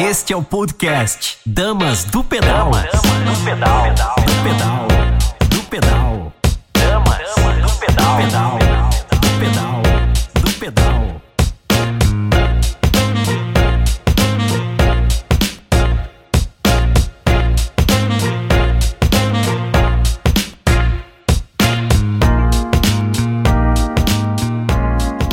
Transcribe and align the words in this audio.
Este 0.00 0.32
é 0.32 0.36
o 0.36 0.44
podcast 0.44 1.38
Damas 1.44 2.04
do 2.04 2.22
Pedal. 2.22 2.70
Damas 2.70 2.92
do 2.92 3.44
Pedal. 3.44 3.82
Do 4.24 4.32
Pedal. 4.44 4.86
Do 5.48 5.62
Pedal. 5.64 6.32
Damas 6.72 7.18
do 7.60 7.70
Pedal. 7.80 8.16
Pedal. 8.16 8.58
Do 9.10 9.28
Pedal. 9.40 9.82
Do 10.34 10.52
Pedal. 10.52 11.20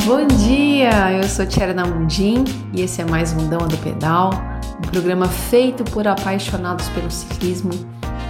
Bom 0.04 0.26
dia, 0.26 1.12
eu 1.12 1.28
sou 1.28 1.46
Tiara 1.46 1.72
Namundim 1.72 2.42
e 2.72 2.82
esse 2.82 3.00
é 3.00 3.04
mais 3.04 3.32
um 3.32 3.48
Dama 3.48 3.68
do 3.68 3.76
Pedal, 3.78 4.30
um 4.78 4.88
programa 4.90 5.28
feito 5.28 5.84
por 5.84 6.06
apaixonados 6.06 6.88
pelo 6.90 7.10
ciclismo, 7.10 7.70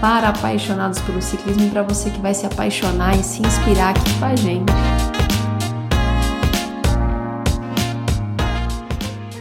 para 0.01 0.29
apaixonados 0.29 1.01
pelo 1.01 1.21
ciclismo 1.21 1.67
e 1.67 1.71
para 1.71 1.83
você 1.83 2.11
que 2.11 2.21
vai 2.21 2.35
se 2.35 2.47
apaixonar 2.47 3.19
e 3.19 3.23
se 3.23 3.43
inspirar 3.43 3.91
aqui 3.91 4.19
com 4.19 4.25
a 4.25 4.37
gente. 4.37 4.73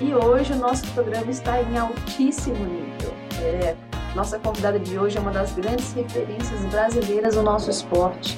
E 0.02 0.14
hoje 0.14 0.54
o 0.54 0.58
nosso 0.58 0.86
programa 0.88 1.30
está 1.30 1.62
em 1.62 1.78
altíssimo 1.78 2.66
nível. 2.66 3.14
É, 3.42 3.76
nossa 4.16 4.40
convidada 4.40 4.80
de 4.80 4.98
hoje 4.98 5.18
é 5.18 5.22
uma 5.22 5.32
das 5.32 5.52
grandes 5.54 5.94
referências 5.94 6.64
brasileiras 6.66 7.36
do 7.36 7.44
nosso 7.44 7.70
esporte 7.70 8.38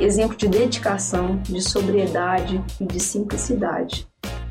exemplo 0.00 0.36
de 0.36 0.48
dedicação, 0.48 1.40
de 1.42 1.60
sobriedade 1.60 2.62
e 2.80 2.86
de 2.86 3.00
simplicidade. 3.00 4.06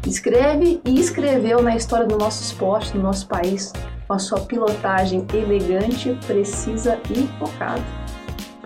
Escreve 0.08 0.80
e 0.86 0.98
escreveu 1.02 1.62
na 1.62 1.76
história 1.76 2.06
do 2.06 2.18
nosso 2.18 2.42
esporte, 2.42 2.94
do 2.94 3.00
nosso 3.00 3.28
país, 3.28 3.74
com 4.08 4.14
a 4.14 4.20
sua 4.20 4.40
pilotagem 4.40 5.28
elegante, 5.34 6.18
precisa 6.26 6.98
e 7.10 7.28
focada. 7.38 7.84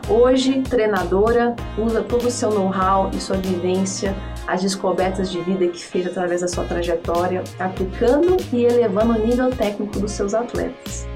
Hoje, 0.08 0.62
treinadora, 0.62 1.56
usa 1.80 2.04
todo 2.04 2.28
o 2.28 2.32
seu 2.32 2.52
know-how 2.52 3.10
e 3.12 3.20
sua 3.20 3.38
vivência, 3.38 4.16
as 4.46 4.62
descobertas 4.62 5.32
de 5.32 5.42
vida 5.42 5.68
que 5.68 5.84
fez 5.84 6.06
através 6.06 6.42
da 6.42 6.48
sua 6.48 6.64
trajetória, 6.66 7.44
aplicando 7.58 8.38
e 8.54 8.64
elevando 8.64 9.14
o 9.14 9.26
nível 9.26 9.50
técnico 9.50 10.00
dos 10.00 10.12
seus 10.12 10.36
atletas, 10.36 11.08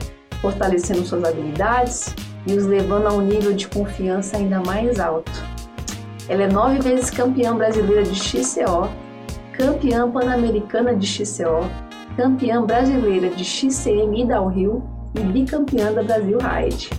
fortalecendo 0.42 1.06
suas 1.06 1.23
habilidades 1.23 2.16
e 2.48 2.54
os 2.54 2.66
levando 2.66 3.08
a 3.08 3.14
um 3.14 3.22
nível 3.22 3.54
de 3.54 3.67
confiança 3.67 4.38
ainda 4.38 4.60
mais 4.60 5.00
alto 5.00 5.56
ela 6.28 6.44
é 6.44 6.48
nove 6.48 6.80
vezes 6.80 7.12
campeã 7.12 7.56
brasileira 7.56 8.02
de 8.02 8.16
XCO, 8.16 8.89
campeã 9.58 10.09
pan-americana 10.09 10.95
de 10.95 11.08
XCO, 11.08 11.70
campeã 12.16 12.61
brasileira 12.61 13.30
de 13.30 13.44
XCM 13.44 14.22
e 14.22 14.25
Downhill 14.25 14.84
e 15.16 15.20
bicampeã 15.22 15.92
da 15.94 16.03
Brasil 16.03 16.38
Ride. 16.39 16.89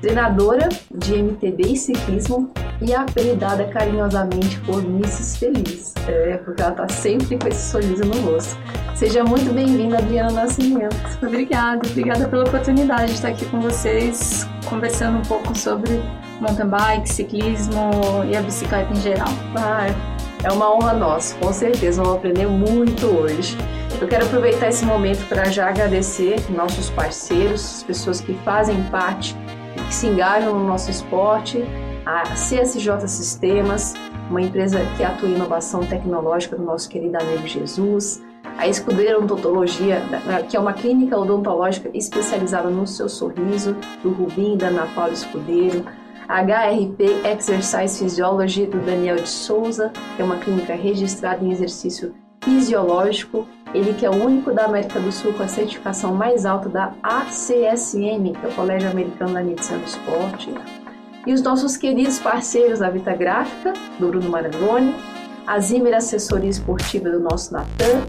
Treinadora 0.00 0.68
de 0.94 1.14
MTB 1.14 1.72
e 1.72 1.76
ciclismo 1.76 2.50
e 2.80 2.94
apelidada 2.94 3.66
carinhosamente 3.66 4.58
por 4.60 4.82
Mrs. 4.82 5.38
Feliz, 5.38 5.94
é, 6.08 6.38
porque 6.38 6.62
ela 6.62 6.70
está 6.70 6.88
sempre 6.88 7.36
com 7.36 7.46
esse 7.48 7.70
sorriso 7.70 8.04
no 8.04 8.18
rosto. 8.22 8.58
Seja 8.94 9.22
muito 9.22 9.52
bem-vinda, 9.52 9.98
Adriana 9.98 10.32
Nascimento. 10.32 10.96
Obrigada, 11.22 11.86
obrigada 11.86 12.26
pela 12.28 12.44
oportunidade 12.44 13.08
de 13.08 13.12
estar 13.12 13.28
aqui 13.28 13.44
com 13.46 13.60
vocês, 13.60 14.48
conversando 14.66 15.18
um 15.18 15.22
pouco 15.22 15.56
sobre 15.56 16.00
mountain 16.40 16.68
bike, 16.68 17.06
ciclismo 17.06 17.90
e 18.26 18.34
a 18.34 18.40
bicicleta 18.40 18.90
em 18.90 18.96
geral. 18.96 19.28
Ah, 19.54 20.09
é 20.42 20.50
uma 20.50 20.74
honra 20.74 20.94
nossa, 20.94 21.36
com 21.36 21.52
certeza, 21.52 22.02
vamos 22.02 22.18
aprender 22.18 22.46
muito 22.46 23.06
hoje. 23.06 23.56
Eu 24.00 24.08
quero 24.08 24.24
aproveitar 24.24 24.68
esse 24.68 24.84
momento 24.84 25.28
para 25.28 25.50
já 25.50 25.68
agradecer 25.68 26.50
nossos 26.50 26.88
parceiros, 26.90 27.76
as 27.76 27.82
pessoas 27.82 28.20
que 28.20 28.32
fazem 28.44 28.82
parte 28.84 29.36
e 29.76 29.82
que 29.82 29.94
se 29.94 30.06
engajam 30.06 30.58
no 30.58 30.66
nosso 30.66 30.90
esporte, 30.90 31.62
a 32.06 32.22
CSJ 32.22 33.06
Sistemas, 33.06 33.94
uma 34.30 34.40
empresa 34.40 34.80
que 34.96 35.04
atua 35.04 35.28
em 35.28 35.34
inovação 35.34 35.80
tecnológica 35.80 36.56
do 36.56 36.62
nosso 36.62 36.88
querido 36.88 37.18
amigo 37.18 37.46
Jesus, 37.46 38.22
a 38.56 38.66
Escudeira 38.66 39.18
Odontologia, 39.18 40.02
que 40.48 40.56
é 40.56 40.60
uma 40.60 40.72
clínica 40.72 41.18
odontológica 41.18 41.90
especializada 41.92 42.70
no 42.70 42.86
seu 42.86 43.08
sorriso, 43.08 43.76
do 44.02 44.10
Rubim 44.10 44.54
e 44.54 44.56
da 44.56 44.68
Ana 44.68 44.86
Paula 44.94 45.12
Escudeiro, 45.12 45.84
HRP 46.30 47.26
Exercise 47.26 47.98
Physiology 47.98 48.64
do 48.64 48.78
Daniel 48.78 49.16
de 49.16 49.28
Souza, 49.28 49.92
que 50.14 50.22
é 50.22 50.24
uma 50.24 50.38
clínica 50.38 50.74
registrada 50.74 51.44
em 51.44 51.50
exercício 51.50 52.14
fisiológico. 52.44 53.48
Ele 53.74 53.92
que 53.94 54.06
é 54.06 54.10
o 54.10 54.14
único 54.14 54.52
da 54.52 54.64
América 54.64 55.00
do 55.00 55.10
Sul 55.10 55.32
com 55.32 55.42
a 55.42 55.48
certificação 55.48 56.14
mais 56.14 56.46
alta 56.46 56.68
da 56.68 56.94
ACSM, 57.02 58.32
que 58.32 58.46
é 58.46 58.48
o 58.48 58.54
Colégio 58.54 58.88
Americano 58.88 59.34
da 59.34 59.42
Medicina 59.42 59.78
do 59.78 59.86
Esporte. 59.86 60.54
E 61.26 61.32
os 61.32 61.42
nossos 61.42 61.76
queridos 61.76 62.20
parceiros 62.20 62.78
da 62.78 62.90
Vita 62.90 63.14
Gráfica, 63.14 63.72
do 63.98 64.08
Bruno 64.08 64.30
Marangoni, 64.30 64.94
a 65.46 65.58
Zimmer 65.58 65.94
Assessoria 65.94 66.48
Esportiva 66.48 67.10
do 67.10 67.18
nosso 67.18 67.52
Natan, 67.52 68.06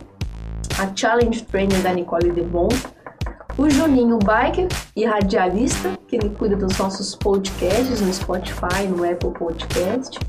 a 0.79 0.95
Challenge 0.95 1.43
Training 1.43 1.81
da 1.81 1.91
Nicole 1.91 2.31
Debon, 2.31 2.69
o 3.57 3.69
Juninho 3.69 4.17
Biker 4.17 4.67
e 4.95 5.05
radialista, 5.05 5.97
que 6.07 6.15
ele 6.15 6.29
cuida 6.29 6.55
dos 6.55 6.77
nossos 6.77 7.15
podcasts 7.15 8.01
no 8.01 8.13
Spotify, 8.13 8.87
no 8.87 9.09
Apple 9.09 9.31
Podcast. 9.31 10.19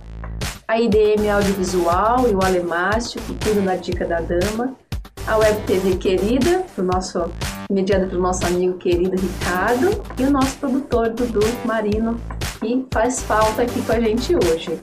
A 0.67 0.81
IDM 0.81 1.29
Audiovisual 1.29 2.29
e 2.29 2.35
o 2.35 2.43
Alemácio, 2.43 3.21
que 3.23 3.35
cuidam 3.45 3.65
da 3.65 3.77
Dica 3.77 4.07
da 4.07 4.21
Dama. 4.21 4.75
A 5.27 5.37
Web 5.37 5.61
TV 5.67 5.97
Querida, 5.97 6.65
do 6.77 6.83
nosso, 6.83 7.31
mediada 7.71 8.07
pelo 8.07 8.23
nosso 8.23 8.45
amigo 8.47 8.77
querido 8.79 9.17
Ricardo. 9.17 10.03
E 10.19 10.25
o 10.25 10.31
nosso 10.31 10.57
produtor, 10.59 11.11
Dudu 11.11 11.41
Marino, 11.65 12.21
que 12.61 12.87
faz 12.93 13.23
falta 13.23 13.63
aqui 13.63 13.81
com 13.83 13.93
a 13.93 14.01
gente 14.01 14.35
hoje. 14.35 14.81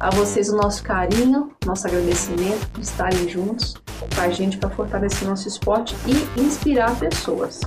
A 0.00 0.10
vocês 0.10 0.48
o 0.48 0.56
nosso 0.56 0.82
carinho, 0.82 1.50
nosso 1.64 1.86
agradecimento 1.86 2.68
por 2.70 2.80
estarem 2.80 3.28
juntos 3.28 3.74
com 4.14 4.20
a 4.20 4.28
gente 4.30 4.56
para 4.56 4.70
fortalecer 4.70 5.28
nosso 5.28 5.46
esporte 5.46 5.94
e 6.06 6.40
inspirar 6.40 6.98
pessoas. 6.98 7.60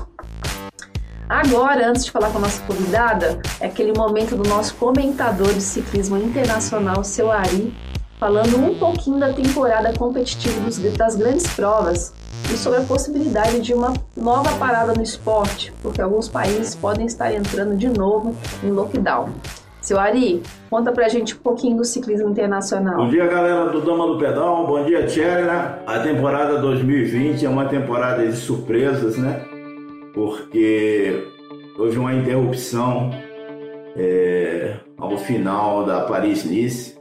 Agora, 1.28 1.90
antes 1.90 2.06
de 2.06 2.12
falar 2.12 2.30
com 2.30 2.38
a 2.38 2.42
nossa 2.42 2.62
convidada, 2.64 3.40
é 3.60 3.66
aquele 3.66 3.94
momento 3.98 4.36
do 4.36 4.48
nosso 4.48 4.76
comentador 4.76 5.52
de 5.52 5.62
ciclismo 5.62 6.18
internacional, 6.18 7.04
seu 7.04 7.32
Ari, 7.32 7.74
falando 8.20 8.58
um 8.58 8.78
pouquinho 8.78 9.20
da 9.20 9.34
temporada 9.34 9.92
competitiva 9.98 10.60
dos, 10.62 10.78
das 10.78 11.16
grandes 11.16 11.48
provas 11.56 12.14
e 12.54 12.56
sobre 12.56 12.80
a 12.80 12.84
possibilidade 12.84 13.60
de 13.60 13.74
uma 13.74 13.92
nova 14.16 14.56
parada 14.58 14.94
no 14.94 15.02
esporte, 15.02 15.74
porque 15.82 16.00
alguns 16.00 16.30
países 16.30 16.76
podem 16.76 17.08
estar 17.08 17.34
entrando 17.34 17.76
de 17.76 17.90
novo 17.90 18.36
em 18.64 18.70
lockdown. 18.70 19.30
Seu 19.82 20.00
Ari, 20.00 20.44
conta 20.70 20.92
pra 20.92 21.10
gente 21.10 21.34
um 21.34 21.40
pouquinho 21.40 21.78
do 21.78 21.86
ciclismo 21.86 22.30
internacional. 22.30 22.98
Bom 22.98 23.10
dia, 23.10 23.26
galera 23.26 23.70
do 23.70 23.82
Dama 23.82 24.06
do 24.08 24.20
Pedal. 24.20 24.68
Bom 24.68 24.84
dia, 24.86 25.08
Tchela. 25.08 25.82
A 25.88 26.00
temporada 26.00 26.60
2020 26.60 27.46
é 27.46 27.50
uma 27.50 27.66
temporada 27.66 28.26
de 28.26 28.36
surpresas, 28.36 29.18
né? 29.18 29.55
Porque 30.16 31.28
houve 31.78 32.00
uma 32.00 32.16
interrupção 32.16 33.12
é, 33.96 34.78
ao 34.98 35.16
final 35.18 35.86
da 35.86 36.02
Paris-Nice 36.02 36.98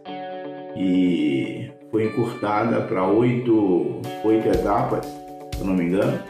e 0.76 1.70
foi 1.90 2.06
encurtada 2.06 2.82
para 2.82 3.06
oito, 3.06 4.02
oito 4.24 4.48
etapas, 4.48 5.06
se 5.06 5.60
eu 5.60 5.66
não 5.66 5.74
me 5.74 5.84
engano. 5.84 6.20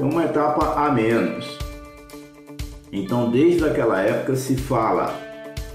Uma 0.00 0.24
etapa 0.24 0.84
a 0.84 0.90
menos. 0.90 1.56
Então, 2.90 3.30
desde 3.30 3.64
aquela 3.64 4.00
época 4.00 4.34
se 4.34 4.56
fala 4.56 5.22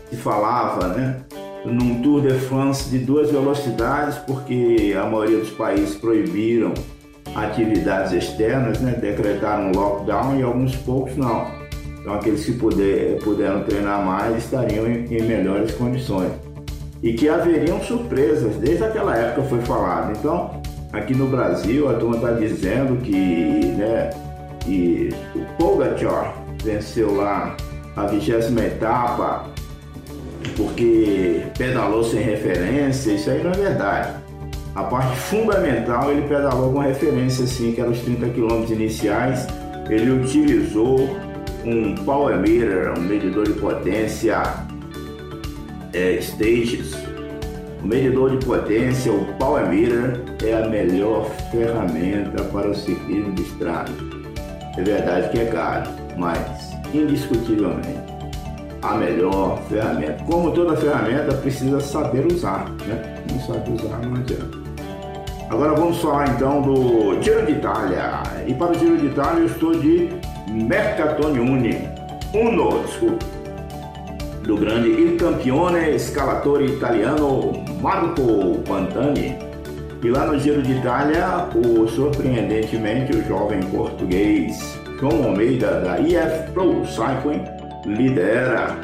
se 0.10 0.18
falava, 0.18 0.88
né? 0.90 1.22
Num 1.66 2.02
Tour 2.02 2.22
de 2.22 2.34
France 2.34 2.90
de 2.90 3.00
duas 3.00 3.32
velocidades, 3.32 4.18
porque 4.20 4.96
a 4.98 5.06
maioria 5.06 5.40
dos 5.40 5.52
países 5.52 5.96
proibiram 5.96 6.74
atividades 7.36 8.12
externas, 8.12 8.80
né? 8.80 8.96
decretaram 9.00 9.72
lockdown 9.72 10.40
e 10.40 10.44
alguns 10.44 10.76
poucos 10.76 11.16
não. 11.16 11.48
Então 12.00 12.14
aqueles 12.14 12.46
que 12.46 12.54
puder, 12.54 13.18
puderam 13.20 13.64
treinar 13.64 14.04
mais 14.06 14.38
estariam 14.38 14.88
em, 14.88 15.06
em 15.06 15.24
melhores 15.24 15.72
condições. 15.74 16.32
E 17.02 17.14
que 17.14 17.30
haveriam 17.30 17.80
surpresas, 17.82 18.56
desde 18.58 18.84
aquela 18.84 19.16
época 19.16 19.44
foi 19.44 19.62
falado. 19.62 20.18
Então, 20.18 20.62
aqui 20.92 21.16
no 21.16 21.28
Brasil, 21.28 21.90
a 21.90 21.94
turma 21.94 22.16
está 22.16 22.32
dizendo 22.32 23.02
que, 23.02 23.74
né, 23.78 24.10
que 24.60 25.10
o 25.36 25.40
Pogacar 25.58 26.36
venceu 26.62 27.16
lá 27.16 27.56
a 27.96 28.06
vigésima 28.06 28.62
etapa 28.62 29.46
porque 30.56 31.44
pedalou 31.58 32.04
sem 32.04 32.22
referência, 32.22 33.12
isso 33.12 33.30
aí 33.30 33.44
não 33.44 33.52
é 33.52 33.56
verdade. 33.56 34.19
A 34.76 34.84
parte 34.84 35.16
fundamental 35.18 36.12
ele 36.12 36.22
pedalou 36.28 36.72
com 36.74 36.80
referência 36.80 37.44
assim, 37.44 37.72
que 37.72 37.82
eram 37.82 37.92
os 37.92 38.00
30 38.00 38.30
km 38.30 38.72
iniciais. 38.72 39.48
Ele 39.90 40.12
utilizou 40.12 41.18
um 41.66 41.96
power 41.96 42.38
meter, 42.38 42.92
um 42.98 43.02
medidor 43.02 43.46
de 43.46 43.54
potência 43.54 44.42
é, 45.94 46.18
stages. 46.22 46.96
O 47.84 47.88
medidor 47.88 48.38
de 48.38 48.46
potência, 48.46 49.12
o 49.12 49.26
power 49.38 49.68
meter, 49.68 50.22
é 50.46 50.54
a 50.54 50.68
melhor 50.68 51.30
ferramenta 51.52 52.44
para 52.44 52.70
o 52.70 52.76
ciclismo 52.76 53.34
de 53.34 53.42
estrada. 53.42 53.92
É 54.78 54.82
verdade 54.84 55.30
que 55.30 55.40
é 55.40 55.46
caro, 55.46 55.90
mas 56.18 56.72
indiscutivelmente 56.94 58.09
a 58.82 58.96
melhor 58.96 59.62
ferramenta. 59.70 60.24
Como 60.26 60.52
toda 60.52 60.76
ferramenta, 60.78 61.34
precisa 61.36 61.80
saber 61.80 62.26
usar, 62.32 62.70
né? 62.86 63.24
Não 63.32 63.40
sabe 63.42 63.72
usar, 63.72 64.00
não 64.00 64.16
adianta. 64.16 64.58
Agora 65.50 65.74
vamos 65.74 65.98
falar 65.98 66.30
então 66.30 66.62
do 66.62 67.22
Giro 67.22 67.46
de 67.46 67.54
Itália. 67.54 68.22
E 68.46 68.54
para 68.54 68.72
o 68.72 68.76
Giro 68.76 68.98
de 68.98 69.08
Itália 69.08 69.40
eu 69.40 69.46
estou 69.48 69.74
de 69.74 70.10
Mercatone 70.48 71.40
Uni. 71.40 71.78
Uno, 72.34 72.84
desculpa. 72.84 73.26
Do 74.44 74.58
grande 74.58 74.90
Il 74.90 75.18
Campione 75.18 75.98
Scalatore 76.00 76.66
Italiano 76.66 77.64
Marco 77.82 78.60
Pantani. 78.68 79.38
E 80.02 80.10
lá 80.10 80.26
no 80.28 80.40
Giro 80.40 80.62
de 80.62 80.74
Itália, 80.74 81.50
o 81.54 81.88
surpreendentemente 81.88 83.12
o 83.12 83.28
jovem 83.28 83.60
português 83.64 84.80
João 85.00 85.26
Almeida 85.26 85.82
da 85.82 86.00
IF 86.00 86.52
Pro 86.54 86.86
Cycling 86.86 87.59
lidera. 87.90 88.78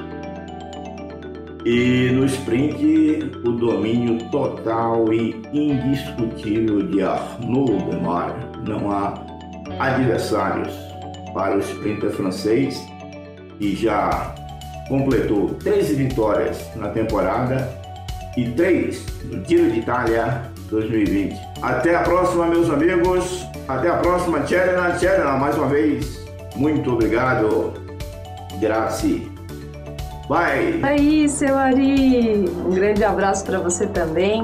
E 1.65 2.11
no 2.11 2.25
sprint, 2.25 3.31
o 3.43 3.51
domínio 3.51 4.19
total 4.29 5.11
e 5.11 5.41
indiscutível 5.51 6.83
de 6.83 7.01
Arnaud 7.01 7.89
Demar. 7.89 8.35
Não 8.67 8.91
há 8.91 9.13
adversários 9.79 10.73
para 11.33 11.55
o 11.55 11.59
sprinter 11.59 12.11
francês 12.11 12.81
e 13.59 13.75
já 13.75 14.35
completou 14.87 15.55
13 15.55 15.95
vitórias 15.95 16.69
na 16.75 16.89
temporada 16.89 17.67
e 18.37 18.49
3 18.51 19.05
no 19.25 19.43
Giro 19.45 19.71
de 19.71 19.79
Itália 19.79 20.43
2020. 20.69 21.35
Até 21.61 21.95
a 21.95 22.01
próxima, 22.01 22.45
meus 22.45 22.69
amigos. 22.69 23.45
Até 23.67 23.89
a 23.89 23.97
próxima, 23.97 24.41
Tcherna. 24.41 24.91
Tcherna, 24.97 25.31
mais 25.31 25.57
uma 25.57 25.67
vez, 25.67 26.23
muito 26.55 26.91
obrigado. 26.93 27.84
Grazie. 28.59 29.31
Bye. 30.27 30.79
Aí, 30.83 31.29
seu 31.29 31.57
Ari. 31.57 32.49
Um 32.49 32.71
grande 32.71 33.03
abraço 33.03 33.45
para 33.45 33.59
você 33.59 33.85
também. 33.85 34.43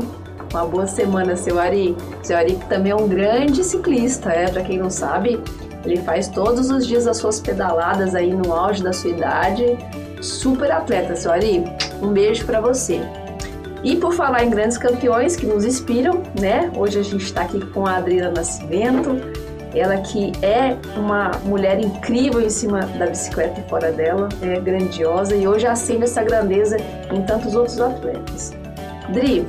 Uma 0.51 0.65
boa 0.65 0.85
semana, 0.85 1.35
seu 1.35 1.59
Ari. 1.59 1.95
Seu 2.21 2.37
Ari 2.37 2.55
que 2.55 2.65
também 2.67 2.91
é 2.91 2.95
um 2.95 3.07
grande 3.07 3.63
ciclista, 3.63 4.29
é, 4.29 4.49
para 4.49 4.61
quem 4.63 4.77
não 4.77 4.89
sabe, 4.89 5.41
ele 5.83 5.97
faz 5.97 6.27
todos 6.27 6.69
os 6.69 6.85
dias 6.85 7.07
as 7.07 7.17
suas 7.17 7.39
pedaladas 7.39 8.13
aí 8.13 8.33
no 8.33 8.53
auge 8.53 8.83
da 8.83 8.93
sua 8.93 9.09
idade. 9.09 9.77
Super 10.21 10.71
atleta, 10.71 11.15
seu 11.15 11.31
Ari. 11.31 11.63
Um 12.01 12.09
beijo 12.09 12.45
para 12.45 12.61
você. 12.61 13.01
E 13.83 13.95
por 13.95 14.13
falar 14.13 14.43
em 14.43 14.49
grandes 14.51 14.77
campeões 14.77 15.35
que 15.35 15.47
nos 15.47 15.65
inspiram, 15.65 16.21
né? 16.39 16.71
Hoje 16.75 16.99
a 16.99 17.03
gente 17.03 17.23
está 17.23 17.41
aqui 17.41 17.59
com 17.67 17.87
a 17.87 17.97
Adriana 17.97 18.33
Nascimento, 18.35 19.19
ela 19.73 19.97
que 19.97 20.31
é 20.41 20.77
uma 20.97 21.31
mulher 21.43 21.79
incrível 21.79 22.41
em 22.41 22.49
cima 22.49 22.81
da 22.81 23.07
bicicleta 23.07 23.59
e 23.59 23.69
fora 23.69 23.91
dela, 23.91 24.29
é 24.41 24.59
grandiosa 24.59 25.35
e 25.35 25.47
hoje 25.47 25.67
acende 25.67 26.03
essa 26.03 26.23
grandeza 26.23 26.77
em 27.11 27.21
tantos 27.23 27.55
outros 27.55 27.79
atletas. 27.79 28.51
Dri, 29.09 29.47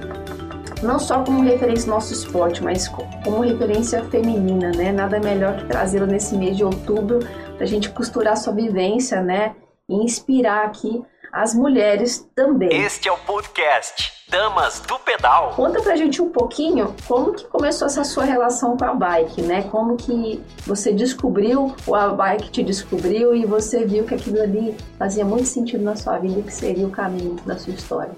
não 0.82 0.98
só 0.98 1.22
como 1.22 1.42
referência 1.42 1.88
ao 1.88 1.96
nosso 1.96 2.12
esporte, 2.12 2.62
mas 2.62 2.88
como 2.88 3.40
referência 3.42 4.02
feminina, 4.04 4.70
né? 4.72 4.92
Nada 4.92 5.20
melhor 5.20 5.56
que 5.56 5.66
trazê-la 5.66 6.06
nesse 6.06 6.36
mês 6.36 6.56
de 6.56 6.64
outubro 6.64 7.20
para 7.56 7.64
a 7.64 7.66
gente 7.66 7.88
costurar 7.90 8.36
sua 8.36 8.52
vivência, 8.52 9.20
né? 9.20 9.54
E 9.88 9.94
inspirar 9.94 10.66
aqui 10.66 11.02
as 11.32 11.54
mulheres 11.54 12.28
também. 12.34 12.70
Este 12.72 13.08
é 13.08 13.12
o 13.12 13.16
podcast 13.18 14.21
Damas 14.32 14.80
do 14.80 14.98
Pedal. 14.98 15.52
Conta 15.54 15.82
pra 15.82 15.94
gente 15.94 16.22
um 16.22 16.30
pouquinho 16.30 16.96
como 17.06 17.34
que 17.34 17.44
começou 17.44 17.84
essa 17.84 18.02
sua 18.02 18.24
relação 18.24 18.78
com 18.78 18.84
a 18.86 18.94
bike, 18.94 19.42
né? 19.42 19.62
Como 19.64 19.94
que 19.94 20.42
você 20.66 20.90
descobriu, 20.90 21.76
ou 21.86 21.94
a 21.94 22.08
bike 22.08 22.50
te 22.50 22.62
descobriu 22.62 23.36
e 23.36 23.44
você 23.44 23.84
viu 23.84 24.04
que 24.04 24.14
aquilo 24.14 24.40
ali 24.40 24.74
fazia 24.98 25.22
muito 25.22 25.44
sentido 25.44 25.84
na 25.84 25.94
sua 25.96 26.16
vida 26.16 26.40
e 26.40 26.42
que 26.42 26.54
seria 26.54 26.86
o 26.86 26.90
caminho 26.90 27.36
da 27.44 27.58
sua 27.58 27.74
história. 27.74 28.12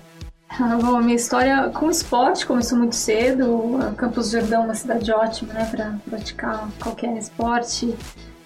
Ah, 0.48 0.78
bom, 0.80 0.98
minha 0.98 1.16
história 1.16 1.68
com 1.70 1.90
esporte 1.90 2.46
começou 2.46 2.78
muito 2.78 2.94
cedo. 2.94 3.76
Campos 3.96 4.30
Jordão 4.30 4.62
é 4.62 4.64
uma 4.66 4.74
cidade 4.76 5.10
ótima, 5.10 5.52
né, 5.52 5.68
para 5.68 5.94
praticar 6.08 6.68
qualquer 6.80 7.18
esporte 7.18 7.92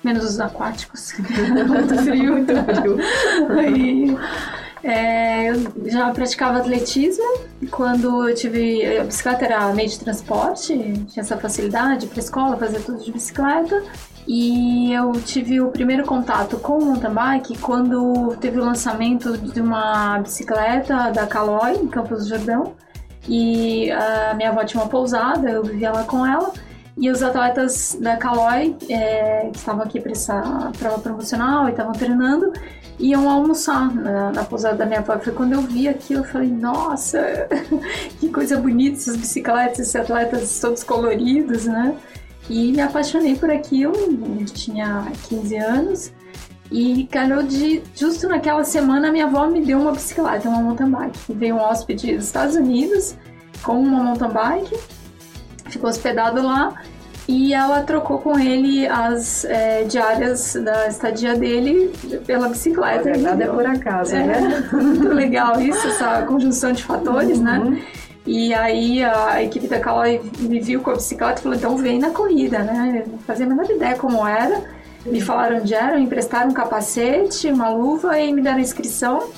menos 0.02 0.24
os 0.24 0.40
aquáticos. 0.40 1.12
muito 1.68 1.96
frio, 1.96 2.32
muito 2.32 2.54
frio. 2.64 2.96
Aí, 3.58 4.16
é, 4.82 5.50
eu 5.50 5.72
já 5.86 6.10
praticava 6.10 6.58
atletismo 6.58 7.24
quando 7.70 8.28
eu 8.28 8.34
tive. 8.34 8.98
A 8.98 9.04
bicicleta 9.04 9.44
era 9.44 9.72
meio 9.72 9.88
de 9.88 9.98
transporte, 9.98 10.68
tinha 11.08 11.22
essa 11.22 11.36
facilidade 11.36 12.06
para 12.06 12.18
escola, 12.18 12.56
fazer 12.56 12.80
tudo 12.80 13.02
de 13.02 13.12
bicicleta. 13.12 13.82
E 14.26 14.92
eu 14.92 15.12
tive 15.12 15.60
o 15.60 15.70
primeiro 15.70 16.04
contato 16.04 16.58
com 16.58 16.78
o 16.78 16.84
mountain 16.84 17.14
bike 17.14 17.58
quando 17.58 18.36
teve 18.36 18.60
o 18.60 18.64
lançamento 18.64 19.38
de 19.38 19.60
uma 19.60 20.18
bicicleta 20.18 21.10
da 21.10 21.26
Caloi, 21.26 21.76
em 21.76 21.88
Campos 21.88 22.24
do 22.24 22.28
Jordão. 22.28 22.74
E 23.26 23.90
a 23.90 24.34
minha 24.34 24.50
avó 24.50 24.64
tinha 24.64 24.82
uma 24.82 24.88
pousada, 24.88 25.50
eu 25.50 25.62
vivia 25.62 25.90
lá 25.90 26.04
com 26.04 26.26
ela. 26.26 26.52
E 26.96 27.10
os 27.10 27.22
atletas 27.22 27.96
da 28.00 28.16
Caloi, 28.16 28.76
é, 28.90 29.48
que 29.52 29.58
estavam 29.58 29.82
aqui 29.82 30.00
para 30.00 30.12
essa 30.12 30.72
prova 30.78 30.98
promocional 30.98 31.68
e 31.68 31.70
estavam 31.70 31.92
treinando, 31.92 32.52
iam 32.98 33.28
almoçar 33.28 33.94
na, 33.94 34.32
na 34.32 34.44
pousada 34.44 34.76
da 34.76 34.86
minha 34.86 35.00
avó. 35.00 35.18
Foi 35.18 35.32
quando 35.32 35.52
eu 35.52 35.62
vi 35.62 35.88
aquilo, 35.88 36.20
eu 36.20 36.24
falei, 36.24 36.48
nossa, 36.48 37.48
que 38.18 38.28
coisa 38.28 38.58
bonita 38.58 38.96
essas 38.96 39.16
bicicletas, 39.16 39.78
esses 39.78 39.96
atletas 39.96 40.60
todos 40.60 40.82
coloridos, 40.82 41.66
né? 41.66 41.96
E 42.48 42.72
me 42.72 42.80
apaixonei 42.80 43.36
por 43.36 43.50
aquilo, 43.50 43.94
eu 44.40 44.46
tinha 44.46 45.06
15 45.28 45.56
anos. 45.56 46.12
E 46.70 47.06
calhou 47.06 47.42
de, 47.42 47.82
justo 47.94 48.28
naquela 48.28 48.62
semana, 48.62 49.10
minha 49.10 49.24
avó 49.24 49.46
me 49.46 49.64
deu 49.64 49.80
uma 49.80 49.92
bicicleta, 49.92 50.48
uma 50.48 50.60
mountain 50.60 50.90
bike. 50.90 51.18
Veio 51.30 51.56
um 51.56 51.60
hóspede 51.60 52.14
dos 52.14 52.26
Estados 52.26 52.56
Unidos 52.56 53.16
com 53.62 53.80
uma 53.80 54.02
mountain 54.02 54.28
bike 54.28 54.98
ficou 55.70 55.88
hospedado 55.88 56.42
lá 56.42 56.74
e 57.28 57.52
ela 57.52 57.82
trocou 57.82 58.18
com 58.18 58.38
ele 58.38 58.88
as 58.88 59.44
é, 59.44 59.84
diárias 59.84 60.54
da 60.54 60.88
estadia 60.88 61.36
dele 61.36 61.92
pela 62.26 62.48
bicicleta. 62.48 63.14
Nada 63.18 63.44
é 63.44 63.46
por 63.46 63.66
acaso, 63.66 64.16
é, 64.16 64.24
né? 64.24 64.68
Muito 64.72 65.08
legal 65.08 65.60
isso, 65.60 65.86
essa 65.86 66.22
conjunção 66.22 66.72
de 66.72 66.82
fatores, 66.82 67.38
né? 67.38 67.58
uhum. 67.58 67.70
né? 67.72 67.82
E 68.26 68.54
aí 68.54 69.04
a 69.04 69.42
equipe 69.42 69.68
da 69.68 69.78
Caloi 69.78 70.22
me 70.38 70.58
viu 70.58 70.80
com 70.80 70.90
a 70.90 70.94
bicicleta 70.94 71.40
e 71.40 71.42
falou, 71.42 71.58
então 71.58 71.76
vem 71.76 71.98
na 71.98 72.10
corrida, 72.10 72.60
né? 72.60 73.02
Eu 73.04 73.12
não 73.12 73.18
fazia 73.18 73.44
a 73.44 73.48
menor 73.48 73.70
ideia 73.70 73.94
como 73.96 74.26
era. 74.26 74.62
Me 75.04 75.20
falaram 75.20 75.58
onde 75.58 75.74
era, 75.74 75.96
me 75.96 76.04
emprestaram 76.04 76.50
um 76.50 76.54
capacete, 76.54 77.50
uma 77.52 77.68
luva 77.68 78.18
e 78.18 78.32
me 78.32 78.40
deram 78.40 78.58
inscrição. 78.58 79.30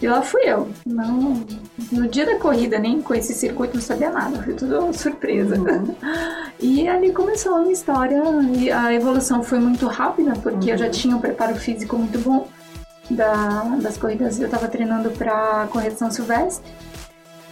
E 0.00 0.06
lá 0.06 0.22
fui 0.22 0.42
eu. 0.42 0.68
Não, 0.86 1.44
no 1.90 2.08
dia 2.08 2.24
da 2.24 2.36
corrida, 2.36 2.78
nem 2.78 3.02
com 3.02 3.14
esse 3.14 3.34
circuito, 3.34 3.74
não 3.74 3.82
sabia 3.82 4.10
nada. 4.10 4.42
Foi 4.42 4.54
tudo 4.54 4.92
surpresa. 4.92 5.56
Uhum. 5.56 5.94
E 6.60 6.88
ali 6.88 7.12
começou 7.12 7.54
a 7.54 7.60
minha 7.60 7.72
história. 7.72 8.20
E 8.56 8.68
a 8.68 8.92
evolução 8.92 9.44
foi 9.44 9.60
muito 9.60 9.86
rápida, 9.86 10.32
porque 10.42 10.66
uhum. 10.66 10.72
eu 10.72 10.78
já 10.78 10.86
uhum. 10.86 10.90
tinha 10.90 11.16
um 11.16 11.20
preparo 11.20 11.54
físico 11.54 11.96
muito 11.96 12.18
bom 12.18 12.48
da, 13.08 13.62
das 13.80 13.96
corridas. 13.96 14.40
Eu 14.40 14.46
estava 14.46 14.66
treinando 14.66 15.10
para 15.10 15.68
correção 15.70 16.10
silvestre. 16.10 16.68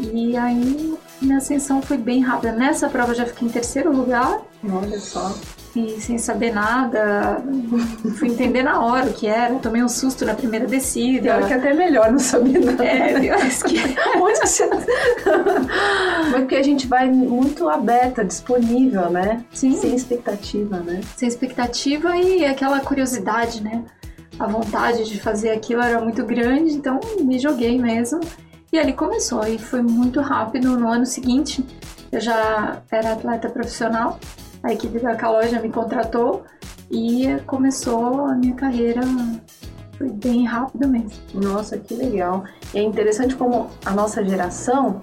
E 0.01 0.37
aí 0.37 0.95
minha 1.23 1.39
ascensão 1.39 1.81
foi 1.81 1.97
bem 1.97 2.21
rápida. 2.21 2.53
Nessa 2.53 2.89
prova 2.89 3.13
eu 3.13 3.17
já 3.17 3.27
fiquei 3.27 3.47
em 3.47 3.51
terceiro 3.51 3.93
lugar. 3.93 4.43
Olha 4.69 4.99
só 4.99 5.33
e 5.77 6.01
sem 6.01 6.17
saber 6.17 6.53
nada. 6.53 7.43
Fui 8.19 8.29
entender 8.29 8.63
na 8.63 8.83
hora 8.83 9.11
o 9.11 9.13
que 9.13 9.27
era. 9.27 9.55
Tomei 9.57 9.83
um 9.83 9.89
susto 9.89 10.25
na 10.25 10.35
primeira 10.35 10.67
descida. 10.67 11.35
Pior 11.35 11.47
que 11.47 11.55
até 11.55 11.75
melhor 11.75 12.11
não 12.11 12.19
saber 12.19 12.59
nada. 12.59 12.85
É, 12.85 13.31
eu 13.31 13.35
acho 13.35 13.65
que... 13.65 13.77
Onde 14.19 14.39
você... 14.39 14.69
Mas 14.69 16.41
porque 16.41 16.57
a 16.57 16.63
gente 16.63 16.87
vai 16.87 17.11
muito 17.11 17.69
aberta, 17.69 18.25
disponível, 18.25 19.11
né? 19.11 19.45
Sim. 19.53 19.77
Sem 19.77 19.95
expectativa, 19.95 20.79
né? 20.79 21.01
Sem 21.17 21.29
expectativa 21.29 22.17
e 22.17 22.45
aquela 22.45 22.81
curiosidade, 22.81 23.63
né? 23.63 23.85
A 24.39 24.47
vontade 24.47 25.05
de 25.05 25.21
fazer 25.21 25.51
aquilo 25.51 25.83
era 25.83 26.01
muito 26.01 26.25
grande, 26.25 26.73
então 26.73 27.01
me 27.21 27.39
joguei 27.39 27.79
mesmo. 27.79 28.21
E 28.73 28.79
ali 28.79 28.93
começou, 28.93 29.47
e 29.47 29.59
foi 29.59 29.81
muito 29.81 30.21
rápido. 30.21 30.79
No 30.79 30.89
ano 30.89 31.07
seguinte, 31.07 31.65
eu 32.13 32.21
já 32.21 32.83
era 32.91 33.13
atleta 33.13 33.49
profissional 33.49 34.19
a 34.67 34.73
equipe 34.73 34.99
da 34.99 35.15
Calói 35.15 35.49
me 35.61 35.71
contratou 35.71 36.45
e 36.91 37.27
começou 37.47 38.27
a 38.27 38.35
minha 38.35 38.55
carreira 38.55 39.01
foi 39.97 40.11
bem 40.11 40.45
rápido 40.45 40.89
mesmo. 40.89 41.11
Nossa, 41.35 41.79
que 41.79 41.95
legal. 41.95 42.45
É 42.75 42.83
interessante 42.83 43.35
como 43.35 43.71
a 43.85 43.93
nossa 43.93 44.23
geração 44.25 45.01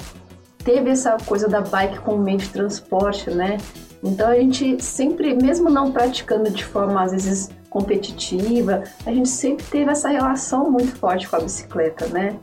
teve 0.64 0.90
essa 0.90 1.18
coisa 1.26 1.48
da 1.48 1.62
bike 1.62 2.00
como 2.00 2.20
meio 2.20 2.38
de 2.38 2.50
transporte, 2.50 3.32
né? 3.32 3.58
Então 4.04 4.30
a 4.30 4.36
gente 4.36 4.84
sempre, 4.84 5.34
mesmo 5.34 5.70
não 5.70 5.92
praticando 5.92 6.50
de 6.50 6.64
forma 6.64 7.02
às 7.02 7.12
vezes 7.12 7.50
competitiva, 7.70 8.84
a 9.06 9.12
gente 9.12 9.30
sempre 9.30 9.66
teve 9.66 9.90
essa 9.90 10.10
relação 10.10 10.70
muito 10.70 10.96
forte 10.98 11.28
com 11.28 11.38
a 11.38 11.40
bicicleta, 11.40 12.06
né? 12.08 12.36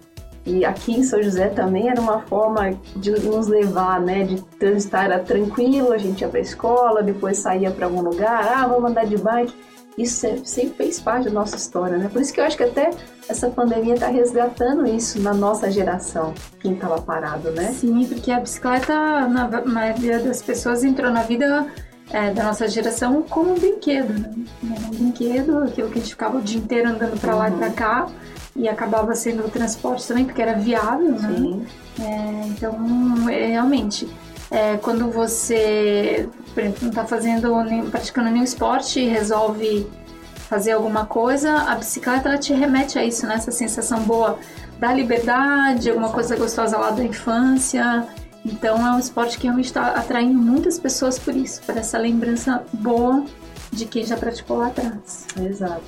E 0.45 0.65
aqui 0.65 0.93
em 0.93 1.03
São 1.03 1.23
José 1.23 1.49
também 1.49 1.91
era 1.91 2.01
uma 2.01 2.21
forma 2.23 2.73
de 2.97 3.11
nos 3.11 3.47
levar, 3.47 4.01
né? 4.01 4.25
De 4.25 4.43
transitar, 4.59 5.05
era 5.05 5.19
tranquilo, 5.19 5.93
a 5.93 5.99
gente 5.99 6.23
ia 6.23 6.29
para 6.29 6.39
a 6.39 6.43
escola, 6.43 7.03
depois 7.03 7.39
saía 7.39 7.71
para 7.71 7.87
algum 7.87 8.01
lugar, 8.01 8.45
ah, 8.57 8.67
vamos 8.67 8.91
andar 8.91 9.07
de 9.07 9.19
bike. 9.19 9.55
Isso 9.99 10.27
sempre 10.45 10.77
fez 10.77 11.01
parte 11.01 11.25
da 11.25 11.31
nossa 11.31 11.57
história, 11.57 11.99
né? 11.99 12.09
Por 12.11 12.23
isso 12.23 12.33
que 12.33 12.41
eu 12.41 12.45
acho 12.45 12.57
que 12.57 12.63
até 12.63 12.91
essa 13.29 13.51
pandemia 13.51 13.95
está 13.95 14.07
resgatando 14.07 14.87
isso 14.87 15.21
na 15.21 15.35
nossa 15.35 15.71
geração, 15.71 16.33
quem 16.59 16.73
estava 16.73 17.03
parado, 17.03 17.51
né? 17.51 17.73
Sim, 17.73 18.07
porque 18.07 18.31
a 18.31 18.41
bicicleta, 18.41 18.95
na 19.29 19.63
maioria 19.67 20.19
das 20.21 20.41
pessoas, 20.41 20.85
entrou 20.85 21.11
na 21.13 21.23
vida 21.23 21.67
é, 22.13 22.33
da 22.33 22.45
nossa 22.45 22.67
geração 22.67 23.23
como 23.29 23.53
um 23.53 23.59
brinquedo, 23.59 24.13
né? 24.13 24.33
Um 24.63 24.91
brinquedo, 24.91 25.59
aquilo 25.65 25.91
que 25.91 25.99
a 25.99 26.01
gente 26.01 26.13
ficava 26.13 26.39
o 26.39 26.41
dia 26.41 26.59
inteiro 26.59 26.89
andando 26.89 27.21
para 27.21 27.35
lá 27.35 27.49
uhum. 27.49 27.57
e 27.57 27.59
para 27.59 27.71
cá 27.71 28.07
e 28.55 28.69
acabava 28.69 29.15
sendo 29.15 29.47
o 29.47 29.49
transporte 29.49 30.07
também, 30.07 30.25
porque 30.25 30.43
era 30.43 30.55
viável, 30.55 31.13
né? 31.13 31.35
Sim. 31.37 31.67
É, 32.01 32.47
então, 32.47 33.29
é, 33.29 33.47
realmente, 33.47 34.09
é, 34.51 34.77
quando 34.79 35.11
você, 35.11 36.29
por 36.53 36.63
exemplo, 36.63 36.79
não 36.83 36.89
está 36.91 37.05
fazendo, 37.05 37.63
nem, 37.63 37.89
praticando 37.89 38.31
nenhum 38.31 38.45
esporte 38.45 39.01
e 39.01 39.07
resolve 39.07 39.87
fazer 40.49 40.73
alguma 40.73 41.07
coisa, 41.07 41.59
a 41.59 41.77
bicicleta 41.77 42.29
ela 42.29 42.39
te 42.39 42.53
remete 42.53 42.99
a 42.99 43.05
isso, 43.05 43.27
né? 43.27 43.35
Essa 43.35 43.53
sensação 43.53 44.01
boa 44.03 44.39
da 44.81 44.93
liberdade, 44.93 45.89
alguma 45.89 46.11
coisa 46.11 46.37
gostosa 46.37 46.77
lá 46.77 46.91
da 46.91 47.05
infância. 47.05 48.07
Então 48.45 48.85
é 48.85 48.91
um 48.93 48.99
esporte 48.99 49.39
que 49.39 49.45
realmente 49.45 49.67
está 49.67 49.89
atraindo 49.89 50.39
muitas 50.39 50.79
pessoas 50.79 51.19
por 51.19 51.37
isso, 51.37 51.61
por 51.63 51.77
essa 51.77 51.99
lembrança 51.99 52.65
boa 52.73 53.25
de 53.71 53.85
quem 53.85 54.05
já 54.05 54.17
praticou 54.17 54.57
lá 54.59 54.69
atrás. 54.69 55.27
Exato. 55.39 55.85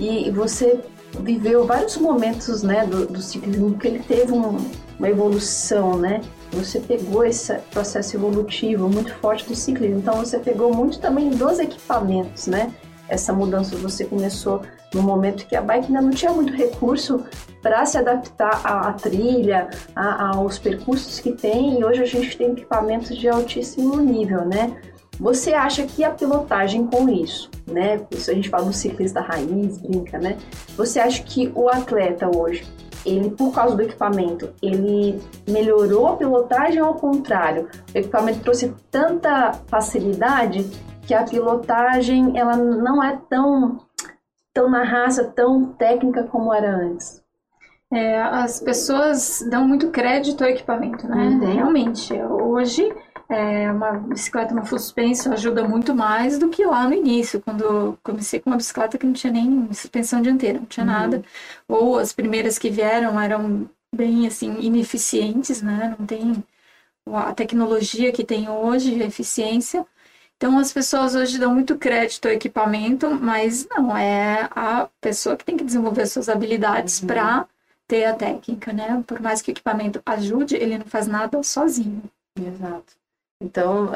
E 0.00 0.30
você 0.30 0.80
viveu 1.20 1.66
vários 1.66 1.96
momentos 1.96 2.62
né, 2.62 2.86
do, 2.86 3.06
do 3.06 3.20
ciclismo 3.20 3.78
que 3.78 3.88
ele 3.88 4.00
teve 4.00 4.32
um, 4.32 4.58
uma 4.98 5.08
evolução, 5.08 5.96
né? 5.96 6.20
Você 6.52 6.80
pegou 6.80 7.24
esse 7.24 7.54
processo 7.70 8.16
evolutivo 8.16 8.88
muito 8.88 9.14
forte 9.16 9.46
do 9.46 9.54
ciclismo, 9.54 9.98
então 9.98 10.16
você 10.16 10.38
pegou 10.38 10.74
muito 10.74 10.98
também 11.00 11.30
dos 11.30 11.58
equipamentos, 11.58 12.46
né? 12.46 12.72
Essa 13.08 13.32
mudança 13.32 13.76
você 13.76 14.04
começou 14.04 14.62
no 14.92 15.02
momento 15.02 15.46
que 15.46 15.54
a 15.54 15.60
bike 15.60 15.86
ainda 15.86 16.00
não 16.00 16.10
tinha 16.10 16.32
muito 16.32 16.52
recurso 16.52 17.24
para 17.62 17.84
se 17.86 17.98
adaptar 17.98 18.60
à, 18.64 18.88
à 18.88 18.92
trilha, 18.92 19.68
a, 19.94 20.36
aos 20.36 20.58
percursos 20.58 21.20
que 21.20 21.32
tem, 21.32 21.78
e 21.78 21.84
hoje 21.84 22.02
a 22.02 22.06
gente 22.06 22.36
tem 22.36 22.52
equipamentos 22.52 23.16
de 23.16 23.28
altíssimo 23.28 23.96
nível, 23.96 24.44
né? 24.44 24.76
Você 25.18 25.54
acha 25.54 25.86
que 25.86 26.04
a 26.04 26.10
pilotagem 26.10 26.86
com 26.86 27.08
isso, 27.08 27.50
né? 27.66 28.00
Isso 28.10 28.30
a 28.30 28.34
gente 28.34 28.50
fala 28.50 28.66
do 28.66 28.72
ciclista 28.72 29.20
raiz, 29.20 29.78
brinca, 29.78 30.18
né? 30.18 30.36
Você 30.76 31.00
acha 31.00 31.22
que 31.22 31.50
o 31.54 31.68
atleta 31.68 32.28
hoje, 32.34 32.66
ele 33.04 33.30
por 33.30 33.52
causa 33.52 33.74
do 33.74 33.82
equipamento, 33.82 34.50
ele 34.60 35.20
melhorou 35.48 36.08
a 36.08 36.16
pilotagem 36.16 36.82
ou 36.82 36.88
ao 36.88 36.94
contrário? 36.94 37.68
O 37.94 37.98
equipamento 37.98 38.40
trouxe 38.40 38.74
tanta 38.90 39.52
facilidade 39.66 40.68
que 41.06 41.14
a 41.14 41.24
pilotagem 41.24 42.38
ela 42.38 42.56
não 42.56 43.02
é 43.02 43.18
tão 43.28 43.78
tão 44.52 44.70
na 44.70 44.82
raça, 44.82 45.22
tão 45.22 45.66
técnica 45.74 46.24
como 46.24 46.52
era 46.52 46.74
antes. 46.74 47.22
É, 47.92 48.20
as 48.20 48.58
pessoas 48.58 49.46
dão 49.50 49.68
muito 49.68 49.90
crédito 49.90 50.42
ao 50.42 50.50
equipamento, 50.50 51.06
né? 51.06 51.16
Uhum. 51.16 51.54
Realmente, 51.54 52.14
hoje 52.14 52.90
é, 53.28 53.70
uma 53.70 53.92
bicicleta, 53.92 54.52
uma 54.52 54.64
full 54.64 54.78
suspension 54.78 55.32
ajuda 55.32 55.66
muito 55.66 55.94
mais 55.94 56.38
do 56.38 56.48
que 56.48 56.64
lá 56.64 56.88
no 56.88 56.94
início, 56.94 57.40
quando 57.40 57.98
comecei 58.02 58.40
com 58.40 58.50
uma 58.50 58.56
bicicleta 58.56 58.96
que 58.96 59.06
não 59.06 59.12
tinha 59.12 59.32
nem 59.32 59.72
suspensão 59.72 60.22
dianteira, 60.22 60.60
não 60.60 60.66
tinha 60.66 60.86
uhum. 60.86 60.92
nada. 60.92 61.24
Ou 61.68 61.98
as 61.98 62.12
primeiras 62.12 62.58
que 62.58 62.70
vieram 62.70 63.20
eram 63.20 63.68
bem 63.94 64.26
assim 64.26 64.60
ineficientes, 64.60 65.62
né? 65.62 65.96
Não 65.98 66.06
tem 66.06 66.44
a 67.06 67.32
tecnologia 67.34 68.12
que 68.12 68.24
tem 68.24 68.48
hoje, 68.48 69.02
a 69.02 69.06
eficiência. 69.06 69.86
Então 70.36 70.58
as 70.58 70.72
pessoas 70.72 71.14
hoje 71.14 71.38
dão 71.38 71.54
muito 71.54 71.76
crédito 71.78 72.26
ao 72.26 72.32
equipamento, 72.32 73.10
mas 73.10 73.66
não 73.70 73.96
é 73.96 74.48
a 74.54 74.88
pessoa 75.00 75.36
que 75.36 75.44
tem 75.44 75.56
que 75.56 75.64
desenvolver 75.64 76.06
suas 76.06 76.28
habilidades 76.28 77.00
uhum. 77.00 77.06
para 77.06 77.46
ter 77.88 78.04
a 78.04 78.14
técnica, 78.14 78.72
né? 78.72 79.02
Por 79.06 79.20
mais 79.20 79.42
que 79.42 79.50
o 79.50 79.52
equipamento 79.52 80.02
ajude, 80.04 80.56
ele 80.56 80.78
não 80.78 80.86
faz 80.86 81.06
nada 81.06 81.42
sozinho. 81.42 82.02
Exato. 82.36 82.94
Então, 83.40 83.90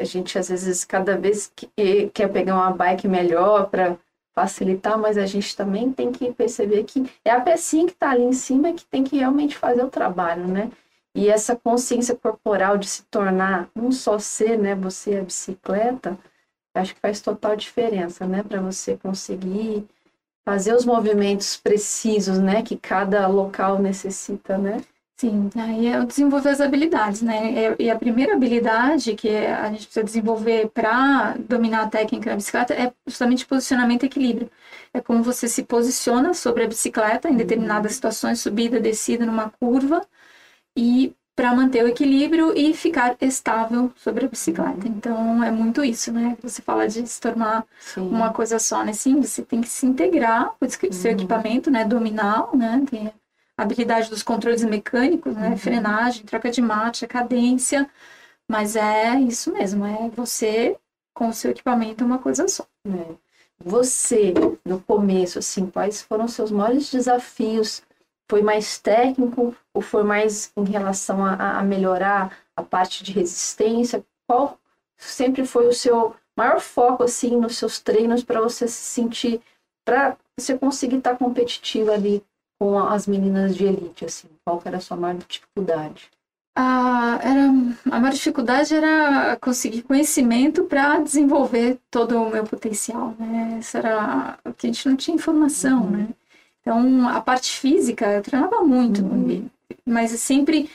a 0.00 0.04
gente 0.04 0.38
às 0.38 0.48
vezes, 0.48 0.84
cada 0.84 1.16
vez 1.16 1.52
que 1.54 1.68
quer 2.12 2.28
pegar 2.28 2.54
uma 2.54 2.72
bike 2.72 3.06
melhor 3.06 3.68
para 3.70 3.96
facilitar, 4.34 4.98
mas 4.98 5.16
a 5.18 5.26
gente 5.26 5.56
também 5.56 5.92
tem 5.92 6.10
que 6.10 6.32
perceber 6.32 6.84
que 6.84 7.08
é 7.24 7.30
a 7.30 7.40
pecinha 7.40 7.86
que 7.86 7.92
está 7.92 8.10
ali 8.10 8.24
em 8.24 8.32
cima 8.32 8.72
que 8.72 8.84
tem 8.86 9.04
que 9.04 9.16
realmente 9.16 9.56
fazer 9.56 9.84
o 9.84 9.90
trabalho, 9.90 10.48
né? 10.48 10.70
E 11.14 11.28
essa 11.28 11.54
consciência 11.54 12.16
corporal 12.16 12.78
de 12.78 12.88
se 12.88 13.02
tornar 13.04 13.68
um 13.76 13.92
só 13.92 14.18
ser, 14.18 14.58
né? 14.58 14.74
Você 14.74 15.12
é 15.12 15.20
a 15.20 15.24
bicicleta, 15.24 16.18
acho 16.74 16.94
que 16.94 17.00
faz 17.00 17.20
total 17.20 17.54
diferença, 17.54 18.26
né? 18.26 18.42
Para 18.42 18.60
você 18.60 18.96
conseguir 18.96 19.86
fazer 20.44 20.74
os 20.74 20.86
movimentos 20.86 21.56
precisos, 21.56 22.38
né? 22.38 22.62
Que 22.62 22.76
cada 22.76 23.26
local 23.28 23.78
necessita, 23.78 24.56
né? 24.56 24.82
Sim, 25.16 25.50
aí 25.54 25.86
é 25.86 26.04
desenvolver 26.04 26.48
as 26.48 26.60
habilidades, 26.60 27.22
né? 27.22 27.76
E 27.78 27.88
a 27.88 27.96
primeira 27.96 28.34
habilidade 28.34 29.14
que 29.14 29.28
a 29.28 29.70
gente 29.70 29.84
precisa 29.84 30.02
desenvolver 30.02 30.68
para 30.70 31.36
dominar 31.38 31.82
a 31.82 31.88
técnica 31.88 32.30
da 32.30 32.36
bicicleta 32.36 32.74
é 32.74 32.92
justamente 33.06 33.46
posicionamento 33.46 34.02
e 34.02 34.06
equilíbrio. 34.06 34.50
É 34.92 35.00
como 35.00 35.22
você 35.22 35.46
se 35.46 35.62
posiciona 35.62 36.34
sobre 36.34 36.64
a 36.64 36.66
bicicleta 36.66 37.28
em 37.28 37.36
determinadas 37.36 37.92
uhum. 37.92 37.94
situações, 37.94 38.40
subida, 38.40 38.80
descida, 38.80 39.24
numa 39.24 39.48
curva, 39.48 40.04
e 40.76 41.14
para 41.36 41.54
manter 41.54 41.84
o 41.84 41.88
equilíbrio 41.88 42.52
e 42.56 42.74
ficar 42.74 43.16
estável 43.20 43.92
sobre 43.96 44.26
a 44.26 44.28
bicicleta. 44.28 44.86
Uhum. 44.86 44.94
Então 44.96 45.44
é 45.44 45.50
muito 45.52 45.84
isso, 45.84 46.12
né? 46.12 46.36
Você 46.42 46.60
fala 46.60 46.88
de 46.88 47.06
se 47.06 47.20
tornar 47.20 47.64
Sim. 47.80 48.08
uma 48.08 48.32
coisa 48.32 48.58
só, 48.58 48.84
né? 48.84 48.92
Sim, 48.92 49.20
você 49.22 49.42
tem 49.42 49.60
que 49.60 49.68
se 49.68 49.86
integrar 49.86 50.50
com 50.58 50.66
o 50.66 50.92
seu 50.92 51.12
uhum. 51.12 51.16
equipamento, 51.16 51.70
né? 51.70 51.84
Dominar, 51.84 52.54
né? 52.54 52.82
Tem 52.90 53.12
habilidade 53.56 54.10
dos 54.10 54.22
controles 54.22 54.64
mecânicos, 54.64 55.34
né? 55.34 55.50
Uhum. 55.50 55.56
Frenagem, 55.56 56.24
troca 56.24 56.50
de 56.50 56.62
marcha, 56.62 57.06
cadência. 57.06 57.88
Mas 58.48 58.76
é 58.76 59.18
isso 59.20 59.52
mesmo, 59.52 59.86
é 59.86 60.08
você 60.10 60.76
com 61.14 61.28
o 61.28 61.32
seu 61.32 61.50
equipamento 61.50 62.04
uma 62.04 62.18
coisa 62.18 62.48
só. 62.48 62.66
É. 62.86 63.14
Você, 63.64 64.34
no 64.64 64.80
começo, 64.80 65.38
assim, 65.38 65.66
quais 65.70 66.02
foram 66.02 66.24
os 66.24 66.32
seus 66.32 66.50
maiores 66.50 66.90
desafios? 66.90 67.82
Foi 68.28 68.42
mais 68.42 68.78
técnico 68.78 69.54
ou 69.72 69.82
foi 69.82 70.02
mais 70.02 70.52
em 70.56 70.64
relação 70.64 71.24
a, 71.24 71.58
a 71.58 71.62
melhorar 71.62 72.36
a 72.56 72.62
parte 72.62 73.04
de 73.04 73.12
resistência? 73.12 74.04
Qual 74.26 74.58
sempre 74.96 75.46
foi 75.46 75.68
o 75.68 75.72
seu 75.72 76.14
maior 76.36 76.60
foco, 76.60 77.04
assim, 77.04 77.36
nos 77.36 77.56
seus 77.56 77.78
treinos 77.78 78.24
para 78.24 78.40
você 78.40 78.66
se 78.66 78.82
sentir, 78.82 79.40
para 79.84 80.16
você 80.38 80.58
conseguir 80.58 80.96
estar 80.96 81.12
tá 81.12 81.16
competitivo 81.16 81.92
ali 81.92 82.24
com 82.62 82.78
as 82.78 83.08
meninas 83.08 83.56
de 83.56 83.64
elite, 83.64 84.04
assim? 84.04 84.28
Qual 84.44 84.62
era 84.64 84.76
a 84.76 84.80
sua 84.80 84.96
maior 84.96 85.18
dificuldade? 85.28 86.08
A, 86.56 87.18
era, 87.20 87.52
a 87.90 87.98
maior 87.98 88.12
dificuldade 88.12 88.72
era 88.72 89.36
conseguir 89.40 89.82
conhecimento 89.82 90.62
para 90.62 91.00
desenvolver 91.00 91.80
todo 91.90 92.22
o 92.22 92.30
meu 92.30 92.44
potencial, 92.44 93.16
né? 93.18 93.58
Isso 93.60 93.76
era 93.76 94.38
que 94.56 94.68
a 94.68 94.70
gente 94.70 94.88
não 94.88 94.94
tinha 94.94 95.16
informação, 95.16 95.82
uhum. 95.82 95.90
né? 95.90 96.08
Então, 96.60 97.08
a 97.08 97.20
parte 97.20 97.58
física, 97.58 98.06
eu 98.06 98.22
treinava 98.22 98.60
muito, 98.60 99.02
uhum. 99.02 99.50
mas 99.84 100.12
sempre 100.12 100.70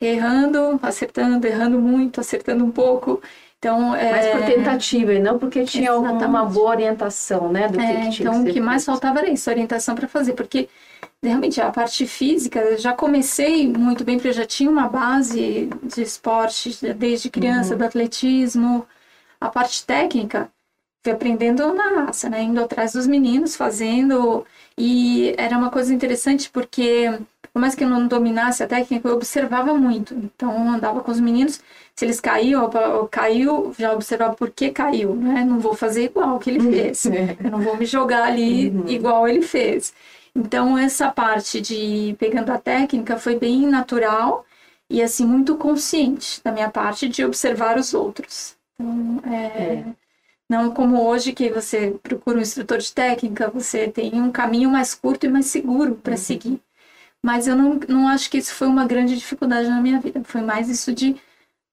errando, 0.00 0.80
acertando, 0.82 1.46
errando 1.46 1.78
muito, 1.78 2.20
acertando 2.20 2.64
um 2.64 2.72
pouco. 2.72 3.22
Então, 3.60 3.94
é... 3.94 4.10
Mas 4.10 4.26
por 4.26 4.44
tentativa 4.44 5.14
e 5.14 5.20
não 5.20 5.38
porque 5.38 5.62
tinha 5.62 5.92
alguma 5.92 6.44
boa 6.46 6.70
orientação, 6.70 7.52
né? 7.52 7.68
Do 7.68 7.78
que, 7.78 7.84
é, 7.84 7.94
que 7.94 8.10
tinha 8.10 8.28
então, 8.28 8.44
que 8.44 8.50
o 8.50 8.52
que 8.54 8.60
mais 8.60 8.84
faltava 8.84 9.20
era 9.20 9.30
isso, 9.30 9.48
orientação 9.48 9.94
para 9.94 10.08
fazer, 10.08 10.32
porque 10.32 10.68
realmente 11.22 11.60
a 11.60 11.70
parte 11.70 12.06
física, 12.06 12.76
já 12.78 12.92
comecei 12.92 13.66
muito 13.66 14.04
bem, 14.04 14.16
porque 14.16 14.28
eu 14.28 14.32
já 14.32 14.46
tinha 14.46 14.70
uma 14.70 14.88
base 14.88 15.68
de 15.82 16.02
esporte 16.02 16.78
desde 16.94 17.30
criança, 17.30 17.72
uhum. 17.72 17.78
do 17.78 17.84
atletismo. 17.84 18.86
A 19.40 19.48
parte 19.48 19.84
técnica, 19.84 20.50
fui 21.02 21.12
aprendendo 21.12 21.72
na 21.74 22.04
raça, 22.04 22.28
né? 22.28 22.42
Indo 22.42 22.62
atrás 22.62 22.92
dos 22.92 23.06
meninos, 23.06 23.56
fazendo. 23.56 24.44
E 24.76 25.34
era 25.36 25.56
uma 25.58 25.70
coisa 25.70 25.92
interessante 25.92 26.50
porque, 26.50 27.18
por 27.52 27.60
mais 27.60 27.74
que 27.74 27.82
eu 27.82 27.88
não 27.88 28.06
dominasse 28.06 28.62
a 28.62 28.68
técnica, 28.68 29.08
eu 29.08 29.14
observava 29.14 29.74
muito. 29.74 30.14
Então, 30.14 30.70
andava 30.70 31.00
com 31.00 31.10
os 31.10 31.20
meninos, 31.20 31.60
se 31.96 32.04
eles 32.04 32.20
caíam, 32.20 32.70
ou 32.96 33.08
caiu, 33.08 33.74
já 33.76 33.92
observava 33.92 34.34
por 34.34 34.50
que 34.50 34.70
caiu, 34.70 35.16
né? 35.16 35.44
Não 35.44 35.58
vou 35.58 35.74
fazer 35.74 36.04
igual 36.04 36.38
que 36.38 36.50
ele 36.50 36.60
fez. 36.60 37.06
eu 37.42 37.50
não 37.50 37.60
vou 37.60 37.76
me 37.76 37.84
jogar 37.84 38.22
ali 38.22 38.70
uhum. 38.70 38.88
igual 38.88 39.26
ele 39.26 39.42
fez. 39.42 39.92
Então, 40.38 40.78
essa 40.78 41.10
parte 41.10 41.60
de 41.60 42.14
pegando 42.18 42.52
a 42.52 42.58
técnica 42.58 43.18
foi 43.18 43.36
bem 43.36 43.66
natural 43.66 44.46
e, 44.88 45.02
assim, 45.02 45.26
muito 45.26 45.56
consciente 45.56 46.40
da 46.44 46.52
minha 46.52 46.70
parte 46.70 47.08
de 47.08 47.24
observar 47.24 47.76
os 47.76 47.92
outros. 47.92 48.56
Então, 48.74 49.20
é, 49.24 49.44
é. 49.44 49.84
Não 50.48 50.72
como 50.72 51.02
hoje 51.02 51.32
que 51.32 51.50
você 51.50 51.90
procura 52.02 52.38
um 52.38 52.40
instrutor 52.40 52.78
de 52.78 52.92
técnica, 52.92 53.50
você 53.50 53.88
tem 53.88 54.14
um 54.22 54.30
caminho 54.30 54.70
mais 54.70 54.94
curto 54.94 55.26
e 55.26 55.28
mais 55.28 55.46
seguro 55.46 55.96
para 55.96 56.12
uhum. 56.12 56.16
seguir. 56.16 56.60
Mas 57.22 57.48
eu 57.48 57.56
não, 57.56 57.80
não 57.88 58.08
acho 58.08 58.30
que 58.30 58.38
isso 58.38 58.54
foi 58.54 58.68
uma 58.68 58.86
grande 58.86 59.16
dificuldade 59.16 59.68
na 59.68 59.80
minha 59.80 60.00
vida. 60.00 60.22
Foi 60.24 60.40
mais 60.40 60.68
isso 60.68 60.94
de 60.94 61.16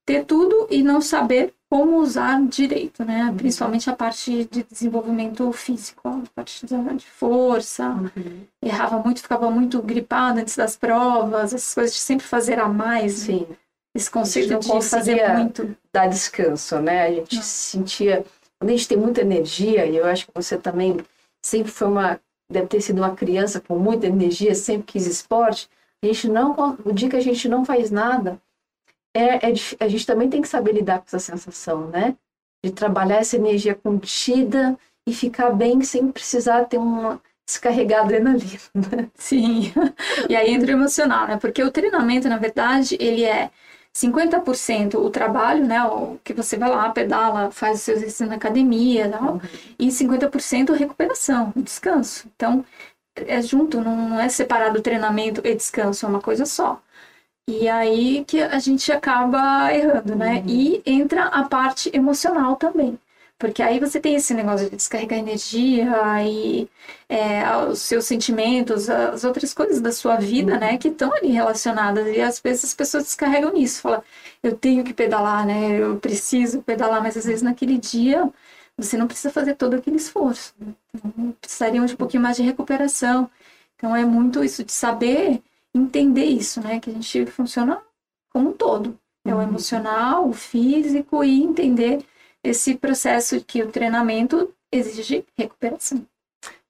ter 0.04 0.24
tudo 0.24 0.66
e 0.70 0.82
não 0.82 1.00
saber 1.00 1.54
como 1.68 1.98
usar 1.98 2.40
direito, 2.46 3.04
né? 3.04 3.32
Principalmente 3.36 3.90
a 3.90 3.96
parte 3.96 4.44
de 4.50 4.62
desenvolvimento 4.62 5.50
físico, 5.52 6.08
a 6.08 6.22
parte 6.34 6.64
de 6.64 7.06
força. 7.06 7.88
Uhum. 7.88 8.46
Errava 8.62 8.98
muito, 8.98 9.20
ficava 9.20 9.50
muito 9.50 9.82
gripada 9.82 10.40
antes 10.40 10.56
das 10.56 10.76
provas, 10.76 11.52
essas 11.52 11.74
coisas 11.74 11.94
de 11.94 12.00
sempre 12.00 12.26
fazer 12.26 12.58
a 12.58 12.68
mais. 12.68 13.14
Sim. 13.14 13.46
Esse 13.94 14.10
conceito 14.10 14.58
de 14.58 14.82
fazer 14.82 15.26
muito. 15.32 15.76
Dar 15.92 16.06
descanso, 16.06 16.78
né? 16.78 17.06
A 17.06 17.10
gente 17.10 17.36
não. 17.36 17.42
sentia. 17.42 18.24
Quando 18.58 18.70
a 18.70 18.72
gente 18.72 18.88
tem 18.88 18.98
muita 18.98 19.22
energia, 19.22 19.86
e 19.86 19.96
eu 19.96 20.06
acho 20.06 20.26
que 20.26 20.32
você 20.34 20.56
também 20.56 20.98
sempre 21.44 21.72
foi 21.72 21.88
uma. 21.88 22.20
Deve 22.48 22.68
ter 22.68 22.80
sido 22.80 22.98
uma 22.98 23.16
criança 23.16 23.60
com 23.60 23.76
muita 23.76 24.06
energia, 24.06 24.54
sempre 24.54 24.84
quis 24.84 25.06
esporte. 25.06 25.68
A 26.02 26.06
gente 26.06 26.28
não. 26.28 26.78
O 26.84 26.92
dia 26.92 27.08
que 27.08 27.16
a 27.16 27.20
gente 27.20 27.48
não 27.48 27.64
faz 27.64 27.90
nada, 27.90 28.40
é, 29.16 29.50
é, 29.50 29.54
a 29.80 29.88
gente 29.88 30.06
também 30.06 30.28
tem 30.28 30.42
que 30.42 30.48
saber 30.48 30.72
lidar 30.72 30.98
com 30.98 31.04
essa 31.06 31.18
sensação, 31.18 31.88
né? 31.88 32.16
De 32.64 32.70
trabalhar 32.72 33.16
essa 33.16 33.36
energia 33.36 33.74
contida 33.74 34.78
e 35.08 35.14
ficar 35.14 35.50
bem 35.50 35.82
sem 35.82 36.10
precisar 36.10 36.64
ter 36.64 36.78
uma 36.78 37.20
descarregar 37.46 38.04
adrenalina. 38.04 39.10
Sim, 39.14 39.72
e 40.28 40.34
aí 40.34 40.50
entra 40.50 40.68
o 40.68 40.78
emocional, 40.78 41.28
né? 41.28 41.36
Porque 41.36 41.62
o 41.62 41.70
treinamento, 41.70 42.28
na 42.28 42.38
verdade, 42.38 42.96
ele 43.00 43.24
é 43.24 43.50
50% 43.94 44.96
o 44.96 45.08
trabalho, 45.08 45.64
né? 45.64 45.82
O 45.84 46.18
que 46.22 46.34
você 46.34 46.56
vai 46.56 46.68
lá, 46.68 46.90
pedala, 46.90 47.50
faz 47.50 47.78
os 47.78 47.84
seus 47.84 47.98
exercícios 47.98 48.28
na 48.28 48.34
academia 48.34 49.08
tal, 49.08 49.34
uhum. 49.34 49.40
e 49.78 49.88
50% 49.88 50.74
recuperação, 50.74 51.52
descanso. 51.56 52.28
Então, 52.34 52.64
é 53.14 53.40
junto, 53.40 53.80
não 53.80 54.20
é 54.20 54.28
separado 54.28 54.78
o 54.78 54.82
treinamento 54.82 55.40
e 55.44 55.54
descanso, 55.54 56.04
é 56.04 56.08
uma 56.08 56.20
coisa 56.20 56.44
só. 56.44 56.82
E 57.48 57.68
aí 57.68 58.24
que 58.24 58.42
a 58.42 58.58
gente 58.58 58.90
acaba 58.90 59.72
errando, 59.72 60.16
né? 60.16 60.38
Uhum. 60.40 60.48
E 60.48 60.82
entra 60.84 61.26
a 61.26 61.44
parte 61.44 61.90
emocional 61.94 62.56
também. 62.56 62.98
Porque 63.38 63.62
aí 63.62 63.78
você 63.78 64.00
tem 64.00 64.14
esse 64.16 64.32
negócio 64.32 64.68
de 64.70 64.76
descarregar 64.76 65.18
energia 65.18 65.86
e 66.26 66.68
é, 67.08 67.44
os 67.68 67.80
seus 67.80 68.06
sentimentos, 68.06 68.88
as 68.88 69.24
outras 69.24 69.52
coisas 69.52 69.80
da 69.80 69.92
sua 69.92 70.16
vida, 70.16 70.54
uhum. 70.54 70.58
né, 70.58 70.78
que 70.78 70.88
estão 70.88 71.12
ali 71.12 71.28
relacionadas. 71.28 72.06
E 72.08 72.20
às 72.20 72.40
vezes 72.40 72.64
as 72.64 72.74
pessoas 72.74 73.04
descarregam 73.04 73.52
nisso, 73.52 73.82
fala, 73.82 74.02
eu 74.42 74.56
tenho 74.56 74.82
que 74.82 74.94
pedalar, 74.94 75.46
né, 75.46 75.78
eu 75.80 75.96
preciso 75.98 76.62
pedalar, 76.62 77.02
mas 77.02 77.16
às 77.16 77.26
vezes 77.26 77.42
naquele 77.42 77.76
dia 77.78 78.28
você 78.76 78.96
não 78.96 79.06
precisa 79.06 79.30
fazer 79.30 79.54
todo 79.54 79.74
aquele 79.74 79.96
esforço. 79.96 80.54
Né? 80.58 80.72
Então, 80.94 81.34
precisaria 81.40 81.84
de 81.84 81.94
um 81.94 81.96
pouquinho 81.96 82.22
mais 82.22 82.36
de 82.36 82.42
recuperação. 82.42 83.30
Então 83.76 83.94
é 83.94 84.04
muito 84.04 84.42
isso 84.42 84.64
de 84.64 84.72
saber 84.72 85.42
entender 85.76 86.24
isso, 86.24 86.60
né? 86.60 86.80
Que 86.80 86.90
a 86.90 86.92
gente 86.92 87.26
funciona 87.26 87.82
como 88.30 88.50
um 88.50 88.52
todo. 88.52 88.98
É 89.26 89.34
o 89.34 89.36
uhum. 89.36 89.42
emocional, 89.42 90.28
o 90.28 90.32
físico 90.32 91.24
e 91.24 91.42
entender 91.42 92.04
esse 92.42 92.76
processo 92.76 93.44
que 93.44 93.62
o 93.62 93.70
treinamento 93.70 94.54
exige 94.70 95.24
recuperação. 95.36 96.06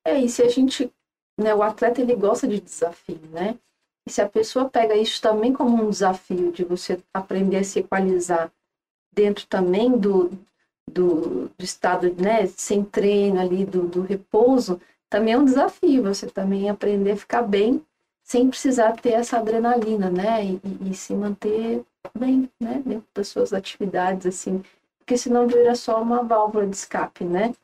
É, 0.04 0.18
e 0.20 0.28
se 0.28 0.42
a 0.42 0.48
gente, 0.48 0.90
né, 1.38 1.54
o 1.54 1.62
atleta 1.62 2.00
ele 2.00 2.14
gosta 2.14 2.46
de 2.46 2.60
desafio, 2.60 3.20
né? 3.30 3.58
E 4.06 4.10
se 4.10 4.22
a 4.22 4.28
pessoa 4.28 4.70
pega 4.70 4.94
isso 4.94 5.20
também 5.20 5.52
como 5.52 5.82
um 5.82 5.90
desafio 5.90 6.52
de 6.52 6.64
você 6.64 6.98
aprender 7.12 7.58
a 7.58 7.64
se 7.64 7.80
equalizar 7.80 8.50
dentro 9.12 9.46
também 9.46 9.90
do, 9.98 10.30
do, 10.88 11.48
do 11.48 11.64
estado, 11.64 12.14
né, 12.14 12.46
sem 12.46 12.84
treino 12.84 13.40
ali, 13.40 13.64
do, 13.64 13.88
do 13.88 14.02
repouso, 14.02 14.80
também 15.10 15.34
é 15.34 15.38
um 15.38 15.44
desafio 15.44 16.02
você 16.02 16.26
também 16.26 16.70
aprender 16.70 17.12
a 17.12 17.16
ficar 17.16 17.42
bem 17.42 17.84
sem 18.26 18.50
precisar 18.50 18.96
ter 19.00 19.12
essa 19.12 19.38
adrenalina, 19.38 20.10
né? 20.10 20.44
E, 20.44 20.60
e, 20.90 20.94
se 20.94 21.14
manter 21.14 21.84
bem, 22.12 22.50
né? 22.60 22.82
Dentro 22.84 23.06
das 23.14 23.28
suas 23.28 23.52
atividades, 23.52 24.26
assim. 24.26 24.64
Porque 24.98 25.16
senão 25.16 25.46
vira 25.46 25.76
só 25.76 26.02
uma 26.02 26.24
válvula 26.24 26.66
de 26.66 26.74
escape, 26.74 27.24
né? 27.24 27.54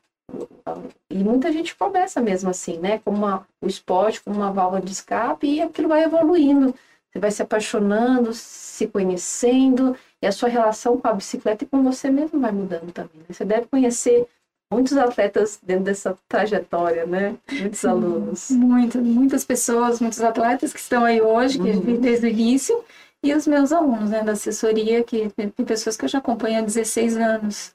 E 1.09 1.17
muita 1.21 1.51
gente 1.51 1.75
começa 1.75 2.21
mesmo 2.21 2.49
assim, 2.49 2.77
né? 2.79 2.99
Como 2.99 3.17
uma, 3.17 3.45
o 3.61 3.67
esporte, 3.67 4.21
como 4.21 4.37
uma 4.37 4.53
válvula 4.53 4.81
de 4.81 4.93
escape, 4.93 5.45
e 5.45 5.61
aquilo 5.61 5.89
vai 5.89 6.05
evoluindo. 6.05 6.73
Você 7.11 7.19
vai 7.19 7.29
se 7.29 7.41
apaixonando, 7.41 8.33
se 8.33 8.87
conhecendo, 8.87 9.97
e 10.21 10.25
a 10.25 10.31
sua 10.31 10.47
relação 10.47 10.97
com 10.97 11.07
a 11.09 11.13
bicicleta 11.13 11.65
e 11.65 11.67
com 11.67 11.83
você 11.83 12.09
mesmo 12.09 12.39
vai 12.39 12.53
mudando 12.53 12.93
também. 12.93 13.17
Né? 13.17 13.25
Você 13.29 13.43
deve 13.43 13.67
conhecer 13.67 14.25
muitos 14.71 14.97
atletas 14.97 15.59
dentro 15.61 15.85
dessa 15.85 16.17
trajetória, 16.27 17.05
né? 17.05 17.35
Muitos 17.51 17.85
alunos. 17.85 18.49
Muitas, 18.49 19.01
muitas 19.01 19.45
pessoas, 19.45 19.99
muitos 19.99 20.21
atletas 20.21 20.73
que 20.73 20.79
estão 20.79 21.05
aí 21.05 21.21
hoje, 21.21 21.59
que 21.59 21.69
uhum. 21.69 21.99
desde 21.99 22.25
o 22.25 22.29
início, 22.29 22.83
e 23.23 23.33
os 23.33 23.47
meus 23.47 23.71
alunos, 23.71 24.09
né, 24.09 24.21
da 24.21 24.33
assessoria, 24.33 25.03
que 25.03 25.29
tem 25.29 25.49
pessoas 25.49 25.95
que 25.95 26.03
eu 26.03 26.09
já 26.09 26.17
acompanho 26.17 26.59
há 26.59 26.61
16 26.61 27.15
anos. 27.15 27.73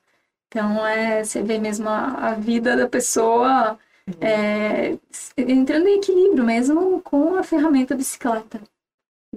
Então, 0.49 0.87
é, 0.87 1.25
você 1.25 1.43
vê 1.43 1.59
mesmo 1.59 1.89
a, 1.89 2.31
a 2.31 2.35
vida 2.35 2.77
da 2.77 2.89
pessoa 2.89 3.79
uhum. 4.07 4.15
é, 4.21 4.99
entrando 5.37 5.89
em 5.89 5.99
equilíbrio 5.99 6.45
mesmo 6.45 7.01
com 7.03 7.37
a 7.37 7.43
ferramenta 7.43 7.95
bicicleta. 7.95 8.61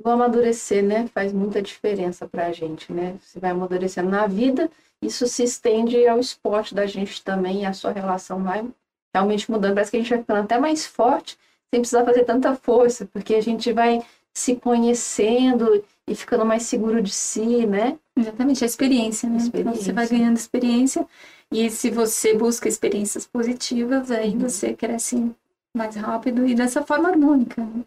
O 0.03 0.09
amadurecer, 0.09 0.83
né, 0.83 1.07
faz 1.13 1.31
muita 1.31 1.61
diferença 1.61 2.27
para 2.27 2.47
a 2.47 2.51
gente, 2.51 2.91
né? 2.91 3.15
Você 3.21 3.39
vai 3.39 3.51
amadurecendo 3.51 4.09
na 4.09 4.25
vida 4.25 4.69
isso 5.01 5.27
se 5.27 5.43
estende 5.43 6.07
ao 6.07 6.19
esporte 6.19 6.75
da 6.75 6.85
gente 6.85 7.23
também, 7.23 7.61
e 7.61 7.65
a 7.65 7.73
sua 7.73 7.91
relação 7.91 8.43
vai 8.43 8.65
realmente 9.13 9.49
mudando. 9.49 9.73
Parece 9.73 9.91
que 9.91 9.97
a 9.97 9.99
gente 9.99 10.09
vai 10.09 10.19
ficando 10.19 10.41
até 10.41 10.57
mais 10.59 10.85
forte, 10.85 11.37
sem 11.73 11.81
precisar 11.81 12.05
fazer 12.05 12.23
tanta 12.23 12.55
força, 12.55 13.05
porque 13.05 13.35
a 13.35 13.41
gente 13.41 13.71
vai 13.73 14.01
se 14.33 14.55
conhecendo 14.55 15.83
e 16.07 16.15
ficando 16.15 16.45
mais 16.45 16.63
seguro 16.63 17.01
de 17.01 17.11
si, 17.11 17.65
né? 17.65 17.97
Exatamente, 18.17 18.63
a 18.63 18.67
experiência, 18.67 19.29
né? 19.29 19.37
Experiência. 19.37 19.69
Então 19.71 19.83
você 19.83 19.93
vai 19.93 20.07
ganhando 20.07 20.37
experiência, 20.37 21.05
e 21.51 21.69
se 21.69 21.89
você 21.89 22.33
busca 22.33 22.69
experiências 22.69 23.27
positivas, 23.27 24.09
aí 24.09 24.31
uhum. 24.31 24.39
você 24.39 24.73
cresce 24.73 25.31
mais 25.75 25.95
rápido 25.95 26.47
e 26.47 26.55
dessa 26.55 26.81
forma 26.81 27.09
harmônica. 27.09 27.61
Né? 27.61 27.83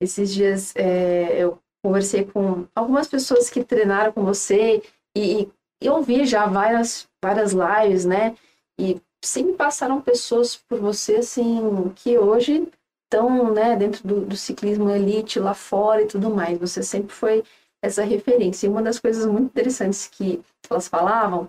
Esses 0.00 0.32
dias 0.32 0.74
é, 0.76 1.42
eu 1.42 1.58
conversei 1.82 2.24
com 2.24 2.66
algumas 2.74 3.08
pessoas 3.08 3.48
que 3.48 3.64
treinaram 3.64 4.12
com 4.12 4.24
você 4.24 4.82
e, 5.16 5.42
e 5.42 5.48
eu 5.80 6.02
vi 6.02 6.24
já 6.26 6.46
várias, 6.46 7.08
várias 7.22 7.52
lives, 7.52 8.04
né? 8.04 8.34
E 8.78 9.00
sempre 9.22 9.54
passaram 9.54 10.00
pessoas 10.00 10.56
por 10.56 10.78
você, 10.80 11.16
assim, 11.16 11.92
que 11.96 12.18
hoje 12.18 12.68
estão, 13.04 13.52
né, 13.52 13.76
dentro 13.76 14.06
do, 14.06 14.20
do 14.22 14.36
ciclismo 14.36 14.90
elite 14.90 15.40
lá 15.40 15.54
fora 15.54 16.02
e 16.02 16.06
tudo 16.06 16.30
mais. 16.30 16.58
Você 16.58 16.82
sempre 16.82 17.12
foi 17.12 17.42
essa 17.82 18.04
referência. 18.04 18.66
E 18.66 18.70
uma 18.70 18.82
das 18.82 18.98
coisas 18.98 19.26
muito 19.26 19.46
interessantes 19.46 20.06
que 20.06 20.42
elas 20.70 20.88
falavam, 20.88 21.48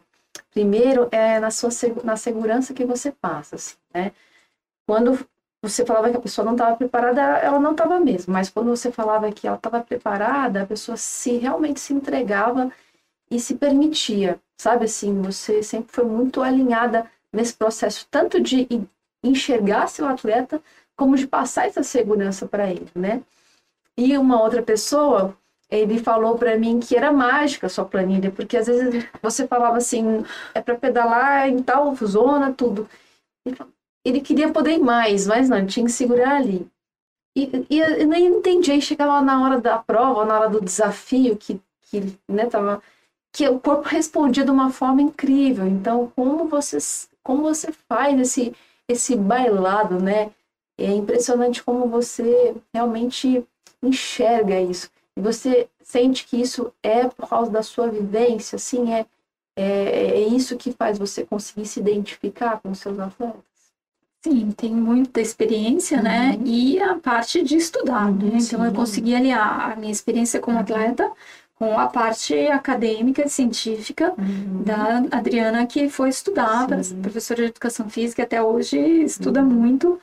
primeiro, 0.52 1.08
é 1.12 1.40
na 1.40 1.52
sua 1.52 1.70
na 2.04 2.18
segurança 2.18 2.74
que 2.74 2.86
você 2.86 3.12
passa, 3.12 3.56
assim, 3.56 3.76
né? 3.94 4.12
Quando 4.88 5.20
você 5.62 5.86
falava 5.86 6.10
que 6.10 6.18
a 6.18 6.22
pessoa 6.22 6.44
não 6.44 6.54
estava 6.54 6.76
preparada, 6.76 7.22
ela 7.22 7.60
não 7.60 7.72
estava 7.72 8.00
mesmo. 8.00 8.34
Mas 8.34 8.50
quando 8.50 8.70
você 8.70 8.92
falava 8.92 9.32
que 9.32 9.48
ela 9.48 9.58
estava 9.58 9.82
preparada, 9.82 10.64
a 10.64 10.66
pessoa 10.66 10.98
se 10.98 11.38
realmente 11.38 11.80
se 11.80 11.94
entregava 11.94 12.72
e 13.32 13.40
se 13.40 13.56
permitia, 13.56 14.40
sabe 14.60 14.86
assim, 14.86 15.22
você 15.22 15.64
sempre 15.64 15.94
foi 15.94 16.04
muito 16.04 16.42
alinhada 16.42 17.10
nesse 17.32 17.54
processo, 17.54 18.06
tanto 18.12 18.42
de 18.42 18.68
enxergar 19.24 19.88
seu 19.88 20.06
atleta, 20.06 20.62
como 20.98 21.16
de 21.16 21.26
passar 21.26 21.66
essa 21.66 21.82
segurança 21.82 22.46
para 22.46 22.70
ele, 22.70 22.88
né? 22.94 23.24
E 23.98 24.18
uma 24.18 24.42
outra 24.42 24.62
pessoa, 24.62 25.38
ele 25.70 25.98
falou 25.98 26.38
para 26.38 26.58
mim 26.58 26.80
que 26.82 26.98
era 26.98 27.12
mágica 27.12 27.68
a 27.68 27.70
sua 27.70 27.86
planilha, 27.86 28.32
porque 28.32 28.58
às 28.58 28.68
vezes 28.68 29.08
você 29.22 29.48
falava 29.48 29.78
assim, 29.78 30.26
é 30.54 30.62
para 30.62 30.76
pedalar 30.76 31.48
em 31.48 31.64
tal 31.64 31.96
zona, 31.96 32.54
tudo. 32.54 32.90
Ele 34.04 34.20
queria 34.20 34.52
poder 34.52 34.74
ir 34.74 34.80
mais, 34.80 35.26
mas 35.26 35.48
não, 35.48 35.66
tinha 35.66 35.86
que 35.86 35.92
segurar 35.92 36.36
ali. 36.36 36.68
E, 37.36 37.66
e 37.70 37.80
eu 37.80 38.08
nem 38.08 38.26
entendi, 38.26 38.72
aí 38.72 38.82
chegava 38.82 39.22
na 39.22 39.42
hora 39.42 39.62
da 39.62 39.78
prova, 39.78 40.26
na 40.26 40.38
hora 40.38 40.50
do 40.50 40.60
desafio, 40.60 41.38
que, 41.38 41.62
que 41.84 42.18
né, 42.28 42.48
tava 42.48 42.82
que 43.32 43.48
o 43.48 43.60
corpo 43.60 43.88
respondia 43.88 44.44
de 44.44 44.52
uma 44.52 44.72
forma 44.72 45.02
incrível. 45.02 45.68
Então, 45.68 46.12
como 46.16 46.48
você, 46.48 46.78
como 47.24 47.44
você 47.44 47.72
faz 47.88 48.20
esse, 48.20 48.54
esse 48.88 49.16
bailado, 49.16 50.00
né? 50.02 50.32
É 50.78 50.92
impressionante 50.92 51.64
como 51.64 51.88
você 51.88 52.56
realmente 52.74 53.46
enxerga 53.82 54.60
isso. 54.60 54.90
E 55.16 55.22
você 55.22 55.68
sente 55.84 56.26
que 56.26 56.40
isso 56.40 56.74
é 56.82 57.08
por 57.08 57.28
causa 57.28 57.52
da 57.52 57.62
sua 57.62 57.88
vivência, 57.90 58.56
assim, 58.56 58.94
é, 58.94 59.06
é, 59.56 59.64
é 59.64 60.20
isso 60.22 60.58
que 60.58 60.72
faz 60.72 60.98
você 60.98 61.26
conseguir 61.26 61.66
se 61.66 61.80
identificar 61.80 62.60
com 62.62 62.72
os 62.72 62.80
seus 62.80 62.98
atletas. 63.00 63.42
Sim, 64.24 64.52
tem 64.52 64.72
muita 64.72 65.20
experiência, 65.20 66.02
né? 66.02 66.32
uhum. 66.32 66.44
né? 66.44 66.44
E 66.46 66.80
a 66.80 66.96
parte 66.96 67.44
de 67.44 67.58
estudar, 67.58 68.12
né? 68.12 68.38
Então, 68.40 68.64
eu 68.64 68.72
consegui 68.72 69.16
aliar 69.16 69.72
a 69.72 69.76
minha 69.76 69.92
experiência 69.92 70.40
como 70.40 70.60
atleta 70.60 71.12
com 71.62 71.78
a 71.78 71.86
parte 71.86 72.34
acadêmica 72.48 73.24
e 73.24 73.30
científica 73.30 74.16
uhum. 74.18 74.64
da 74.64 75.04
Adriana, 75.12 75.68
que 75.68 75.88
foi 75.90 76.10
estudar, 76.10 76.66
professora 77.04 77.44
de 77.44 77.50
educação 77.50 77.88
física, 77.88 78.24
até 78.24 78.42
hoje 78.42 78.80
estuda 79.04 79.44
uhum. 79.44 79.50
muito 79.50 80.00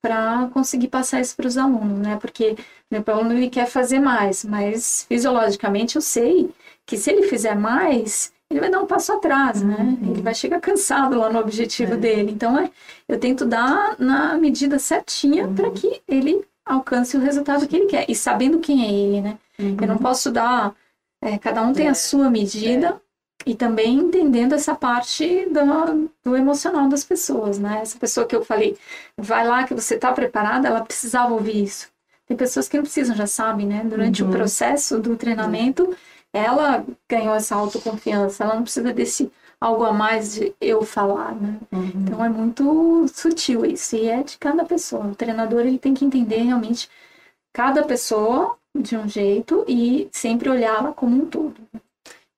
para 0.00 0.48
conseguir 0.54 0.86
passar 0.86 1.20
isso 1.20 1.34
para 1.34 1.48
os 1.48 1.58
alunos, 1.58 1.98
né? 1.98 2.16
Porque 2.20 2.56
meu 2.88 3.02
aluno 3.08 3.32
ele 3.32 3.50
quer 3.50 3.66
fazer 3.66 3.98
mais, 3.98 4.44
mas 4.44 5.04
fisiologicamente 5.08 5.96
eu 5.96 6.02
sei 6.02 6.48
que 6.86 6.96
se 6.96 7.10
ele 7.10 7.24
fizer 7.26 7.56
mais, 7.56 8.32
ele 8.48 8.60
vai 8.60 8.70
dar 8.70 8.80
um 8.80 8.86
passo 8.86 9.12
atrás, 9.12 9.64
né? 9.64 9.78
Uhum. 9.80 10.12
Ele 10.12 10.22
vai 10.22 10.32
chegar 10.34 10.60
cansado 10.60 11.18
lá 11.18 11.28
no 11.28 11.40
objetivo 11.40 11.94
É. 11.94 11.96
dele. 11.96 12.30
Então, 12.30 12.56
é, 12.56 12.70
eu 13.08 13.18
tento 13.18 13.44
dar 13.44 13.96
na 13.98 14.38
medida 14.38 14.78
certinha 14.78 15.48
Uhum. 15.48 15.54
para 15.56 15.70
que 15.72 16.00
ele 16.06 16.44
alcance 16.64 17.16
o 17.16 17.20
resultado 17.20 17.66
que 17.66 17.74
ele 17.76 17.86
quer. 17.86 18.06
E 18.08 18.14
sabendo 18.14 18.60
quem 18.60 18.86
é 18.86 18.92
ele, 18.92 19.20
né? 19.20 19.38
Eu 19.58 19.88
não 19.88 19.98
posso 19.98 20.30
dar. 20.30 20.72
É, 21.22 21.38
cada 21.38 21.62
um 21.62 21.72
tem 21.72 21.86
É. 21.86 21.90
a 21.90 21.94
sua 21.94 22.30
medida. 22.30 23.00
E 23.46 23.54
também 23.54 23.94
entendendo 23.96 24.52
essa 24.54 24.74
parte 24.74 25.46
do, 25.46 26.10
do 26.22 26.36
emocional 26.36 26.90
das 26.90 27.02
pessoas, 27.04 27.58
né? 27.58 27.78
Essa 27.80 27.98
pessoa 27.98 28.26
que 28.26 28.36
eu 28.36 28.44
falei, 28.44 28.76
vai 29.16 29.48
lá 29.48 29.64
que 29.64 29.72
você 29.72 29.94
está 29.94 30.12
preparada, 30.12 30.68
ela 30.68 30.82
precisava 30.84 31.32
ouvir 31.32 31.62
isso. 31.64 31.88
Tem 32.26 32.36
pessoas 32.36 32.68
que 32.68 32.76
não 32.76 32.84
precisam, 32.84 33.16
já 33.16 33.26
sabem, 33.26 33.66
né? 33.66 33.82
Durante 33.82 34.22
Uhum. 34.22 34.28
o 34.28 34.32
processo 34.32 35.00
do 35.00 35.16
treinamento, 35.16 35.96
ela 36.34 36.84
ganhou 37.08 37.34
essa 37.34 37.56
autoconfiança, 37.56 38.44
ela 38.44 38.56
não 38.56 38.62
precisa 38.62 38.92
desse 38.92 39.32
algo 39.58 39.84
a 39.84 39.92
mais 39.92 40.34
de 40.34 40.54
eu 40.60 40.82
falar, 40.84 41.34
né? 41.34 41.58
Uhum. 41.72 41.92
Então 41.96 42.22
é 42.22 42.28
muito 42.28 43.06
sutil 43.08 43.64
isso, 43.64 43.96
e 43.96 44.06
é 44.06 44.22
de 44.22 44.36
cada 44.36 44.66
pessoa. 44.66 45.06
O 45.06 45.14
treinador 45.14 45.60
ele 45.62 45.78
tem 45.78 45.94
que 45.94 46.04
entender 46.04 46.42
realmente 46.42 46.90
cada 47.54 47.82
pessoa 47.84 48.56
de 48.76 48.96
um 48.96 49.08
jeito 49.08 49.64
e 49.68 50.08
sempre 50.12 50.48
olhá-la 50.48 50.92
como 50.92 51.22
um 51.22 51.26
todo. 51.26 51.56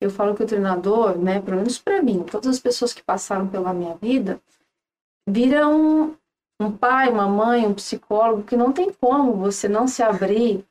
Eu 0.01 0.11
falo 0.11 0.35
que 0.35 0.43
o 0.43 0.47
treinador, 0.47 1.17
né, 1.19 1.41
pelo 1.41 1.59
menos 1.59 1.79
para 1.79 2.03
mim, 2.03 2.25
todas 2.25 2.49
as 2.49 2.61
pessoas 2.61 2.93
que 2.93 3.03
passaram 3.03 3.47
pela 3.47 3.73
minha 3.73 3.95
vida, 3.97 4.41
viram 5.29 6.17
um 6.61 6.71
pai, 6.73 7.11
uma 7.11 7.29
mãe, 7.29 7.67
um 7.67 7.75
psicólogo 7.75 8.43
que 8.45 8.57
não 8.57 8.73
tem 8.73 8.93
como 8.93 9.35
você 9.35 9.69
não 9.69 9.87
se 9.87 10.03
abrir 10.03 10.65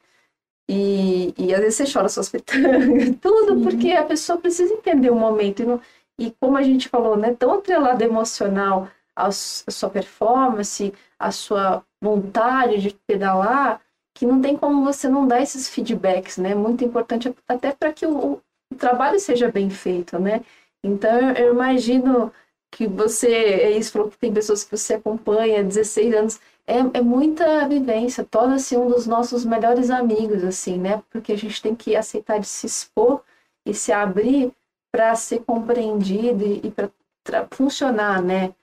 e, 0.70 1.34
e 1.38 1.54
às 1.54 1.60
vezes 1.62 1.76
você 1.88 1.94
chora 1.94 2.10
suas 2.10 2.30
pitangas, 2.30 3.16
tudo 3.22 3.56
Sim. 3.58 3.64
porque 3.64 3.92
a 3.92 4.06
pessoa 4.06 4.40
precisa 4.40 4.74
entender 4.74 5.10
o 5.10 5.16
momento. 5.16 5.62
E, 5.62 5.66
não- 5.66 5.82
e 6.20 6.32
como 6.40 6.58
a 6.58 6.64
gente 6.64 6.88
falou, 6.88 7.18
né, 7.18 7.34
tão 7.34 7.54
atrelado 7.56 8.04
emocional 8.04 8.88
à 9.16 9.32
sua 9.32 9.90
performance, 9.90 10.94
à 11.20 11.32
sua 11.32 11.84
vontade 12.02 12.80
de 12.82 12.92
pedalar, 13.08 13.82
que 14.22 14.26
não 14.28 14.40
tem 14.40 14.56
como 14.56 14.86
você 14.86 15.10
não 15.10 15.28
dar 15.28 15.42
esses 15.42 15.68
feedbacks, 15.68 16.38
né? 16.38 16.54
Muito 16.54 16.86
importante 16.86 17.36
até 17.48 17.72
para 17.72 17.92
que 17.92 18.06
o, 18.06 18.34
o 18.72 18.76
trabalho 18.78 19.20
seja 19.20 19.52
bem 19.52 19.68
feito, 19.68 20.20
né? 20.20 20.42
Então 20.84 21.32
eu, 21.32 21.52
imagino 21.56 22.32
que 22.72 22.86
você, 22.86 23.34
é 23.34 23.72
isso, 23.72 23.92
falou 23.92 24.12
que 24.12 24.20
tem 24.20 24.32
pessoas 24.32 24.64
que 24.64 24.78
você 24.78 24.94
acompanha, 24.94 25.64
16 25.64 26.14
anos, 26.14 26.40
é, 26.68 26.78
é 27.00 27.02
muita 27.02 27.68
vivência, 27.68 28.24
torna-se 28.24 28.78
um 28.78 28.88
dos 28.88 29.08
nossos 29.08 29.44
melhores 29.44 29.90
amigos, 29.90 30.44
assim, 30.44 30.78
né? 30.78 31.02
Porque 31.10 31.32
a 31.32 31.38
gente 31.38 31.60
tem 31.60 31.74
que 31.74 31.96
aceitar 31.96 32.40
de 32.40 32.48
se 32.48 32.68
expor 32.68 33.24
e 33.66 33.74
se 33.74 33.92
abrir 33.92 34.54
para 34.92 35.16
ser 35.16 35.40
compreendido 35.40 36.46
e, 36.46 36.62
e 36.68 36.70
para 36.70 37.48
funcionar, 37.50 38.22
né? 38.22 38.54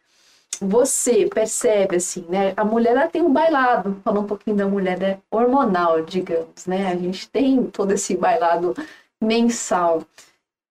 Você 0.60 1.26
percebe, 1.26 1.96
assim, 1.96 2.24
né? 2.28 2.52
A 2.56 2.64
mulher 2.64 2.90
ela 2.90 3.08
tem 3.08 3.22
um 3.22 3.32
bailado, 3.32 4.00
falando 4.02 4.24
um 4.24 4.26
pouquinho 4.26 4.56
da 4.56 4.66
mulher 4.66 4.98
né? 4.98 5.18
hormonal, 5.30 6.02
digamos, 6.02 6.66
né? 6.66 6.88
A 6.88 6.96
gente 6.96 7.28
tem 7.28 7.64
todo 7.66 7.92
esse 7.92 8.16
bailado 8.16 8.74
mensal. 9.20 10.02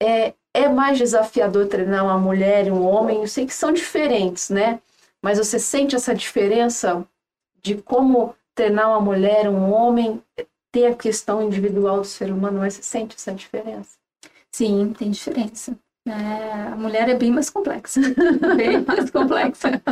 É, 0.02 0.34
é 0.52 0.68
mais 0.68 0.98
desafiador 0.98 1.68
treinar 1.68 2.04
uma 2.04 2.18
mulher 2.18 2.66
e 2.66 2.70
um 2.70 2.84
homem? 2.84 3.20
Eu 3.20 3.28
sei 3.28 3.46
que 3.46 3.54
são 3.54 3.72
diferentes, 3.72 4.50
né? 4.50 4.80
Mas 5.22 5.38
você 5.38 5.58
sente 5.58 5.94
essa 5.94 6.14
diferença 6.14 7.06
de 7.62 7.76
como 7.76 8.34
treinar 8.54 8.88
uma 8.88 9.00
mulher 9.00 9.44
e 9.44 9.48
um 9.48 9.72
homem? 9.72 10.22
Tem 10.72 10.88
a 10.88 10.94
questão 10.94 11.42
individual 11.42 12.00
do 12.00 12.06
ser 12.06 12.30
humano, 12.30 12.58
mas 12.58 12.74
você 12.74 12.82
sente 12.82 13.16
essa 13.16 13.32
diferença? 13.32 13.96
Sim, 14.50 14.92
tem 14.98 15.10
diferença. 15.10 15.78
É, 16.06 16.68
a 16.72 16.76
mulher 16.76 17.08
é 17.08 17.14
bem 17.14 17.32
mais 17.32 17.50
complexa, 17.50 18.00
bem 18.56 18.80
mais 18.80 19.10
complexa. 19.10 19.82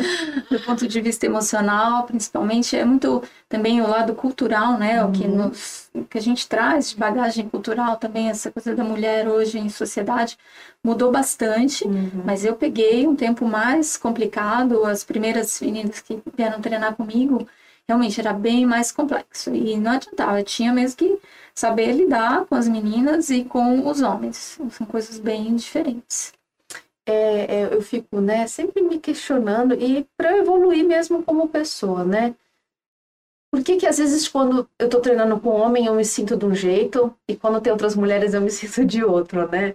Do 0.49 0.61
ponto 0.61 0.87
de 0.87 1.01
vista 1.01 1.27
emocional, 1.27 2.05
principalmente, 2.05 2.77
é 2.77 2.85
muito 2.85 3.21
também 3.49 3.81
o 3.83 3.89
lado 3.89 4.15
cultural, 4.15 4.79
né? 4.79 5.05
O 5.05 5.11
que, 5.11 5.27
nos, 5.27 5.91
o 5.93 6.05
que 6.05 6.17
a 6.17 6.21
gente 6.21 6.47
traz 6.49 6.91
de 6.91 6.97
bagagem 6.97 7.49
cultural 7.49 7.97
também, 7.97 8.29
essa 8.31 8.49
coisa 8.53 8.77
da 8.77 8.85
mulher 8.85 9.27
hoje 9.27 9.59
em 9.59 9.69
sociedade 9.69 10.39
mudou 10.85 11.11
bastante. 11.11 11.85
Mas 12.25 12.45
eu 12.45 12.55
peguei 12.55 13.09
um 13.09 13.17
tempo 13.17 13.45
mais 13.45 13.97
complicado. 13.97 14.85
As 14.85 15.03
primeiras 15.03 15.61
meninas 15.61 16.01
que 16.01 16.23
vieram 16.37 16.61
treinar 16.61 16.95
comigo, 16.95 17.45
realmente 17.89 18.21
era 18.21 18.33
bem 18.33 18.67
mais 18.67 18.91
complexo. 18.91 19.55
E 19.55 19.77
não 19.77 19.93
adiantava, 19.93 20.43
tinha 20.43 20.73
mesmo 20.73 20.97
que 20.97 21.19
saber 21.55 21.93
lidar 21.93 22.47
com 22.47 22.55
as 22.55 22.69
meninas 22.69 23.31
e 23.31 23.45
com 23.45 23.89
os 23.89 24.01
homens. 24.01 24.59
São 24.71 24.87
coisas 24.87 25.19
bem 25.19 25.55
diferentes. 25.57 26.33
É, 27.07 27.63
é, 27.63 27.75
eu 27.75 27.83
fico, 27.83 28.21
né, 28.21 28.47
sempre 28.47 28.81
me 28.83 28.99
questionando 28.99 29.75
e 29.75 30.09
para 30.17 30.39
evoluir 30.39 30.85
mesmo 30.87 31.23
como 31.23 31.49
pessoa, 31.49 32.03
né? 32.03 32.35
Por 33.53 33.63
que 33.63 33.77
que 33.77 33.87
às 33.87 33.99
vezes 33.99 34.27
quando 34.27 34.69
eu 34.79 34.89
tô 34.89 35.01
treinando 35.01 35.39
com 35.39 35.51
homem 35.51 35.87
eu 35.87 35.95
me 35.95 36.05
sinto 36.05 36.37
de 36.37 36.47
um 36.47 36.55
jeito 36.55 37.15
e 37.29 37.37
quando 37.37 37.61
tem 37.61 37.73
outras 37.73 37.95
mulheres 37.95 38.33
eu 38.35 38.41
me 38.41 38.51
sinto 38.51 38.85
de 38.87 39.05
outro, 39.05 39.49
né? 39.49 39.75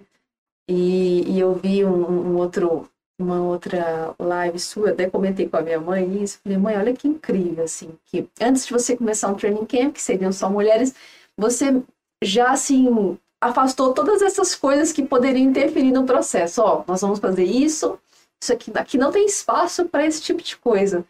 E, 0.67 1.24
e 1.32 1.39
eu 1.39 1.54
vi 1.56 1.86
um, 1.86 2.32
um 2.32 2.38
outro, 2.38 2.89
uma 3.19 3.41
outra 3.41 4.15
live 4.17 4.58
sua, 4.60 4.91
até 4.91 5.10
comentei 5.10 5.47
com 5.47 5.58
a 5.58 5.62
minha 5.62 5.79
mãe 5.79 6.23
isso, 6.23 6.39
falei, 6.41 6.58
mãe, 6.58 6.77
olha 6.77 6.93
que 6.93 7.08
incrível, 7.08 7.65
assim, 7.65 7.89
que 8.05 8.27
antes 8.41 8.65
de 8.65 8.71
você 8.71 8.95
começar 8.95 9.27
um 9.27 9.36
training 9.36 9.65
camp, 9.65 9.93
que 9.93 10.01
seriam 10.01 10.32
só 10.32 10.49
mulheres, 10.49 10.95
você 11.38 11.82
já, 12.23 12.51
assim, 12.51 13.17
afastou 13.41 13.93
todas 13.93 14.21
essas 14.21 14.55
coisas 14.55 14.91
que 14.91 15.03
poderiam 15.03 15.49
interferir 15.49 15.91
no 15.91 16.05
processo. 16.05 16.62
Ó, 16.62 16.84
nós 16.88 17.01
vamos 17.01 17.19
fazer 17.19 17.43
isso, 17.43 17.99
isso 18.41 18.53
aqui, 18.53 18.71
aqui 18.75 18.97
não 18.97 19.12
tem 19.12 19.25
espaço 19.25 19.86
para 19.86 20.05
esse 20.05 20.21
tipo 20.21 20.41
de 20.41 20.58
coisa, 20.58 21.05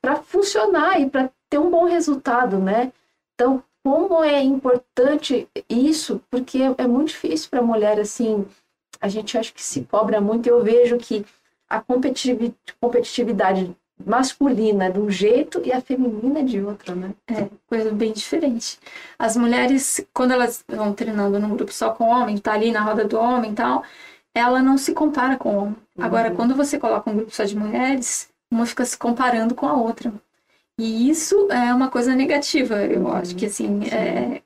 para 0.00 0.16
funcionar 0.16 1.00
e 1.00 1.08
para 1.08 1.30
ter 1.48 1.58
um 1.58 1.70
bom 1.70 1.84
resultado, 1.84 2.58
né? 2.58 2.92
Então, 3.34 3.62
como 3.82 4.22
é 4.22 4.42
importante 4.42 5.48
isso, 5.68 6.20
porque 6.30 6.58
é, 6.58 6.74
é 6.78 6.86
muito 6.86 7.08
difícil 7.08 7.48
para 7.48 7.60
a 7.60 7.64
mulher, 7.64 7.98
assim, 7.98 8.46
a 9.00 9.08
gente 9.08 9.36
acha 9.38 9.52
que 9.52 9.62
se 9.62 9.82
cobra 9.82 10.20
muito, 10.20 10.48
eu 10.48 10.62
vejo 10.62 10.96
que 10.98 11.24
a 11.68 11.80
competitivi- 11.80 12.54
competitividade 12.80 13.74
masculina 14.04 14.90
de 14.90 14.98
um 14.98 15.10
jeito 15.10 15.60
e 15.64 15.72
a 15.72 15.80
feminina 15.80 16.42
de 16.42 16.60
outro, 16.60 16.94
né? 16.94 17.10
É, 17.28 17.48
coisa 17.66 17.90
bem 17.92 18.12
diferente. 18.12 18.78
As 19.18 19.36
mulheres, 19.36 20.04
quando 20.12 20.32
elas 20.32 20.64
vão 20.66 20.92
treinando 20.92 21.38
num 21.38 21.54
grupo 21.54 21.72
só 21.72 21.90
com 21.90 22.04
homem, 22.08 22.38
tá 22.38 22.52
ali 22.54 22.72
na 22.72 22.80
roda 22.82 23.04
do 23.04 23.18
homem 23.18 23.52
e 23.52 23.54
tal, 23.54 23.84
ela 24.34 24.62
não 24.62 24.78
se 24.78 24.92
compara 24.94 25.36
com 25.36 25.50
o 25.54 25.56
homem. 25.62 25.76
Agora, 25.98 26.30
quando 26.30 26.54
você 26.54 26.78
coloca 26.78 27.10
um 27.10 27.16
grupo 27.16 27.30
só 27.34 27.44
de 27.44 27.54
mulheres, 27.56 28.28
uma 28.50 28.64
fica 28.64 28.84
se 28.86 28.96
comparando 28.96 29.54
com 29.54 29.66
a 29.66 29.74
outra. 29.74 30.12
E 30.78 31.10
isso 31.10 31.48
é 31.50 31.74
uma 31.74 31.88
coisa 31.90 32.14
negativa, 32.14 32.82
eu 32.82 33.02
Uhum. 33.06 33.12
acho 33.12 33.36
que 33.36 33.46
assim, 33.46 33.84
é, 33.92 34.40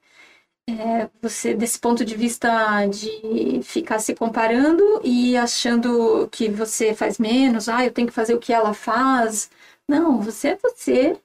é 0.68 1.08
você 1.22 1.54
desse 1.54 1.78
ponto 1.78 2.04
de 2.04 2.16
vista 2.16 2.86
de 2.86 3.60
ficar 3.62 3.98
se 3.98 4.14
comparando 4.14 5.00
e 5.04 5.36
achando 5.36 6.28
que 6.32 6.48
você 6.48 6.94
faz 6.94 7.18
menos, 7.18 7.68
ah, 7.68 7.84
eu 7.84 7.92
tenho 7.92 8.08
que 8.08 8.14
fazer 8.14 8.34
o 8.34 8.38
que 8.40 8.52
ela 8.52 8.74
faz. 8.74 9.50
Não, 9.88 10.20
você 10.20 10.48
é 10.48 10.56
você 10.56 11.16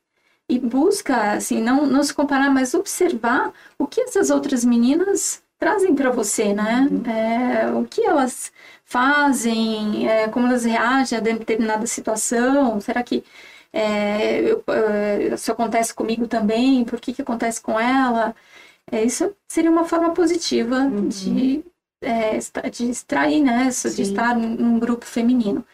e 0.50 0.60
busca, 0.60 1.34
assim, 1.34 1.62
não, 1.62 1.86
não 1.86 2.04
se 2.04 2.14
comparar, 2.14 2.50
mas 2.52 2.74
observar 2.74 3.54
o 3.78 3.88
que 3.88 4.02
essas 4.02 4.30
outras 4.32 4.66
meninas 4.66 5.44
trazem 5.60 5.96
para 5.96 6.10
você, 6.12 6.54
né? 6.54 6.88
É, 7.08 7.72
o 7.72 7.86
que 7.86 8.04
elas 8.06 8.52
fazem, 8.86 10.10
é, 10.10 10.28
como 10.30 10.48
elas 10.48 10.66
reagem 10.66 11.18
a 11.18 11.22
determinada 11.22 11.86
situação, 11.88 12.82
será 12.82 13.04
que 13.04 13.24
é, 13.74 14.42
eu- 14.42 14.64
é, 14.70 15.34
isso 15.36 15.52
acontece 15.52 15.94
comigo 15.94 16.28
também? 16.28 16.84
Por 16.86 17.00
que, 17.00 17.14
que 17.14 17.22
acontece 17.22 17.62
com 17.62 17.80
ela? 17.80 18.36
É, 18.92 19.04
isso 19.04 19.36
seria 19.48 19.70
uma 19.72 19.86
forma 19.86 20.14
positiva 20.14 20.90
de, 21.08 21.64
é, 22.02 22.38
de 22.70 22.90
extrair, 22.90 23.42
né? 23.44 23.68
isso, 23.68 23.90
De 23.90 23.96
Sim. 23.98 24.02
estar 24.04 24.36
num 24.36 24.80
grupo 24.80 25.06
feminino. 25.06 25.66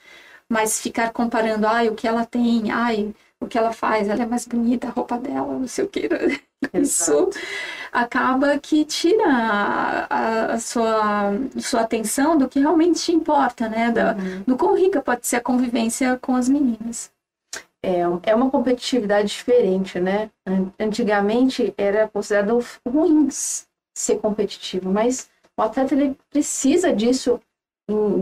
Mas 0.50 0.80
ficar 0.82 1.12
comparando, 1.12 1.68
ai, 1.68 1.90
o 1.90 1.96
que 1.96 2.08
ela 2.08 2.26
tem, 2.26 2.72
ai, 2.72 3.14
o 3.40 3.48
que 3.48 3.58
ela 3.58 3.74
faz, 3.74 4.08
ela 4.10 4.24
é 4.24 4.26
mais 4.26 4.48
bonita, 4.48 4.88
a 4.88 4.92
roupa 4.92 5.18
dela, 5.18 5.58
não 5.60 5.68
sei 5.68 5.86
o 5.86 5.90
que. 5.90 6.08
Isso 6.74 7.30
acaba 7.92 8.58
que 8.60 8.86
tira 8.86 9.26
a, 9.28 10.54
a- 10.56 10.60
sua, 10.60 11.32
sua 11.60 11.82
atenção 11.82 12.38
do 12.38 12.50
que 12.50 12.60
realmente 12.60 13.12
importa, 13.12 13.70
né? 13.70 13.92
Da, 13.92 14.14
Do 14.46 14.58
quão 14.58 14.76
rica 14.76 15.02
pode 15.02 15.26
ser 15.28 15.38
a 15.38 15.42
convivência 15.42 16.18
com 16.22 16.36
as 16.36 16.50
meninas. 16.50 17.12
É, 17.86 18.32
é 18.32 18.36
uma 18.36 18.50
competitividade 18.50 19.28
diferente, 19.28 20.00
né? 20.00 20.32
An- 20.46 20.72
Antigamente 20.80 21.72
era 21.78 22.08
considerado 22.08 22.60
ruim 22.88 23.28
ser 23.96 24.18
competitivo, 24.20 24.90
mas 24.92 25.30
o 25.58 25.62
atleta 25.62 25.94
ele 25.94 26.18
precisa 26.32 26.92
disso 26.92 27.40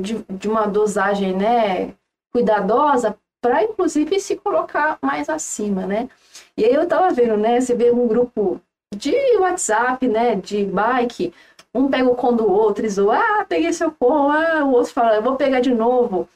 de, 0.01 0.23
de 0.29 0.49
uma 0.49 0.65
dosagem, 0.67 1.33
né, 1.35 1.93
cuidadosa 2.31 3.17
para 3.41 3.63
inclusive 3.63 4.19
se 4.19 4.35
colocar 4.35 4.97
mais 5.01 5.29
acima, 5.29 5.85
né? 5.85 6.09
E 6.57 6.65
aí 6.65 6.73
eu 6.73 6.87
tava 6.87 7.09
vendo, 7.13 7.37
né, 7.37 7.59
você 7.61 7.73
vê 7.73 7.89
um 7.91 8.07
grupo 8.07 8.59
de 8.93 9.15
WhatsApp, 9.37 10.07
né, 10.07 10.35
de 10.35 10.65
bike, 10.65 11.33
um 11.73 11.89
pega 11.89 12.09
o 12.09 12.15
com 12.15 12.35
do 12.35 12.49
outro 12.51 12.85
e 12.85 12.89
zoa, 12.89 13.17
ah, 13.17 13.45
peguei 13.45 13.71
seu 13.73 13.91
com, 13.91 14.29
ah, 14.29 14.63
o 14.63 14.71
outro 14.71 14.93
fala, 14.93 15.15
eu 15.15 15.23
vou 15.23 15.35
pegar 15.35 15.59
de 15.61 15.73
novo. 15.73 16.27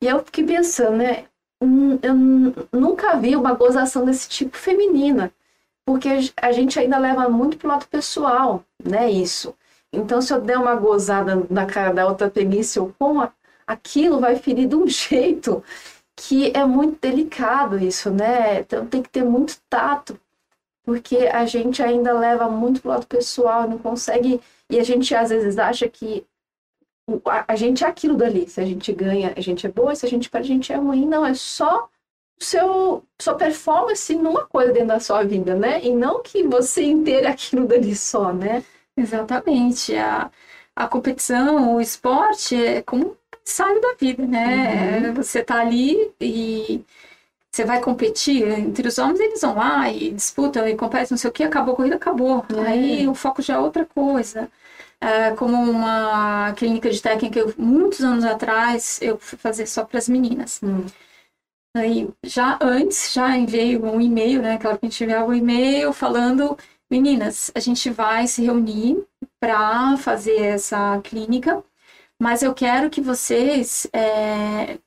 E 0.00 0.06
eu 0.06 0.22
fiquei 0.24 0.44
pensando, 0.44 0.98
né? 0.98 1.24
Eu 1.60 2.14
nunca 2.72 3.16
vi 3.16 3.36
uma 3.36 3.54
gozação 3.54 4.04
desse 4.04 4.28
tipo 4.28 4.56
feminina, 4.56 5.32
porque 5.84 6.08
a 6.36 6.52
gente 6.52 6.78
ainda 6.78 6.98
leva 6.98 7.28
muito 7.28 7.56
pro 7.56 7.68
lado 7.68 7.86
pessoal, 7.86 8.64
né? 8.82 9.10
Isso. 9.10 9.54
Então, 9.92 10.20
se 10.20 10.32
eu 10.32 10.40
der 10.40 10.58
uma 10.58 10.74
gozada 10.74 11.46
na 11.48 11.66
cara 11.66 11.92
da 11.92 12.06
outra, 12.06 12.30
peguei 12.30 12.62
seu 12.62 12.94
com, 12.98 13.26
aquilo 13.66 14.20
vai 14.20 14.36
ferir 14.36 14.68
de 14.68 14.74
um 14.76 14.86
jeito 14.88 15.62
que 16.16 16.52
é 16.54 16.64
muito 16.64 17.00
delicado 17.00 17.78
isso, 17.78 18.10
né? 18.10 18.60
Então 18.60 18.86
tem 18.86 19.02
que 19.02 19.08
ter 19.08 19.24
muito 19.24 19.58
tato, 19.68 20.18
porque 20.84 21.16
a 21.32 21.44
gente 21.46 21.82
ainda 21.82 22.12
leva 22.12 22.48
muito 22.48 22.80
pro 22.80 22.90
lado 22.90 23.06
pessoal, 23.06 23.68
não 23.68 23.78
consegue. 23.78 24.40
E 24.70 24.78
a 24.78 24.84
gente 24.84 25.14
às 25.14 25.30
vezes 25.30 25.58
acha 25.58 25.88
que 25.88 26.24
a, 27.26 27.44
a 27.48 27.56
gente 27.56 27.84
é 27.84 27.86
aquilo 27.86 28.16
dali. 28.16 28.48
Se 28.48 28.60
a 28.60 28.64
gente 28.64 28.92
ganha, 28.92 29.32
a 29.36 29.40
gente 29.40 29.66
é 29.66 29.70
boa, 29.70 29.94
se 29.94 30.06
a 30.06 30.08
gente 30.08 30.30
perde, 30.30 30.50
a 30.52 30.54
gente 30.54 30.72
é 30.72 30.76
ruim. 30.76 31.06
Não, 31.06 31.24
é 31.24 31.34
só 31.34 31.88
seu 32.38 33.04
sua 33.20 33.34
performance 33.34 34.14
numa 34.14 34.44
coisa 34.46 34.72
dentro 34.72 34.88
da 34.88 35.00
sua 35.00 35.22
vida, 35.24 35.54
né? 35.54 35.82
E 35.82 35.94
não 35.94 36.22
que 36.22 36.42
você 36.42 36.82
inteira 36.82 37.30
aquilo 37.30 37.66
dali 37.66 37.94
só, 37.94 38.32
né? 38.32 38.62
Exatamente. 38.96 39.94
A, 39.96 40.30
a 40.76 40.88
competição, 40.88 41.76
o 41.76 41.80
esporte 41.80 42.54
é 42.56 42.82
como 42.82 43.16
sai 43.44 43.78
da 43.80 43.94
vida, 43.98 44.26
né? 44.26 45.08
Uhum. 45.08 45.14
Você 45.14 45.42
tá 45.42 45.60
ali 45.60 46.12
e 46.20 46.84
você 47.50 47.64
vai 47.64 47.80
competir 47.80 48.48
entre 48.48 48.88
os 48.88 48.98
homens, 48.98 49.20
eles 49.20 49.40
vão 49.40 49.54
lá 49.54 49.88
e 49.90 50.10
disputam 50.10 50.66
e 50.66 50.74
competem, 50.74 51.08
não 51.10 51.18
sei 51.18 51.30
o 51.30 51.32
que, 51.32 51.44
acabou 51.44 51.74
a 51.74 51.76
corrida, 51.76 51.96
acabou. 51.96 52.44
É. 52.56 52.68
Aí 52.68 53.08
o 53.08 53.14
foco 53.14 53.42
já 53.42 53.54
é 53.54 53.58
outra 53.58 53.84
coisa. 53.86 54.50
É, 55.04 55.34
como 55.36 55.56
uma 55.56 56.52
clínica 56.54 56.90
de 56.90 57.02
técnica, 57.02 57.38
eu, 57.38 57.54
muitos 57.58 58.00
anos 58.00 58.24
atrás, 58.24 58.98
eu 59.02 59.18
fui 59.18 59.38
fazer 59.38 59.66
só 59.66 59.84
para 59.84 59.98
as 59.98 60.08
meninas. 60.08 60.60
Hum. 60.62 60.86
Aí, 61.76 62.08
já 62.24 62.58
antes, 62.62 63.12
já 63.12 63.36
enviei 63.36 63.76
um 63.76 64.00
e-mail, 64.00 64.40
né? 64.40 64.58
Claro 64.58 64.78
que 64.78 64.86
a 64.86 64.88
gente 64.88 65.04
enviava 65.04 65.26
um 65.26 65.34
e-mail 65.34 65.92
falando, 65.92 66.56
meninas, 66.90 67.50
a 67.54 67.60
gente 67.60 67.90
vai 67.90 68.26
se 68.26 68.42
reunir 68.44 69.04
para 69.40 69.96
fazer 69.96 70.40
essa 70.40 71.00
clínica 71.02 71.62
mas 72.20 72.42
eu 72.42 72.54
quero 72.54 72.90
que 72.90 73.00
vocês, 73.00 73.86
é, 73.92 74.78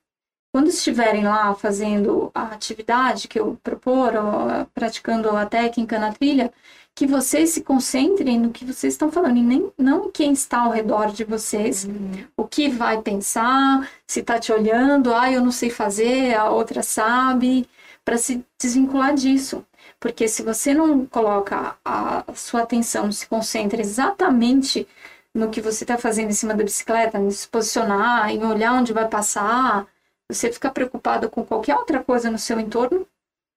quando 0.54 0.70
estiverem 0.70 1.24
lá 1.24 1.54
fazendo 1.56 2.32
a 2.34 2.46
atividade 2.54 3.28
que 3.28 3.40
eu 3.40 3.58
propor, 3.64 4.16
ou, 4.16 4.66
praticando 4.74 5.30
a 5.36 5.46
técnica 5.46 6.00
na 6.00 6.14
trilha, 6.14 6.54
que 6.98 7.06
vocês 7.06 7.52
se 7.52 7.62
concentrem 7.62 8.40
no 8.40 8.50
que 8.50 8.66
vocês 8.66 8.96
estão 8.96 9.12
falando, 9.12 9.38
e 9.38 9.44
nem, 9.44 9.72
não 9.78 10.10
quem 10.10 10.34
está 10.34 10.62
ao 10.62 10.72
redor 10.72 11.12
de 11.12 11.24
vocês, 11.24 11.86
uhum. 11.86 12.26
o 12.36 12.44
que 12.44 12.70
vai 12.70 13.00
pensar, 13.04 13.88
se 14.08 14.22
está 14.22 14.40
te 14.40 14.52
olhando, 14.52 15.14
ah, 15.14 15.32
eu 15.32 15.40
não 15.40 15.52
sei 15.52 15.70
fazer, 15.70 16.34
a 16.34 16.50
outra 16.50 16.82
sabe, 16.82 17.70
para 18.04 18.18
se 18.18 18.44
desvincular 18.60 19.14
disso. 19.14 19.64
Porque 20.00 20.28
se 20.28 20.42
você 20.42 20.74
não 20.74 21.06
coloca 21.06 21.78
a 21.86 22.24
sua 22.34 22.64
atenção, 22.64 23.12
se 23.12 23.28
concentra 23.28 23.80
exatamente 23.80 24.88
no 25.36 25.52
que 25.52 25.62
você 25.62 25.84
está 25.84 26.00
fazendo 26.00 26.32
em 26.32 26.34
cima 26.34 26.56
da 26.56 26.64
bicicleta, 26.64 27.20
em 27.20 27.30
se 27.30 27.48
posicionar, 27.48 28.32
em 28.32 28.44
olhar 28.44 28.74
onde 28.74 28.92
vai 28.92 29.08
passar, 29.08 29.86
você 30.28 30.52
fica 30.52 30.72
preocupado 30.72 31.30
com 31.30 31.46
qualquer 31.46 31.76
outra 31.76 32.04
coisa 32.04 32.32
no 32.32 32.40
seu 32.40 32.60
entorno, 32.60 33.08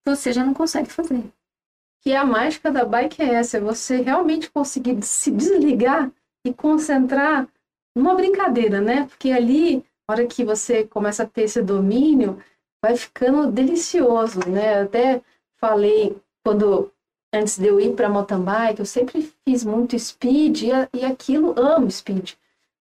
você 0.06 0.30
já 0.30 0.44
não 0.44 0.52
consegue 0.52 0.90
fazer. 0.90 1.24
Que 2.02 2.14
a 2.14 2.24
mágica 2.24 2.70
da 2.70 2.84
bike 2.84 3.22
é 3.22 3.34
essa, 3.34 3.58
é 3.58 3.60
você 3.60 4.00
realmente 4.00 4.50
conseguir 4.50 5.02
se 5.02 5.30
desligar 5.30 6.10
e 6.44 6.52
concentrar 6.52 7.46
numa 7.94 8.14
brincadeira, 8.14 8.80
né? 8.80 9.06
Porque 9.06 9.30
ali, 9.30 9.76
na 10.08 10.14
hora 10.14 10.26
que 10.26 10.44
você 10.44 10.84
começa 10.84 11.24
a 11.24 11.26
ter 11.26 11.42
esse 11.42 11.62
domínio, 11.62 12.38
vai 12.82 12.96
ficando 12.96 13.50
delicioso, 13.50 14.40
né? 14.48 14.80
Eu 14.80 14.84
até 14.84 15.22
falei 15.60 16.16
quando 16.42 16.90
antes 17.32 17.58
de 17.58 17.66
eu 17.66 17.78
ir 17.80 17.94
para 17.94 18.08
mountain 18.08 18.40
bike, 18.40 18.80
eu 18.80 18.86
sempre 18.86 19.30
fiz 19.46 19.64
muito 19.64 19.98
speed 19.98 20.62
e, 20.62 20.70
e 20.94 21.04
aquilo, 21.04 21.54
amo 21.58 21.90
speed. 21.90 22.32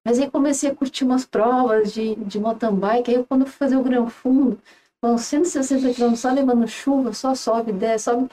Mas 0.05 0.17
aí 0.17 0.29
comecei 0.31 0.71
a 0.71 0.75
curtir 0.75 1.03
umas 1.03 1.25
provas 1.25 1.93
de, 1.93 2.15
de 2.15 2.39
mountain 2.39 2.73
bike, 2.73 3.11
aí 3.11 3.23
quando 3.25 3.41
eu 3.41 3.47
fui 3.47 3.57
fazer 3.57 3.75
o 3.75 3.83
Gran 3.83 4.07
Fundo, 4.07 4.59
com 5.01 5.17
160 5.17 5.93
km 5.93 6.15
só 6.15 6.31
levando 6.31 6.67
chuva, 6.67 7.13
só 7.13 7.35
sobe, 7.35 7.71
desce, 7.71 8.05
sobe, 8.05 8.29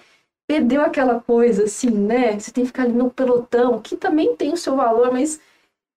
perdeu 0.47 0.83
aquela 0.83 1.21
coisa 1.21 1.65
assim, 1.65 1.91
né? 1.91 2.39
Você 2.39 2.51
tem 2.51 2.65
que 2.65 2.69
ficar 2.69 2.85
ali 2.85 2.93
no 2.93 3.11
pelotão, 3.11 3.81
que 3.81 3.97
também 3.97 4.37
tem 4.37 4.53
o 4.53 4.57
seu 4.57 4.77
valor, 4.77 5.13
mas 5.13 5.41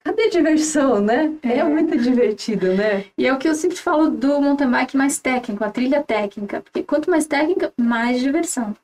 cadê 0.04 0.24
a 0.24 0.30
diversão, 0.30 1.02
né? 1.02 1.34
É. 1.44 1.60
é, 1.60 1.64
muito 1.64 1.98
divertido, 1.98 2.74
né? 2.74 3.06
E 3.18 3.28
é 3.28 3.34
o 3.34 3.38
que 3.38 3.48
eu 3.48 3.56
sempre 3.56 3.78
falo 3.78 4.10
do 4.10 4.42
mountain 4.42 4.70
bike 4.70 4.98
mais 4.98 5.20
técnico, 5.20 5.64
a 5.64 5.72
trilha 5.72 6.02
técnica, 6.04 6.62
porque 6.62 6.84
quanto 6.84 7.10
mais 7.10 7.28
técnica, 7.28 7.74
mais 7.78 8.20
diversão. 8.20 8.76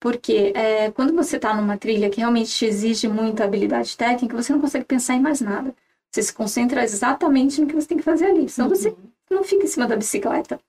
Porque 0.00 0.52
é, 0.54 0.90
quando 0.92 1.12
você 1.12 1.36
está 1.36 1.54
numa 1.54 1.76
trilha 1.76 2.08
que 2.10 2.20
realmente 2.20 2.50
te 2.50 2.66
exige 2.66 3.08
muita 3.08 3.44
habilidade 3.44 3.96
técnica, 3.96 4.40
você 4.40 4.52
não 4.52 4.60
consegue 4.60 4.84
pensar 4.84 5.14
em 5.14 5.20
mais 5.20 5.40
nada. 5.40 5.74
Você 6.10 6.22
se 6.22 6.32
concentra 6.32 6.82
exatamente 6.84 7.60
no 7.60 7.66
que 7.66 7.74
você 7.74 7.88
tem 7.88 7.98
que 7.98 8.04
fazer 8.04 8.26
ali. 8.26 8.48
Senão 8.48 8.68
uhum. 8.68 8.74
você 8.74 8.96
não 9.30 9.44
fica 9.44 9.64
em 9.64 9.66
cima 9.66 9.86
da 9.86 9.96
bicicleta. 9.96 10.60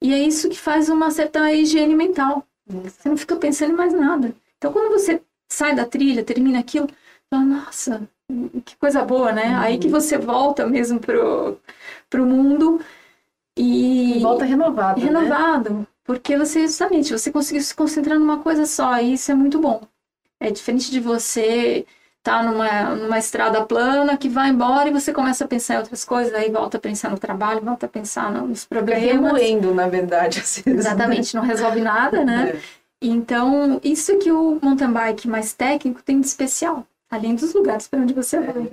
E 0.00 0.12
é 0.12 0.18
isso 0.18 0.48
que 0.48 0.58
faz 0.58 0.88
uma 0.88 1.10
certa 1.10 1.50
higiene 1.52 1.94
mental. 1.94 2.46
Uhum. 2.68 2.82
Você 2.82 3.08
não 3.08 3.16
fica 3.16 3.36
pensando 3.36 3.72
em 3.72 3.76
mais 3.76 3.92
nada. 3.92 4.34
Então, 4.58 4.72
quando 4.72 4.90
você 4.90 5.22
sai 5.48 5.74
da 5.74 5.84
trilha, 5.84 6.24
termina 6.24 6.58
aquilo, 6.58 6.88
fala, 7.30 7.44
nossa, 7.44 8.08
que 8.64 8.76
coisa 8.76 9.04
boa, 9.04 9.32
né? 9.32 9.50
Uhum. 9.50 9.60
Aí 9.60 9.78
que 9.78 9.88
você 9.88 10.18
volta 10.18 10.66
mesmo 10.66 10.98
pro, 10.98 11.58
pro 12.10 12.26
mundo 12.26 12.80
e... 13.56 14.18
volta 14.20 14.44
renovado. 14.44 15.00
Né? 15.00 15.06
Renovado. 15.06 15.70
Né? 15.70 15.86
Porque 16.04 16.36
você, 16.36 16.66
justamente, 16.66 17.12
você 17.12 17.32
conseguiu 17.32 17.62
se 17.62 17.74
concentrar 17.74 18.18
numa 18.18 18.38
coisa 18.38 18.64
só, 18.66 18.98
e 19.00 19.14
isso 19.14 19.30
é 19.30 19.34
muito 19.34 19.58
bom. 19.58 19.82
É 20.38 20.50
diferente 20.50 20.90
de 20.90 21.00
você 21.00 21.86
tá 22.26 22.42
numa, 22.42 22.96
numa 22.96 23.18
estrada 23.18 23.64
plana 23.64 24.16
que 24.16 24.28
vai 24.28 24.48
embora 24.48 24.88
e 24.88 24.92
você 24.92 25.12
começa 25.12 25.44
a 25.44 25.48
pensar 25.48 25.74
em 25.74 25.78
outras 25.78 26.04
coisas, 26.04 26.34
aí 26.34 26.50
volta 26.50 26.76
a 26.76 26.80
pensar 26.80 27.08
no 27.08 27.18
trabalho, 27.18 27.60
volta 27.60 27.86
a 27.86 27.88
pensar 27.88 28.32
nos 28.32 28.64
problemas. 28.64 29.04
remoendo, 29.04 29.72
na 29.72 29.86
verdade. 29.86 30.40
Assim, 30.42 30.62
Exatamente, 30.66 31.36
não 31.36 31.42
resolve 31.42 31.80
nada, 31.80 32.24
né? 32.24 32.50
É. 32.50 32.60
Então, 33.00 33.80
isso 33.84 34.10
é 34.10 34.16
que 34.16 34.32
o 34.32 34.58
mountain 34.60 34.90
bike 34.90 35.28
mais 35.28 35.52
técnico 35.52 36.02
tem 36.02 36.20
de 36.20 36.26
especial, 36.26 36.84
além 37.08 37.36
dos 37.36 37.54
lugares 37.54 37.86
para 37.86 38.00
onde 38.00 38.12
você 38.12 38.40
vai. 38.40 38.68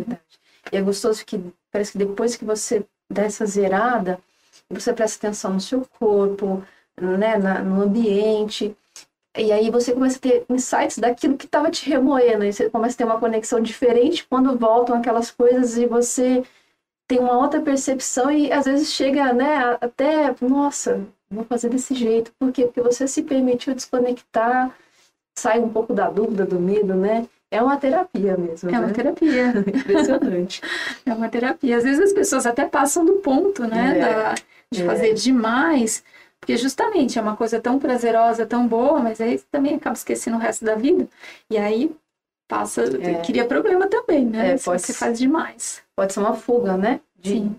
É 0.72 0.76
e 0.76 0.78
é 0.78 0.82
gostoso 0.82 1.24
que 1.24 1.40
parece 1.72 1.92
que 1.92 2.00
depois 2.00 2.36
que 2.36 2.46
você 2.46 2.84
dá 3.08 3.24
essa 3.24 3.46
zerada, 3.46 4.18
você 4.68 4.92
presta 4.94 5.28
atenção 5.28 5.54
no 5.54 5.62
seu 5.62 5.86
corpo, 6.00 6.64
né, 7.00 7.38
na, 7.38 7.60
no 7.60 7.84
ambiente. 7.84 8.76
E 9.38 9.52
aí 9.52 9.72
você 9.72 9.94
começa 9.94 10.18
a 10.18 10.22
ter 10.22 10.46
insights 10.50 11.00
daquilo 11.00 11.38
que 11.38 11.46
estava 11.46 11.72
te 11.72 11.90
remoendo. 11.90 12.44
E 12.44 12.54
você 12.54 12.70
começa 12.70 12.96
a 12.96 12.98
ter 12.98 13.04
uma 13.04 13.20
conexão 13.20 13.60
diferente 13.60 14.26
quando 14.30 14.58
voltam 14.58 14.96
aquelas 14.96 15.32
coisas 15.32 15.78
e 15.78 15.88
você 15.88 16.44
tem 17.08 17.20
uma 17.20 17.38
outra 17.38 17.60
percepção 17.60 18.32
e 18.32 18.52
às 18.52 18.66
vezes 18.66 18.92
chega, 18.92 19.34
né, 19.34 19.78
até, 19.82 20.34
nossa, 20.42 21.02
vou 21.30 21.44
fazer 21.44 21.70
desse 21.70 21.94
jeito. 21.96 22.32
Por 22.40 22.52
quê? 22.52 22.66
Porque 22.66 22.82
você 22.82 23.08
se 23.08 23.24
permitiu 23.24 23.74
desconectar, 23.74 24.72
sai 25.38 25.60
um 25.60 25.70
pouco 25.70 25.94
da 25.94 26.10
dúvida, 26.10 26.46
do 26.46 26.60
medo, 26.60 26.94
né? 26.94 27.28
É 27.52 27.62
uma 27.62 27.78
terapia 27.78 28.36
mesmo. 28.38 28.70
É 28.70 28.72
né? 28.72 28.80
uma 28.80 28.90
terapia. 28.92 29.54
Impressionante. 29.68 30.62
é 31.06 31.14
uma 31.14 31.30
terapia. 31.30 31.78
Às 31.78 31.84
vezes 31.84 32.02
as 32.02 32.14
pessoas 32.14 32.46
até 32.46 32.66
passam 32.66 33.06
do 33.06 33.14
ponto, 33.14 33.64
né? 33.68 33.98
É. 33.98 34.02
Da, 34.02 34.36
de 34.72 34.82
é. 34.82 34.86
fazer 34.86 35.14
demais. 35.14 36.04
Porque 36.44 36.58
justamente 36.58 37.18
é 37.18 37.22
uma 37.22 37.38
coisa 37.38 37.58
tão 37.58 37.80
prazerosa, 37.80 38.46
tão 38.46 38.68
boa, 38.68 39.00
mas 39.00 39.22
aí 39.22 39.38
você 39.38 39.46
também 39.50 39.76
acaba 39.76 39.96
esquecendo 39.96 40.36
o 40.36 40.40
resto 40.40 40.66
da 40.66 40.76
vida. 40.76 41.08
E 41.50 41.58
aí 41.58 41.96
passa, 42.50 42.84
é. 42.84 43.22
cria 43.22 43.46
problema 43.46 43.88
também, 43.88 44.26
né? 44.26 44.52
É, 44.52 44.58
pode, 44.58 44.82
você 44.82 44.92
faz 44.92 45.18
demais. 45.18 45.82
Pode 45.96 46.12
ser 46.12 46.20
uma 46.20 46.34
fuga, 46.34 46.76
né? 46.76 47.00
De, 47.18 47.50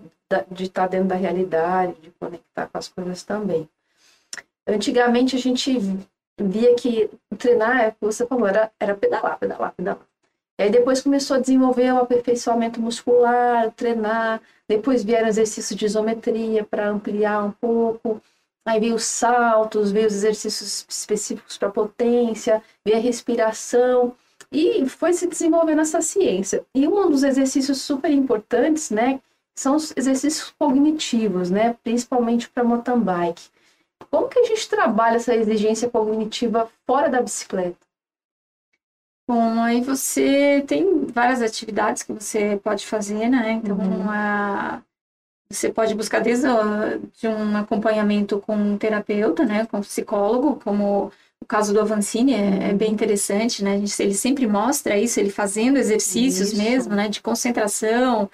de 0.51 0.65
estar 0.65 0.83
tá 0.83 0.87
dentro 0.87 1.07
da 1.07 1.15
realidade, 1.15 1.95
de 1.99 2.11
conectar 2.11 2.67
com 2.67 2.77
as 2.77 2.87
coisas 2.87 3.23
também. 3.23 3.67
Antigamente 4.67 5.35
a 5.35 5.39
gente 5.39 5.79
via 6.39 6.75
que 6.75 7.09
treinar, 7.39 7.85
é 7.85 7.87
o 7.87 7.91
que 7.93 7.97
você 8.01 8.23
falou, 8.27 8.47
era, 8.47 8.71
era 8.79 8.93
pedalar, 8.93 9.39
pedalar, 9.39 9.73
pedalar. 9.75 10.05
E 10.59 10.63
aí 10.63 10.69
depois 10.69 11.01
começou 11.01 11.37
a 11.37 11.39
desenvolver 11.39 11.91
o 11.91 11.97
aperfeiçoamento 11.97 12.79
muscular, 12.79 13.71
treinar, 13.71 14.39
depois 14.69 15.03
vieram 15.03 15.27
exercícios 15.27 15.75
de 15.75 15.87
isometria 15.87 16.63
para 16.63 16.87
ampliar 16.87 17.43
um 17.43 17.51
pouco. 17.51 18.21
Aí 18.65 18.79
veio 18.79 18.95
os 18.95 19.03
saltos, 19.05 19.91
veio 19.91 20.07
os 20.07 20.13
exercícios 20.13 20.85
específicos 20.89 21.57
para 21.57 21.69
potência, 21.69 22.63
veio 22.83 22.97
a 22.97 23.01
respiração 23.01 24.15
e 24.51 24.87
foi 24.87 25.13
se 25.13 25.27
desenvolvendo 25.27 25.81
essa 25.81 26.01
ciência. 26.01 26.65
E 26.73 26.87
um 26.87 27.09
dos 27.09 27.23
exercícios 27.23 27.81
super 27.81 28.11
importantes, 28.11 28.89
né, 28.89 29.21
são 29.55 29.75
os 29.75 29.93
exercícios 29.95 30.53
cognitivos, 30.57 31.49
né, 31.51 31.75
principalmente 31.83 32.49
para 32.49 32.63
mountain 32.63 32.99
bike. 32.99 33.49
Como 34.09 34.27
que 34.27 34.39
a 34.39 34.43
gente 34.43 34.67
trabalha 34.67 35.17
essa 35.17 35.35
exigência 35.35 35.89
cognitiva 35.89 36.69
fora 36.87 37.09
da 37.09 37.21
bicicleta? 37.21 37.77
Bom, 39.27 39.61
aí 39.61 39.81
você 39.81 40.63
tem 40.67 41.05
várias 41.07 41.41
atividades 41.41 42.03
que 42.03 42.13
você 42.13 42.59
pode 42.63 42.85
fazer, 42.85 43.27
né? 43.27 43.53
Então, 43.53 43.75
Uhum. 43.75 44.09
a- 44.09 44.83
você 45.55 45.71
pode 45.71 45.95
buscar 45.95 46.19
desde 46.19 46.47
a- 46.47 46.97
de 47.19 47.27
um 47.27 47.57
acompanhamento 47.57 48.39
com 48.39 48.55
um 48.55 48.77
terapeuta, 48.77 49.45
né? 49.45 49.65
Com 49.65 49.77
um 49.77 49.81
psicólogo, 49.81 50.59
como 50.63 51.11
o 51.41 51.45
caso 51.47 51.73
do 51.73 51.79
Avancini 51.81 52.33
é, 52.33 52.69
é 52.71 52.73
bem 52.73 52.91
interessante, 52.91 53.63
né? 53.63 53.75
A 53.75 53.77
gente- 53.77 54.01
Ele 54.01 54.13
sempre 54.13 54.47
mostra 54.47 54.97
isso, 54.97 55.19
ele 55.19 55.29
fazendo 55.31 55.77
exercícios 55.77 56.51
Isso. 56.53 56.61
mesmo, 56.61 56.95
né? 56.95 57.07
De 57.09 57.21
concentração, 57.21 58.29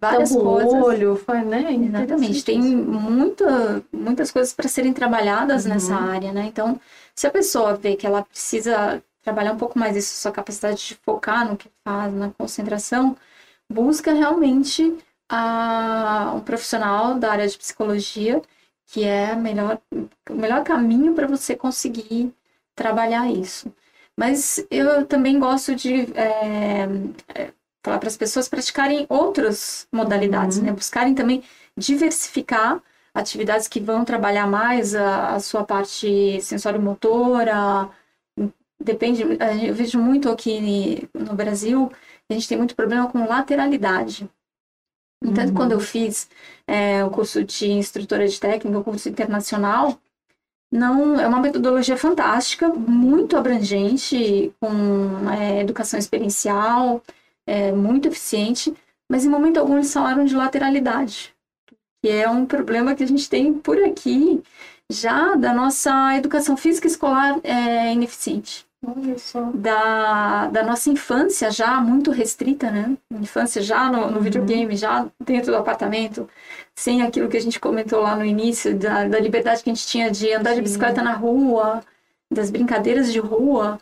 várias 0.00 0.30
Tampa 0.30 0.42
o 0.42 0.44
coisas. 0.52 0.72
olho, 0.84 1.16
faz, 1.16 1.46
né? 1.46 1.72
Exatamente, 1.74 2.44
tem 2.44 2.60
muita, 2.60 3.82
muitas 3.92 4.30
coisas 4.30 4.52
para 4.52 4.68
serem 4.68 4.92
trabalhadas 4.92 5.64
Uhum. 5.64 5.70
nessa 5.72 5.94
área, 5.94 6.32
né? 6.32 6.46
Então, 6.46 6.80
se 7.14 7.26
a 7.26 7.30
pessoa 7.30 7.74
vê 7.74 7.96
que 7.96 8.06
ela 8.06 8.22
precisa 8.22 9.02
trabalhar 9.22 9.52
um 9.52 9.58
pouco 9.58 9.78
mais 9.78 9.96
isso, 9.96 10.14
sua 10.14 10.32
capacidade 10.32 10.78
de 10.86 10.94
focar 11.04 11.46
no 11.48 11.56
que 11.56 11.68
faz, 11.84 12.12
na 12.14 12.30
concentração, 12.30 13.16
busca 13.68 14.12
realmente 14.12 14.96
a, 15.30 16.32
um 16.36 16.40
profissional 16.42 17.18
da 17.18 17.32
área 17.32 17.48
de 17.48 17.58
psicologia, 17.58 18.42
que 18.86 19.04
é 19.04 19.36
melhor, 19.36 19.80
o 20.30 20.34
melhor 20.34 20.64
caminho 20.64 21.14
para 21.14 21.26
você 21.28 21.56
conseguir 21.56 22.34
trabalhar 22.74 23.30
isso. 23.30 23.72
Mas 24.16 24.66
eu 24.70 25.06
também 25.06 25.38
gosto 25.38 25.74
de 25.74 26.02
é, 26.18 26.86
é, 27.34 27.52
falar 27.84 27.98
para 27.98 28.08
as 28.08 28.16
pessoas 28.16 28.48
praticarem 28.48 29.06
outras 29.08 29.86
modalidades, 29.92 30.58
Uhum. 30.58 30.64
né? 30.64 30.72
Buscarem 30.72 31.14
também 31.14 31.42
diversificar 31.76 32.82
atividades 33.14 33.68
que 33.68 33.80
vão 33.80 34.04
trabalhar 34.04 34.46
mais 34.46 34.94
a, 34.94 35.34
a 35.36 35.40
sua 35.40 35.64
parte 35.64 36.40
sensório-motora. 36.42 37.88
Depende, 38.82 39.22
eu 39.66 39.74
vejo 39.74 39.98
muito 39.98 40.30
aqui 40.30 41.06
no 41.14 41.34
Brasil, 41.34 41.92
a 42.30 42.32
gente 42.32 42.48
tem 42.48 42.56
muito 42.56 42.74
problema 42.74 43.10
com 43.10 43.26
lateralidade. 43.26 44.28
Entanto, 45.22 45.50
Uhum. 45.50 45.54
quando 45.54 45.72
eu 45.72 45.80
fiz 45.80 46.28
eh, 46.66 47.04
o 47.04 47.10
curso 47.10 47.44
de 47.44 47.70
instrutora 47.70 48.26
de 48.26 48.40
técnica, 48.40 48.78
o 48.78 48.84
curso 48.84 49.08
internacional, 49.08 49.98
não 50.72 51.20
é 51.20 51.26
uma 51.26 51.40
metodologia 51.40 51.96
fantástica, 51.96 52.68
muito 52.68 53.36
abrangente, 53.36 54.52
com 54.60 55.30
eh, 55.30 55.60
educação 55.60 55.98
experiencial, 55.98 57.02
eh, 57.46 57.72
muito 57.72 58.08
eficiente, 58.08 58.72
mas 59.10 59.24
em 59.24 59.28
momento 59.28 59.58
algum 59.58 59.76
eles 59.76 59.92
falaram 59.92 60.24
de 60.24 60.34
lateralidade, 60.36 61.34
que 62.02 62.10
é 62.10 62.28
um 62.30 62.46
problema 62.46 62.94
que 62.94 63.02
a 63.04 63.06
gente 63.06 63.28
tem 63.28 63.52
por 63.54 63.78
aqui 63.82 64.42
já 64.90 65.34
da 65.36 65.52
nossa 65.54 66.16
educação 66.16 66.56
física 66.56 66.86
escolar 66.86 67.40
é 67.44 67.92
ineficiente. 67.92 68.66
Da, 69.54 70.46
da 70.48 70.62
nossa 70.62 70.90
infância 70.90 71.50
já 71.50 71.80
muito 71.80 72.10
restrita, 72.10 72.70
né? 72.70 72.96
Infância 73.10 73.60
já 73.62 73.90
no, 73.90 74.10
no 74.10 74.16
Uhum. 74.16 74.22
videogame, 74.22 74.76
já 74.76 75.06
dentro 75.24 75.52
do 75.52 75.58
apartamento, 75.58 76.28
sem 76.74 77.02
aquilo 77.02 77.28
que 77.28 77.36
a 77.36 77.40
gente 77.40 77.60
comentou 77.60 78.00
lá 78.00 78.16
no 78.16 78.24
início, 78.24 78.76
da, 78.78 79.06
da 79.08 79.18
liberdade 79.20 79.62
que 79.62 79.70
a 79.70 79.74
gente 79.74 79.86
tinha 79.86 80.10
de 80.10 80.32
andar 80.32 80.50
de 80.50 80.56
Sim. 80.56 80.62
bicicleta 80.62 81.02
na 81.02 81.12
rua, 81.14 81.82
das 82.30 82.50
brincadeiras 82.50 83.12
de 83.12 83.18
rua. 83.18 83.78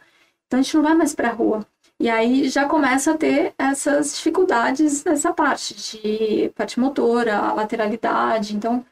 Então 0.46 0.60
a 0.60 0.62
gente 0.62 0.76
não 0.76 0.82
vai 0.82 0.94
mais 0.94 1.14
para 1.14 1.28
a 1.28 1.32
rua. 1.32 1.66
E 2.00 2.08
aí 2.08 2.48
já 2.48 2.64
começa 2.66 3.12
a 3.12 3.16
ter 3.18 3.54
essas 3.58 4.14
dificuldades 4.16 5.04
nessa 5.04 5.32
parte 5.32 5.74
de 5.74 6.50
parte 6.56 6.78
motora, 6.80 7.52
lateralidade. 7.52 8.56
Então, 8.56 8.84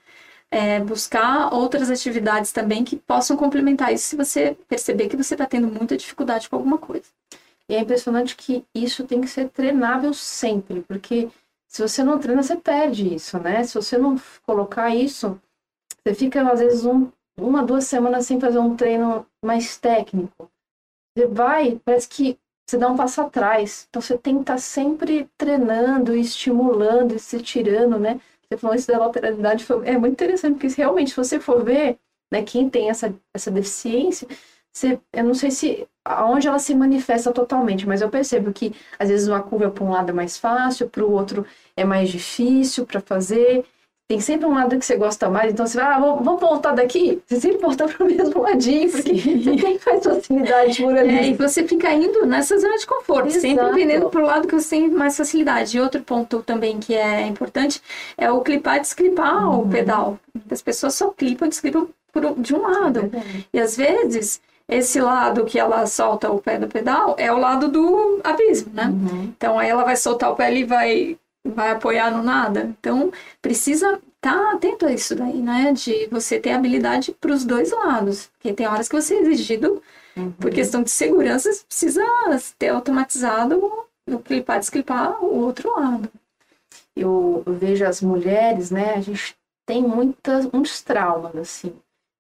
é, 0.51 0.81
buscar 0.81 1.53
outras 1.53 1.91
atividades 1.91 2.53
também 2.53 2.85
que 2.85 2.97
possam 2.97 3.37
complementar 3.37 3.93
isso 3.93 4.09
se 4.09 4.17
você 4.17 4.57
perceber 4.69 5.09
que 5.09 5.17
você 5.17 5.35
está 5.35 5.47
tendo 5.47 5.67
muita 5.69 5.97
dificuldade 5.97 6.49
com 6.49 6.57
alguma 6.57 6.79
coisa. 6.79 7.07
E 7.69 7.75
é 7.75 7.81
impressionante 7.81 8.37
que 8.37 8.65
isso 8.75 9.05
tem 9.05 9.21
que 9.21 9.29
ser 9.29 9.49
treinável 9.49 10.15
sempre, 10.15 10.83
porque 10.83 11.29
se 11.69 11.83
você 11.83 12.03
não 12.03 12.19
treina, 12.19 12.43
você 12.43 12.57
perde 12.57 13.15
isso, 13.15 13.39
né? 13.39 13.65
Se 13.65 13.75
você 13.75 13.99
não 13.99 14.17
colocar 14.47 14.95
isso, 14.95 15.41
você 16.03 16.15
fica, 16.15 16.49
às 16.51 16.61
vezes, 16.61 16.85
um, 16.85 17.11
uma, 17.39 17.65
duas 17.65 17.85
semanas 17.85 18.27
sem 18.27 18.41
fazer 18.41 18.59
um 18.59 18.77
treino 18.77 19.27
mais 19.45 19.77
técnico. 19.77 20.49
Você 21.17 21.27
vai, 21.27 21.81
parece 21.85 22.09
que 22.09 22.39
você 22.67 22.79
dá 22.79 22.89
um 22.89 22.97
passo 22.97 23.21
atrás. 23.21 23.87
Então, 23.91 24.01
você 24.01 24.17
tem 24.17 24.37
que 24.37 24.43
estar 24.43 24.59
sempre 24.59 25.29
treinando, 25.37 26.15
estimulando, 26.17 27.19
se 27.19 27.41
tirando, 27.43 27.99
né? 27.99 28.21
Você 28.51 28.59
falou 28.59 28.77
isso 28.77 28.87
da 28.89 28.99
lateralidade, 28.99 29.65
foi, 29.65 29.87
é 29.89 29.99
muito 29.99 30.13
interessante, 30.15 30.55
porque 30.55 30.71
se 30.71 30.77
realmente, 30.79 31.11
se 31.11 31.17
você 31.17 31.41
for 31.41 31.65
ver, 31.65 31.99
né, 32.33 32.43
quem 32.43 32.71
tem 32.71 32.89
essa, 32.91 33.15
essa 33.35 33.51
deficiência, 33.51 34.29
você, 34.73 35.01
eu 35.13 35.25
não 35.25 35.35
sei 35.35 35.51
se 35.51 35.89
aonde 36.05 36.47
ela 36.47 36.59
se 36.59 36.75
manifesta 36.75 37.33
totalmente, 37.33 37.87
mas 37.87 38.01
eu 38.03 38.11
percebo 38.11 38.53
que 38.53 38.73
às 38.99 39.09
vezes 39.09 39.27
uma 39.27 39.43
curva 39.43 39.71
para 39.71 39.83
um 39.85 39.91
lado 39.91 40.11
é 40.11 40.13
mais 40.13 40.39
fácil, 40.39 40.89
para 40.89 41.05
o 41.05 41.11
outro 41.11 41.45
é 41.77 41.85
mais 41.85 42.09
difícil 42.11 42.87
para 42.87 43.01
fazer. 43.01 43.65
Tem 44.09 44.21
sempre 44.21 44.47
um 44.47 44.55
lado 44.55 44.79
que 44.79 44.87
você 44.87 44.97
gosta 44.97 45.29
mais, 45.29 45.53
então 45.53 45.67
você 45.67 45.79
vai, 45.79 45.87
ah, 45.95 45.99
vamos 45.99 46.41
voltar 46.41 46.73
daqui. 46.73 47.21
Você 47.27 47.41
sempre 47.41 47.59
volta 47.59 47.87
para 47.89 48.05
o 48.05 48.07
mesmo 48.09 48.41
ladinho, 48.41 48.89
porque 48.89 49.19
Sim. 49.19 49.43
você 49.43 49.57
tem 49.57 49.81
mais 49.85 50.05
facilidade 50.05 50.83
por 50.83 50.97
ali. 50.97 51.19
É, 51.19 51.29
e 51.29 51.35
você 51.35 51.67
fica 51.67 51.93
indo 51.93 52.25
nessa 52.25 52.57
zona 52.57 52.79
de 52.79 52.87
conforto, 52.87 53.31
sempre 53.33 53.51
Exato. 53.51 53.75
vendendo 53.75 54.09
para 54.09 54.23
o 54.23 54.27
lado 54.27 54.47
que 54.47 54.55
você 54.55 54.71
tem 54.77 54.89
mais 54.91 55.17
facilidade. 55.17 55.77
E 55.77 55.81
outro 55.81 56.01
ponto 56.03 56.41
também 56.43 56.79
que 56.79 56.95
é 56.95 57.27
importante 57.27 57.83
é 58.17 58.31
o 58.31 58.43
clipar 58.43 58.77
e 58.77 58.81
desclipar 58.81 59.49
o 59.51 59.63
Uhum. 59.63 59.71
pedal. 59.71 60.19
As 60.49 60.63
pessoas 60.63 60.95
só 60.95 61.09
clipam 61.11 61.47
e 61.47 61.49
desclipam 61.49 61.89
por, 62.13 62.35
de 62.39 62.55
um 62.55 62.63
lado. 62.63 63.01
Verdade. 63.01 63.49
E 63.53 63.59
às 63.59 63.77
vezes, 63.77 64.41
esse 64.69 65.01
lado 65.01 65.45
que 65.45 65.59
ela 65.59 65.85
solta 65.87 66.31
o 66.31 66.39
pé 66.41 66.59
do 66.61 66.69
pedal 66.69 67.17
é 67.19 67.33
o 67.33 67.39
lado 67.39 67.67
do 67.69 68.21
abismo, 68.23 68.73
né? 68.73 68.87
Uhum. 68.87 69.33
Então 69.37 69.59
aí 69.59 69.69
ela 69.69 69.83
vai 69.83 69.97
soltar 69.97 70.31
o 70.31 70.37
pé 70.37 70.55
e 70.55 70.63
vai, 70.65 71.17
vai 71.47 71.71
apoiar 71.71 72.11
no 72.11 72.23
nada. 72.23 72.63
Então 72.81 73.13
precisa 73.43 74.01
estar 74.17 74.53
atento 74.55 74.87
a 74.87 74.93
isso 74.93 75.15
daí, 75.15 75.41
né? 75.41 75.73
De 75.73 76.07
você 76.11 76.39
ter 76.41 76.53
habilidade 76.53 77.13
para 77.21 77.33
os 77.33 77.45
dois 77.45 77.71
lados. 77.73 78.29
Porque 78.35 78.53
tem 78.53 78.67
horas 78.67 78.89
que 78.89 78.95
você 79.01 79.15
é 79.15 79.21
exigido, 79.23 79.83
Uhum. 80.17 80.33
por 80.33 80.51
questão 80.51 80.83
de 80.83 80.91
segurança, 80.91 81.53
você 81.53 81.65
precisa 81.65 82.03
ter 82.59 82.69
automatizado 82.71 83.87
o 84.09 84.19
clipar, 84.21 84.59
desclipar 84.61 85.23
o 85.23 85.41
outro 85.45 85.71
lado. 85.79 86.09
eu 86.95 87.43
eu 87.47 87.55
vejo 87.55 87.85
as 87.85 88.01
mulheres, 88.03 88.71
né? 88.71 88.95
A 88.95 89.01
gente 89.01 89.37
tem 89.67 89.83
muitas, 89.83 90.47
muitos 90.51 90.83
traumas, 90.83 91.37
assim. 91.37 91.75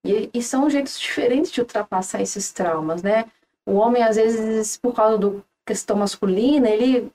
E, 0.04 0.30
e 0.32 0.42
são 0.42 0.68
jeitos 0.70 0.98
diferentes 1.00 1.50
de 1.50 1.60
ultrapassar 1.60 2.20
esses 2.22 2.52
traumas, 2.52 3.02
né? 3.02 3.24
O 3.64 3.74
homem, 3.74 4.02
às 4.02 4.16
vezes, 4.16 4.76
por 4.76 4.94
causa 4.94 5.18
da 5.18 5.30
questão 5.66 5.96
masculina, 5.96 6.68
ele. 6.68 7.10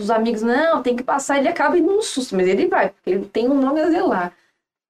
Os 0.00 0.10
amigos, 0.10 0.40
não, 0.42 0.82
tem 0.82 0.96
que 0.96 1.02
passar, 1.02 1.38
ele 1.38 1.48
acaba 1.48 1.78
indo 1.78 1.92
no 1.92 2.02
susto, 2.02 2.34
mas 2.34 2.48
ele 2.48 2.66
vai, 2.66 2.88
porque 2.88 3.10
ele 3.10 3.26
tem 3.26 3.48
um 3.48 3.60
nome 3.60 3.80
a 3.80 3.90
zelar. 3.90 4.32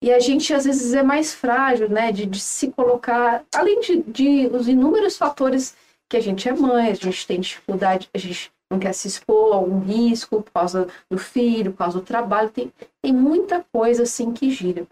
E 0.03 0.12
a 0.12 0.20
gente, 0.20 0.55
às 0.55 0.64
vezes, 0.64 0.94
é 0.94 1.03
mais 1.03 1.35
frágil, 1.35 1.88
né? 1.88 2.12
De, 2.12 2.25
de 2.25 2.40
se 2.40 2.70
colocar, 2.70 3.44
além 3.55 3.81
de, 3.81 4.03
de 4.03 4.46
os 4.46 4.68
inúmeros 4.68 5.16
fatores 5.16 5.75
que 6.09 6.16
a 6.16 6.20
gente 6.20 6.49
é 6.49 6.53
mãe, 6.53 6.90
a 6.90 6.94
gente 6.94 7.27
tem 7.27 7.40
dificuldade, 7.40 8.09
a 8.14 8.18
gente 8.18 8.51
não 8.70 8.79
quer 8.79 8.92
se 8.92 9.09
expor 9.09 9.53
a 9.53 9.57
algum 9.57 9.81
risco 9.81 10.42
por 10.42 10.53
causa 10.53 10.88
do 11.11 11.18
filho, 11.18 11.73
por 11.73 11.79
causa 11.79 11.99
do 11.99 12.05
trabalho, 12.05 12.49
tem, 12.51 12.73
tem 13.03 13.12
muita 13.12 13.64
coisa 13.73 14.05
assim 14.05 14.33
que 14.33 14.51
gira. 14.51 14.87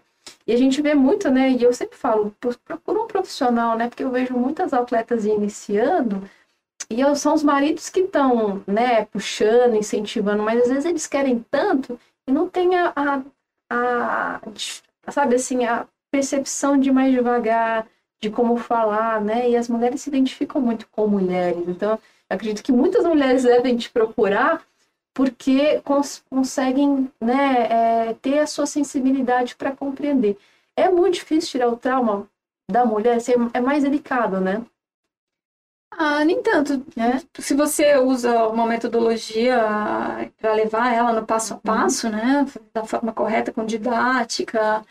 E 0.45 0.53
a 0.53 0.57
gente 0.57 0.81
vê 0.81 0.93
muito, 0.93 1.29
né? 1.31 1.49
E 1.51 1.63
eu 1.63 1.73
sempre 1.73 1.97
falo, 1.97 2.35
pro- 2.39 2.57
procura 2.65 3.01
um 3.01 3.07
profissional, 3.07 3.77
né? 3.77 3.87
Porque 3.87 4.03
eu 4.03 4.11
vejo 4.11 4.33
muitas 4.33 4.73
atletas 4.73 5.25
iniciando 5.25 6.29
e 6.89 7.15
são 7.15 7.33
os 7.33 7.43
maridos 7.43 7.89
que 7.89 8.01
estão, 8.01 8.63
né, 8.67 9.05
puxando, 9.05 9.75
incentivando, 9.75 10.43
mas 10.43 10.61
às 10.63 10.69
vezes 10.69 10.85
eles 10.85 11.07
querem 11.07 11.45
tanto 11.51 11.99
e 12.27 12.31
não 12.31 12.49
tem 12.49 12.75
a, 12.75 12.93
a, 12.95 13.21
a- 13.69 14.41
sabe 15.11 15.35
assim, 15.35 15.65
a 15.65 15.85
percepção 16.11 16.77
de 16.79 16.91
mais 16.91 17.11
devagar, 17.13 17.87
de 18.21 18.29
como 18.29 18.57
falar, 18.57 19.21
né? 19.21 19.49
E 19.49 19.55
as 19.55 19.69
mulheres 19.69 20.01
se 20.01 20.09
identificam 20.09 20.61
muito 20.61 20.87
com 20.91 21.07
mulheres. 21.07 21.67
Então, 21.67 21.97
acredito 22.29 22.63
que 22.63 22.71
muitas 22.71 23.05
mulheres 23.05 23.43
devem 23.43 23.77
te 23.77 23.89
procurar 23.89 24.61
porque 25.13 25.81
cons 25.81 26.23
conseguem 26.29 27.11
né, 27.21 28.09
é, 28.09 28.13
ter 28.21 28.39
a 28.39 28.47
sua 28.47 28.65
sensibilidade 28.65 29.55
para 29.55 29.75
compreender. 29.75 30.37
É 30.75 30.89
muito 30.89 31.15
difícil 31.15 31.51
tirar 31.51 31.67
o 31.69 31.77
trauma 31.77 32.27
da 32.69 32.85
mulher, 32.85 33.17
assim, 33.17 33.33
é 33.53 33.59
mais 33.59 33.83
delicado, 33.83 34.39
né? 34.39 34.63
Ah, 35.91 36.23
nem 36.23 36.41
tanto. 36.41 36.73
É? 36.97 37.41
Se 37.41 37.53
você 37.55 37.97
usa 37.97 38.47
uma 38.47 38.65
metodologia 38.65 39.57
para 40.37 40.53
levar 40.53 40.93
ela 40.93 41.11
no 41.13 41.25
passo 41.25 41.53
a 41.55 41.57
passo, 41.57 42.09
né, 42.09 42.45
da 42.73 42.85
forma 42.85 43.11
correta, 43.13 43.51
com 43.51 43.65
didática, 43.65 44.83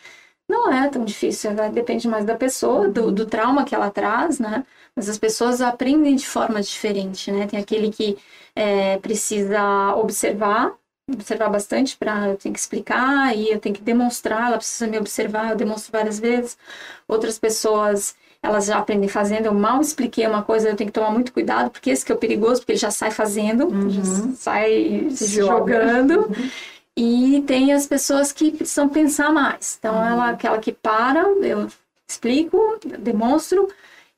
não 0.48 0.72
é 0.72 0.88
tão 0.90 1.04
difícil. 1.04 1.52
né? 1.54 1.70
Depende 1.70 2.08
mais 2.08 2.24
da 2.26 2.36
pessoa, 2.36 2.88
do, 2.88 3.12
do 3.12 3.26
trauma 3.26 3.64
que 3.64 3.74
ela 3.74 3.90
traz, 3.90 4.38
né? 4.40 4.64
Mas 4.96 5.08
as 5.08 5.18
pessoas 5.18 5.60
aprendem 5.62 6.16
de 6.16 6.26
forma 6.26 6.60
diferente, 6.62 7.30
né? 7.32 7.46
Tem 7.46 7.60
aquele 7.60 7.90
que 7.92 8.18
é, 8.56 8.98
precisa 8.98 9.94
observar, 9.96 10.74
observar 11.10 11.50
bastante 11.50 11.96
para 11.96 12.28
eu 12.30 12.36
tenho 12.36 12.54
que 12.54 12.60
explicar 12.60 13.36
e 13.36 13.50
eu 13.52 13.60
tenho 13.60 13.74
que 13.74 13.82
demonstrar, 13.82 14.48
ela 14.48 14.58
precisa 14.58 14.86
me 14.88 14.98
observar, 14.98 15.50
eu 15.52 15.56
demonstro 15.56 15.92
várias 15.92 16.18
vezes. 16.20 16.58
Outras 17.06 17.38
pessoas 17.38 18.16
elas 18.42 18.66
já 18.66 18.78
aprendem 18.78 19.08
fazendo. 19.08 19.46
Eu 19.46 19.54
mal 19.54 19.80
expliquei 19.80 20.26
uma 20.26 20.42
coisa, 20.42 20.68
eu 20.68 20.76
tenho 20.76 20.88
que 20.88 20.94
tomar 20.94 21.10
muito 21.10 21.32
cuidado, 21.32 21.70
porque 21.70 21.90
esse 21.90 22.04
que 22.04 22.12
é 22.12 22.14
o 22.14 22.18
perigoso, 22.18 22.60
porque 22.60 22.72
ele 22.72 22.78
já 22.78 22.90
sai 22.90 23.10
fazendo, 23.10 23.66
Uhum. 23.68 23.90
já 23.90 24.04
sai 24.34 25.06
Se 25.10 25.26
se 25.28 25.36
joga. 25.36 25.74
jogando. 25.74 26.20
Uhum. 26.28 26.50
E 26.96 27.44
tem 27.46 27.72
as 27.72 27.86
pessoas 27.86 28.32
que 28.32 28.50
precisam 28.50 28.88
pensar 28.88 29.32
mais. 29.32 29.76
Então, 29.78 29.94
Uhum. 29.94 30.04
ela, 30.06 30.30
aquela 30.30 30.58
que 30.58 30.72
para, 30.72 31.20
eu 31.42 31.68
explico, 32.08 32.78
demonstro, 32.98 33.68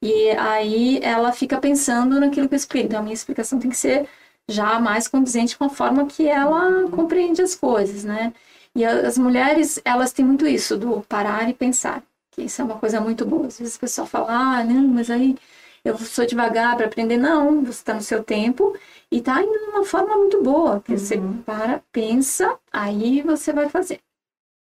e 0.03 0.31
aí 0.31 0.99
ela 1.03 1.33
fica 1.33 1.59
pensando 1.59 2.19
naquilo 2.21 2.49
que 2.49 2.55
eu 2.55 2.57
explico. 2.57 2.87
Então, 2.87 3.01
a 3.01 3.03
minha 3.03 3.15
explicação 3.15 3.59
tem 3.59 3.71
que 3.71 3.77
ser 3.77 4.09
já 4.49 4.81
mais 4.81 5.07
condizente 5.07 5.57
com 5.59 5.65
a 5.65 5.69
forma 5.71 6.07
que 6.07 6.27
ela 6.27 6.89
compreende 6.91 7.43
as 7.43 7.55
coisas, 7.55 8.05
né? 8.05 8.33
E 8.75 8.85
as 8.85 9.19
mulheres, 9.19 9.81
elas 9.85 10.13
têm 10.13 10.25
muito 10.25 10.47
isso, 10.47 10.77
do 10.77 11.03
parar 11.09 11.49
e 11.51 11.55
pensar. 11.55 12.03
Que 12.31 12.43
isso 12.43 12.63
é 12.63 12.65
uma 12.65 12.79
coisa 12.79 13.01
muito 13.01 13.25
boa. 13.27 13.47
Às 13.47 13.59
vezes 13.59 13.77
o 13.77 13.81
pessoal 13.81 14.07
fala, 14.07 14.59
ah, 14.59 14.65
não, 14.65 14.87
mas 14.89 15.11
aí 15.11 15.37
eu 15.85 15.97
sou 15.99 16.27
devagar 16.27 16.77
para 16.77 16.87
aprender. 16.87 17.17
Não, 17.17 17.65
você 17.65 17.71
está 17.71 17.95
no 17.95 18.03
seu 18.03 18.23
tempo 18.23 18.77
e 19.11 19.19
está 19.19 19.43
indo 19.43 19.59
de 19.59 19.65
uma 19.71 19.85
forma 19.85 20.17
muito 20.17 20.43
boa. 20.43 20.81
Que 20.81 20.97
você 20.97 21.17
para, 21.45 21.83
pensa, 21.93 22.59
aí 22.73 23.23
você 23.23 23.53
vai 23.53 23.69
fazer. 23.69 24.01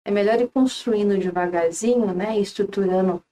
É 0.05 0.11
melhor 0.11 0.41
ir 0.41 0.49
construindo 0.49 1.19
devagarzinho, 1.19 2.15
né? 2.15 2.39
Estruturando 2.39 3.23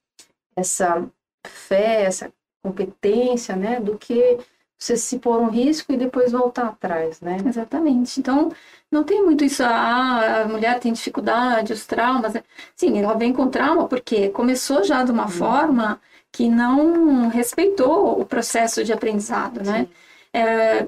essa 0.57 1.09
fé, 1.47 2.03
essa 2.03 2.33
competência, 2.62 3.57
né? 3.57 3.81
Do 3.81 3.97
que 3.97 4.39
você 4.79 4.97
se 4.97 5.18
pôr 5.18 5.41
um 5.41 5.51
risco 5.51 5.93
e 5.93 5.97
depois 5.97 6.31
voltar 6.31 6.66
atrás, 6.68 7.20
né? 7.20 7.37
Exatamente. 7.45 8.20
Então, 8.20 8.53
não 8.91 9.03
tem 9.03 9.24
muito 9.24 9.45
isso, 9.45 9.62
ah, 9.64 10.43
a 10.43 10.49
mulher 10.49 10.79
tem 10.79 10.93
dificuldade, 10.93 11.72
os 11.72 11.85
traumas. 11.85 12.35
Sim, 12.76 12.99
ela 12.99 13.14
vem 13.14 13.33
com 13.33 13.49
trauma 13.49 13.89
porque 13.89 14.29
começou 14.29 14.85
já 14.85 15.03
de 15.03 15.11
uma 15.11 15.29
forma 15.29 16.01
que 16.31 16.49
não 16.49 17.29
respeitou 17.29 18.20
o 18.20 18.24
processo 18.24 18.85
de 18.85 18.93
aprendizado, 18.93 19.62
né? 19.64 19.89
É, 20.33 20.87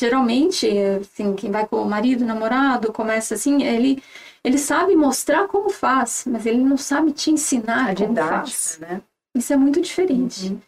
geralmente, 0.00 0.66
assim, 1.00 1.34
quem 1.34 1.50
vai 1.50 1.66
com 1.66 1.76
o 1.82 1.88
marido, 1.88 2.24
namorado, 2.24 2.92
começa 2.92 3.34
assim, 3.34 3.62
ele, 3.62 4.02
ele 4.42 4.58
sabe 4.58 4.96
mostrar 4.96 5.46
como 5.46 5.70
faz, 5.70 6.24
mas 6.26 6.46
ele 6.46 6.58
não 6.64 6.76
sabe 6.76 7.12
te 7.12 7.30
ensinar 7.30 7.90
A 7.90 7.94
como 7.94 8.08
didática, 8.08 8.38
faz. 8.38 8.78
né? 8.80 9.00
Isso 9.34 9.52
é 9.52 9.56
muito 9.56 9.80
diferente. 9.80 10.48
Uhum. 10.48 10.60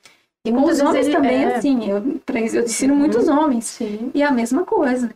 E 0.44 0.50
Com 0.50 0.60
muitas 0.60 0.78
os 0.78 0.82
vezes 0.82 0.90
homens 0.90 1.06
ele- 1.06 1.16
também, 1.16 1.44
é, 1.44 1.56
assim, 1.56 1.90
eu, 1.90 1.96
eu 1.98 2.64
ensino 2.64 2.94
muitos 2.96 3.28
homens. 3.28 3.64
Sim. 3.66 4.10
E 4.14 4.22
é 4.22 4.26
a 4.26 4.30
mesma 4.32 4.64
coisa. 4.64 5.10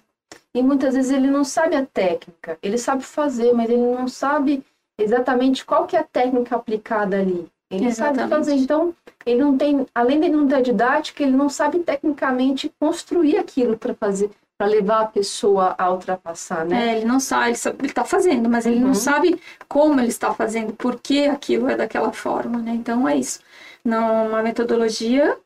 E 0.54 0.62
muitas 0.62 0.94
vezes 0.94 1.10
ele 1.10 1.28
não 1.28 1.44
sabe 1.44 1.74
a 1.76 1.84
técnica, 1.84 2.58
ele 2.62 2.78
sabe 2.78 3.02
fazer, 3.02 3.52
mas 3.52 3.68
ele 3.68 3.82
não 3.82 4.06
sabe 4.06 4.62
exatamente 4.98 5.64
qual 5.64 5.86
que 5.86 5.96
é 5.96 6.00
a 6.00 6.04
técnica 6.04 6.54
aplicada 6.56 7.18
ali. 7.18 7.46
Ele 7.70 7.90
sabe 7.92 8.20
Exatamente. 8.20 8.30
fazer, 8.30 8.54
então 8.54 8.94
ele 9.26 9.40
não 9.40 9.56
tem, 9.58 9.84
além 9.94 10.20
de 10.20 10.28
não 10.28 10.46
ter 10.46 10.62
didática, 10.62 11.22
ele 11.22 11.32
não 11.36 11.48
sabe 11.48 11.80
tecnicamente 11.80 12.72
construir 12.78 13.36
aquilo 13.38 13.76
para 13.76 13.94
fazer, 13.94 14.30
para 14.56 14.68
levar 14.68 15.00
a 15.00 15.06
pessoa 15.06 15.74
a 15.76 15.90
ultrapassar, 15.90 16.64
né? 16.64 16.90
É, 16.92 16.96
ele 16.98 17.04
não 17.06 17.18
sabe, 17.18 17.48
ele 17.48 17.56
sabe, 17.56 17.76
ele 17.80 17.88
está 17.88 18.04
fazendo, 18.04 18.48
mas 18.48 18.64
ele 18.66 18.76
Uhum. 18.76 18.88
não 18.88 18.94
sabe 18.94 19.40
como 19.66 19.98
ele 19.98 20.08
está 20.08 20.32
fazendo, 20.32 20.72
por 20.74 21.00
que 21.00 21.26
aquilo 21.26 21.68
é 21.68 21.76
daquela 21.76 22.12
forma, 22.12 22.58
né? 22.58 22.72
Então 22.74 23.08
é 23.08 23.16
isso. 23.16 23.40
Não 23.84 24.28
uma 24.28 24.42
metodologia 24.42 25.38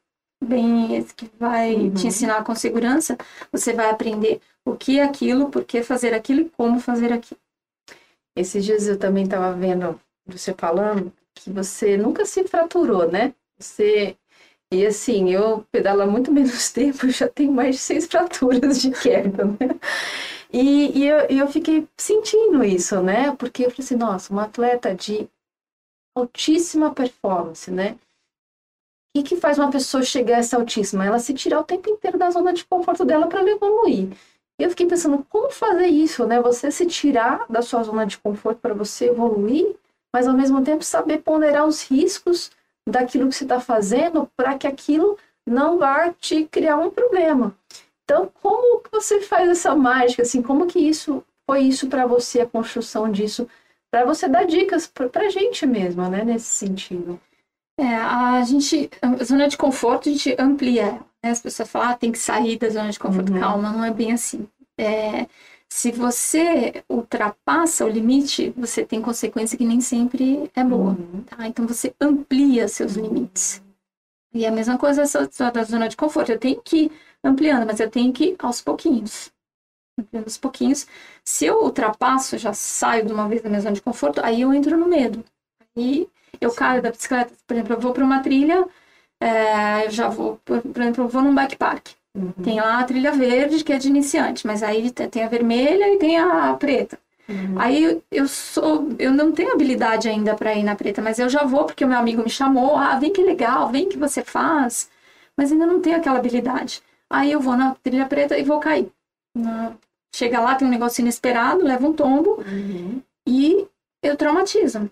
bem 0.43 1.03
que 1.17 1.31
vai 1.39 1.75
Uhum. 1.75 1.91
te 1.95 2.07
ensinar 2.07 2.45
com 2.45 2.55
segurança, 2.55 3.17
você 3.53 3.73
vai 3.73 3.91
aprender 3.91 4.41
o 4.65 4.77
que 4.77 4.99
é 5.01 5.03
aquilo, 5.05 5.51
por 5.51 5.65
que 5.65 5.83
fazer 5.83 6.15
aquilo 6.15 6.43
e 6.43 6.51
como 6.51 6.81
fazer 6.81 7.13
aquilo. 7.13 7.41
Esses 8.37 8.65
dias 8.65 8.87
eu 8.87 8.99
também 8.99 9.25
estava 9.25 9.53
vendo 9.55 10.01
você 10.27 10.55
falando 10.55 11.13
que 11.35 11.51
você 11.51 11.97
nunca 11.97 12.25
se 12.25 12.45
fraturou, 12.45 13.11
né? 13.11 13.35
Você 13.59 14.17
e 14.73 14.87
assim, 14.87 15.31
eu 15.31 15.65
pedalo 15.73 16.03
há 16.03 16.07
muito 16.07 16.33
menos 16.33 16.71
tempo, 16.73 17.07
eu 17.07 17.11
já 17.11 17.29
tenho 17.29 17.53
mais 17.53 17.77
de 17.77 17.83
seis 17.83 18.07
fraturas 18.07 18.83
de 18.83 18.91
queda, 18.93 19.45
né? 19.47 19.79
E, 20.53 20.99
e 21.01 21.07
eu, 21.09 21.31
e 21.31 21.39
eu 21.39 21.49
fiquei 21.49 21.87
sentindo 21.97 22.65
isso, 22.65 23.03
né? 23.03 23.35
Porque 23.37 23.65
eu 23.65 23.71
falei 23.71 23.85
assim, 23.85 23.97
nossa, 23.97 24.33
uma 24.33 24.45
atleta 24.45 24.95
de 24.95 25.29
altíssima 26.15 26.95
performance, 26.95 27.71
né? 27.71 27.99
O 29.19 29.23
que, 29.23 29.37
faz 29.37 29.59
uma 29.59 29.71
pessoa 29.71 30.03
chegar 30.03 30.37
a 30.37 30.39
essa 30.39 30.57
altíssima? 30.57 31.05
Ela 31.05 31.19
se 31.19 31.35
tirar 31.35 31.61
o 31.61 31.65
tempo 31.65 31.91
inteiro 31.91 32.17
da 32.17 32.31
zona 32.31 32.53
de 32.53 32.65
conforto 32.65 33.05
dela 33.05 33.27
para 33.27 33.43
evoluir. 33.43 34.11
E 34.59 34.63
eu 34.63 34.71
fiquei 34.71 34.87
pensando, 34.87 35.25
como 35.29 35.51
fazer 35.51 35.87
isso, 35.87 36.25
né? 36.27 36.41
Você 36.41 36.71
se 36.71 36.87
tirar 36.87 37.45
da 37.49 37.61
sua 37.61 37.83
zona 37.83 38.07
de 38.07 38.19
conforto 38.19 38.59
para 38.61 38.75
você 38.75 39.07
evoluir, 39.07 39.77
mas 40.13 40.27
ao 40.27 40.35
mesmo 40.35 40.63
tempo 40.63 40.85
saber 40.85 41.19
ponderar 41.19 41.67
os 41.67 41.83
riscos 41.83 42.51
daquilo 42.89 43.29
que 43.29 43.35
você 43.35 43.45
está 43.45 43.61
fazendo 43.61 44.29
para 44.37 44.57
que 44.57 44.67
aquilo 44.67 45.19
não 45.47 45.79
vá 45.79 46.13
te 46.13 46.45
criar 46.45 46.77
um 46.77 46.91
problema. 46.91 47.55
Então, 48.05 48.31
como 48.41 48.83
você 48.91 49.21
faz 49.21 49.49
essa 49.49 49.75
mágica? 49.75 50.23
Assim, 50.23 50.43
como 50.43 50.67
que 50.67 50.79
isso 50.79 51.25
foi 51.47 51.61
isso 51.61 51.89
para 51.89 52.07
você, 52.07 52.41
a 52.41 52.47
construção 52.47 53.11
disso, 53.11 53.49
para 53.91 54.05
você 54.05 54.29
dar 54.29 54.45
dicas 54.45 54.87
para 54.87 55.27
a 55.27 55.29
gente 55.29 55.67
mesmo, 55.67 56.09
né? 56.09 56.25
Nesse 56.25 56.47
sentido. 56.47 57.21
É, 57.79 57.95
a 57.95 58.43
gente, 58.43 58.91
a 59.01 59.25
zona 59.25 59.47
de 59.47 59.57
conforto, 59.57 60.09
a 60.09 60.13
gente 60.13 60.35
amplia. 60.37 60.83
ela, 60.83 61.07
Né? 61.23 61.31
As 61.31 61.41
pessoas 61.41 61.71
falam, 61.71 61.91
ah, 61.91 61.95
tem 61.95 62.11
que 62.11 62.19
sair 62.19 62.59
da 62.59 62.69
zona 62.69 62.91
de 62.91 62.99
conforto. 62.99 63.33
Uhum. 63.33 63.39
Calma, 63.39 63.73
não 63.73 63.85
é 63.85 63.93
bem 63.93 64.13
assim. 64.13 64.49
É, 64.77 65.29
se 65.69 65.93
você 65.93 66.83
ultrapassa 66.89 67.85
o 67.85 67.89
limite, 67.89 68.51
você 68.57 68.85
tem 68.85 69.01
consequência 69.01 69.57
que 69.57 69.65
nem 69.65 69.81
sempre 69.81 70.51
é 70.57 70.65
boa. 70.65 70.91
Uhum. 70.91 71.23
tá? 71.23 71.47
Então 71.47 71.67
você 71.69 71.95
amplia 72.01 72.67
seus 72.67 72.95
limites. 72.95 73.63
E 74.35 74.45
a 74.45 74.51
mesma 74.51 74.77
coisa 74.77 75.07
só 75.07 75.51
da 75.51 75.63
zona 75.63 75.89
de 75.89 75.97
conforto. 75.97 76.33
Eu 76.33 76.39
tenho 76.39 76.61
que 76.61 76.85
ir 76.85 76.93
ampliando, 77.23 77.65
mas 77.65 77.79
eu 77.79 77.89
tenho 77.91 78.13
que 78.13 78.31
ir 78.31 78.37
aos 78.41 78.61
pouquinhos. 78.61 79.31
Ampliando 79.99 80.25
aos 80.25 80.37
pouquinhos. 80.37 80.87
Se 81.25 81.47
eu 81.47 81.63
ultrapasso, 81.63 82.37
já 82.39 82.53
saio 82.53 83.07
de 83.07 83.13
uma 83.13 83.29
vez 83.29 83.41
da 83.41 83.49
minha 83.49 83.61
zona 83.61 83.75
de 83.75 83.83
conforto, 83.83 84.21
aí 84.23 84.41
eu 84.41 84.53
entro 84.53 84.77
no 84.77 84.87
medo. 84.87 85.25
Aí 85.77 86.09
eu 86.41 86.51
caio 86.53 86.83
da 86.83 86.91
bicicleta, 86.91 87.33
por 87.47 87.55
exemplo, 87.55 87.75
eu 87.75 87.81
vou 87.81 87.93
para 87.93 88.05
uma 88.05 88.21
trilha, 88.21 88.67
é, 89.21 89.87
eu 89.87 89.91
já 89.91 90.09
vou, 90.09 90.39
por 90.45 90.81
exemplo, 90.81 91.05
eu 91.05 91.09
vou 91.09 91.23
num 91.23 91.35
bike 91.35 91.57
park. 91.57 91.89
Uhum. 92.15 92.33
Tem 92.43 92.61
lá 92.61 92.81
a 92.81 92.85
trilha 92.85 93.13
verde, 93.13 93.63
que 93.63 93.73
é 93.73 93.79
de 93.79 93.89
iniciante, 93.89 94.47
mas 94.47 94.63
aí 94.63 94.91
te- 94.91 95.07
tem 95.09 95.25
a 95.25 95.29
vermelha 95.29 95.93
e 95.95 95.99
tem 95.99 96.19
a 96.19 96.55
preta. 96.55 96.99
Uhum. 97.29 97.55
Aí 97.61 98.01
eu- 98.11 98.27
sou, 98.29 98.89
eu 98.99 99.13
não 99.13 99.33
tenho 99.33 99.53
habilidade 99.53 100.09
ainda 100.09 100.35
para 100.35 100.55
ir 100.55 100.63
na 100.63 100.75
preta, 100.75 101.03
mas 101.03 101.19
eu 101.19 101.29
já 101.29 101.45
vou 101.45 101.65
porque 101.67 101.85
o 101.85 101.89
meu 101.89 101.99
amigo 101.99 102.23
me 102.23 102.31
chamou, 102.31 102.77
ah, 102.77 102.99
vem 102.99 103.13
que 103.13 103.23
legal, 103.23 103.69
vem 103.71 103.89
que 103.89 103.99
você 103.99 104.23
faz, 104.25 104.89
mas 105.37 105.53
ainda 105.53 105.67
não 105.67 105.81
tenho 105.81 105.97
aquela 105.97 106.19
habilidade. 106.19 106.83
Aí 107.11 107.31
eu 107.31 107.41
vou 107.41 107.57
na 107.57 107.75
trilha 107.83 108.07
preta 108.07 108.37
e 108.39 108.43
vou 108.43 108.59
cair. 108.61 108.91
Chega 110.15 110.41
lá, 110.41 110.55
tem 110.55 110.67
um 110.67 110.71
negócio 110.71 111.01
inesperado, 111.03 111.63
leva 111.63 111.87
um 111.87 111.93
tombo 111.93 112.43
Uhum. 112.47 113.01
e 113.27 113.67
eu 114.03 114.17
traumatizo. 114.17 114.91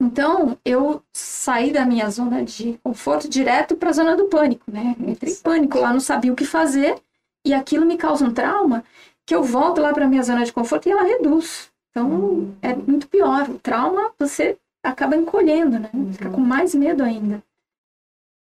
Então, 0.00 0.58
eu 0.64 1.02
saí 1.12 1.72
da 1.72 1.86
minha 1.86 2.08
zona 2.10 2.44
de 2.44 2.78
conforto 2.82 3.28
direto 3.28 3.76
para 3.76 3.90
a 3.90 3.94
zona 3.94 4.14
do 4.14 4.26
pânico, 4.26 4.70
né? 4.70 4.94
Entrei 4.98 5.32
em 5.32 5.36
pânico 5.36 5.78
lá, 5.78 5.92
não 5.92 6.00
sabia 6.00 6.32
o 6.32 6.36
que 6.36 6.44
fazer 6.44 7.00
e 7.44 7.54
aquilo 7.54 7.86
me 7.86 7.96
causa 7.96 8.24
um 8.24 8.32
trauma 8.32 8.84
que 9.24 9.34
eu 9.34 9.42
volto 9.42 9.80
lá 9.80 9.92
para 9.92 10.06
minha 10.06 10.22
zona 10.22 10.44
de 10.44 10.52
conforto 10.52 10.86
e 10.86 10.92
ela 10.92 11.02
reduz. 11.02 11.70
Então, 11.90 12.54
é 12.60 12.74
muito 12.74 13.08
pior. 13.08 13.48
O 13.48 13.58
trauma 13.58 14.12
você 14.18 14.58
acaba 14.82 15.16
encolhendo, 15.16 15.78
né? 15.78 15.90
Fica 16.12 16.28
com 16.28 16.40
mais 16.40 16.74
medo 16.74 17.02
ainda. 17.02 17.42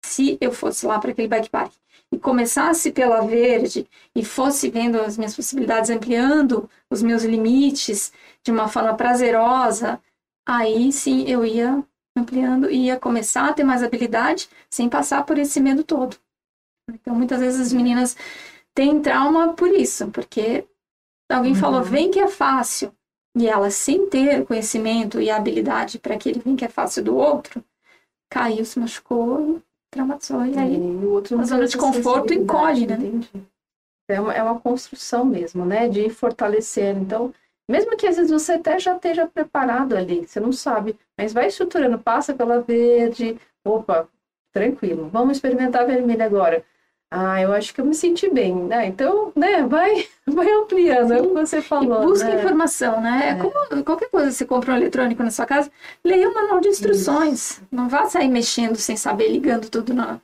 Se 0.03 0.37
eu 0.41 0.51
fosse 0.51 0.85
lá 0.85 0.99
para 0.99 1.11
aquele 1.11 1.27
bike 1.27 1.49
park 1.49 1.71
e 2.11 2.17
começasse 2.17 2.91
pela 2.91 3.21
verde 3.21 3.87
e 4.15 4.25
fosse 4.25 4.69
vendo 4.69 4.99
as 4.99 5.17
minhas 5.17 5.35
possibilidades, 5.35 5.89
ampliando 5.89 6.69
os 6.89 7.01
meus 7.01 7.23
limites 7.23 8.11
de 8.43 8.51
uma 8.51 8.67
forma 8.67 8.93
prazerosa, 8.95 9.99
aí 10.45 10.91
sim 10.91 11.23
eu 11.27 11.45
ia 11.45 11.83
ampliando 12.15 12.69
e 12.69 12.85
ia 12.85 12.99
começar 12.99 13.49
a 13.49 13.53
ter 13.53 13.63
mais 13.63 13.83
habilidade 13.83 14.49
sem 14.69 14.89
passar 14.89 15.25
por 15.25 15.37
esse 15.37 15.59
medo 15.59 15.83
todo. 15.83 16.17
Então, 16.89 17.15
muitas 17.15 17.39
vezes 17.39 17.61
as 17.61 17.73
meninas 17.73 18.15
têm 18.75 19.01
trauma 19.01 19.53
por 19.53 19.69
isso, 19.69 20.09
porque 20.11 20.65
alguém 21.31 21.55
falou, 21.55 21.83
vem 21.83 22.11
que 22.11 22.19
é 22.19 22.27
fácil, 22.27 22.93
e 23.35 23.47
ela, 23.47 23.71
sem 23.71 24.07
ter 24.07 24.45
conhecimento 24.45 25.19
e 25.19 25.29
habilidade 25.29 25.97
para 25.97 26.15
aquele 26.15 26.39
vem 26.39 26.55
que 26.55 26.65
é 26.65 26.69
fácil 26.69 27.03
do 27.03 27.15
outro, 27.15 27.63
caiu, 28.29 28.63
se 28.65 28.79
machucou, 28.79 29.61
traumatizou, 29.91 30.45
e 30.45 30.57
aí 30.57 30.75
E 30.75 31.05
o 31.05 31.11
outro 31.11 31.39
a 31.39 31.43
zona 31.43 31.67
de 31.67 31.77
conforto 31.77 32.33
encolhe, 32.33 32.85
né? 32.85 32.95
Entendi. 32.95 33.29
É 34.09 34.19
uma, 34.19 34.33
é 34.33 34.43
uma 34.43 34.59
construção 34.59 35.23
mesmo, 35.23 35.65
né? 35.65 35.87
De 35.87 36.01
ir 36.01 36.09
fortalecendo. 36.09 36.99
Então, 36.99 37.33
mesmo 37.69 37.95
que 37.97 38.07
às 38.07 38.17
vezes 38.17 38.31
você 38.31 38.53
até 38.53 38.79
já 38.79 38.95
esteja 38.95 39.27
preparado 39.27 39.95
ali, 39.95 40.27
você 40.27 40.39
não 40.39 40.51
sabe, 40.51 40.97
mas 41.17 41.33
vai 41.33 41.47
estruturando, 41.47 41.97
passa 41.97 42.33
pela 42.33 42.61
verde, 42.61 43.37
opa, 43.63 44.07
tranquilo, 44.51 45.09
vamos 45.11 45.37
experimentar 45.37 45.83
a 45.83 45.85
vermelha 45.85 46.25
agora. 46.25 46.63
Ah, 47.15 47.39
eu 47.39 47.53
acho 47.53 47.75
que 47.75 47.79
eu 47.79 47.85
me 47.85 47.93
senti 47.93 48.27
bem, 48.27 48.55
né? 48.55 48.87
Então, 48.87 49.31
né, 49.35 49.61
vai, 49.67 50.07
vai 50.25 50.49
ampliando, 50.51 51.13
é 51.13 51.21
o 51.21 51.27
que 51.27 51.33
você 51.33 51.61
falou. 51.61 52.01
E 52.01 52.05
busca 52.07 52.27
né? 52.27 52.39
informação, 52.39 52.99
né? 52.99 53.29
É. 53.29 53.35
Como 53.35 53.83
qualquer 53.83 54.09
coisa, 54.09 54.31
você 54.31 54.43
compra 54.45 54.73
um 54.73 54.77
eletrônico 54.77 55.21
na 55.21 55.29
sua 55.29 55.45
casa, 55.45 55.71
leia 56.03 56.27
o 56.27 56.33
manual 56.33 56.59
de 56.59 56.69
instruções. 56.69 57.51
Isso. 57.51 57.61
Não 57.71 57.87
vá 57.87 58.07
sair 58.07 58.29
mexendo 58.29 58.77
sem 58.77 58.97
saber, 58.97 59.27
ligando 59.27 59.69
tudo 59.69 59.93
na, 59.93 60.19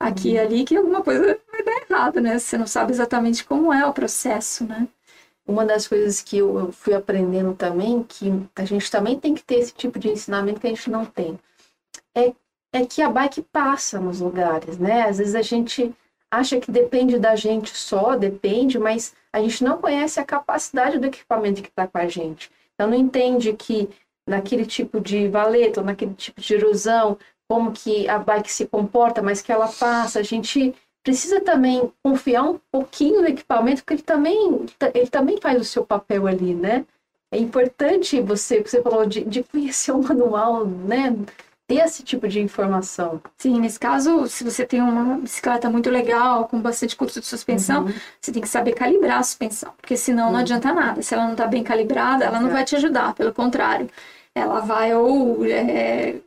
aqui 0.00 0.30
e 0.30 0.38
uhum. 0.38 0.42
ali, 0.42 0.64
que 0.64 0.74
alguma 0.74 1.02
coisa 1.02 1.38
vai 1.52 1.62
dar 1.62 1.82
errado, 1.90 2.20
né? 2.22 2.38
Você 2.38 2.56
não 2.56 2.66
sabe 2.66 2.92
exatamente 2.92 3.44
como 3.44 3.70
é 3.70 3.84
o 3.84 3.92
processo, 3.92 4.64
né? 4.64 4.88
Uma 5.50 5.66
das 5.66 5.88
coisas 5.88 6.22
que 6.22 6.38
eu 6.38 6.70
fui 6.70 6.94
aprendendo 6.94 7.54
também, 7.54 8.04
que 8.04 8.30
a 8.54 8.64
gente 8.64 8.88
também 8.88 9.18
tem 9.18 9.34
que 9.34 9.42
ter 9.42 9.56
esse 9.56 9.74
tipo 9.74 9.98
de 9.98 10.08
ensinamento 10.08 10.60
que 10.60 10.66
a 10.68 10.70
gente 10.70 10.88
não 10.88 11.04
tem, 11.04 11.36
é, 12.14 12.32
é 12.72 12.86
que 12.86 13.02
a 13.02 13.10
bike 13.10 13.42
passa 13.42 13.98
nos 13.98 14.20
lugares, 14.20 14.78
né? 14.78 15.08
Às 15.08 15.18
vezes 15.18 15.34
a 15.34 15.42
gente 15.42 15.92
acha 16.30 16.60
que 16.60 16.70
depende 16.70 17.18
da 17.18 17.34
gente 17.34 17.76
só, 17.76 18.16
depende, 18.16 18.78
mas 18.78 19.12
a 19.32 19.40
gente 19.40 19.64
não 19.64 19.78
conhece 19.78 20.20
a 20.20 20.24
capacidade 20.24 20.98
do 20.98 21.06
equipamento 21.06 21.62
que 21.62 21.68
está 21.68 21.84
com 21.84 21.98
a 21.98 22.06
gente. 22.06 22.48
Então 22.74 22.88
não 22.88 22.96
entende 22.96 23.52
que 23.52 23.88
naquele 24.24 24.64
tipo 24.64 25.00
de 25.00 25.26
valeta, 25.26 25.80
ou 25.80 25.86
naquele 25.86 26.14
tipo 26.14 26.40
de 26.40 26.54
erosão, 26.54 27.18
como 27.48 27.72
que 27.72 28.08
a 28.08 28.20
bike 28.20 28.52
se 28.52 28.66
comporta, 28.66 29.20
mas 29.20 29.42
que 29.42 29.50
ela 29.50 29.66
passa. 29.66 30.20
A 30.20 30.22
gente 30.22 30.72
precisa 31.02 31.40
também 31.40 31.90
confiar 32.04 32.42
um 32.42 32.60
pouquinho 32.70 33.22
no 33.22 33.28
equipamento, 33.28 33.82
porque 33.82 33.94
ele 33.94 34.02
também, 34.02 34.66
ele 34.94 35.06
também 35.06 35.40
faz 35.40 35.60
o 35.60 35.64
seu 35.64 35.84
papel 35.84 36.26
ali, 36.26 36.54
né? 36.54 36.84
É 37.32 37.38
importante 37.38 38.20
você, 38.20 38.60
você 38.62 38.82
falou 38.82 39.06
de, 39.06 39.24
de 39.24 39.42
conhecer 39.44 39.92
o 39.92 40.02
manual, 40.02 40.66
né? 40.66 41.16
ter 41.70 41.76
esse 41.76 42.02
tipo 42.02 42.26
de 42.26 42.40
informação. 42.40 43.22
Sim, 43.38 43.60
nesse 43.60 43.78
caso, 43.78 44.26
se 44.26 44.42
você 44.42 44.66
tem 44.66 44.82
uma 44.82 45.18
bicicleta 45.18 45.70
muito 45.70 45.88
legal, 45.88 46.48
com 46.48 46.60
bastante 46.60 46.96
curso 46.96 47.20
de 47.20 47.26
suspensão, 47.26 47.84
uhum. 47.84 47.94
você 48.20 48.32
tem 48.32 48.42
que 48.42 48.48
saber 48.48 48.72
calibrar 48.72 49.18
a 49.18 49.22
suspensão, 49.22 49.72
porque 49.80 49.96
senão 49.96 50.26
uhum. 50.26 50.32
não 50.32 50.40
adianta 50.40 50.74
nada. 50.74 51.00
Se 51.00 51.14
ela 51.14 51.26
não 51.26 51.32
está 51.32 51.46
bem 51.46 51.62
calibrada, 51.62 52.24
ela 52.24 52.40
não 52.40 52.50
vai 52.50 52.64
te 52.64 52.74
ajudar, 52.74 53.14
pelo 53.14 53.32
contrário. 53.32 53.88
Ela 54.34 54.58
vai 54.58 54.92
ou 54.96 55.44
é, 55.44 55.50
é, 55.50 56.20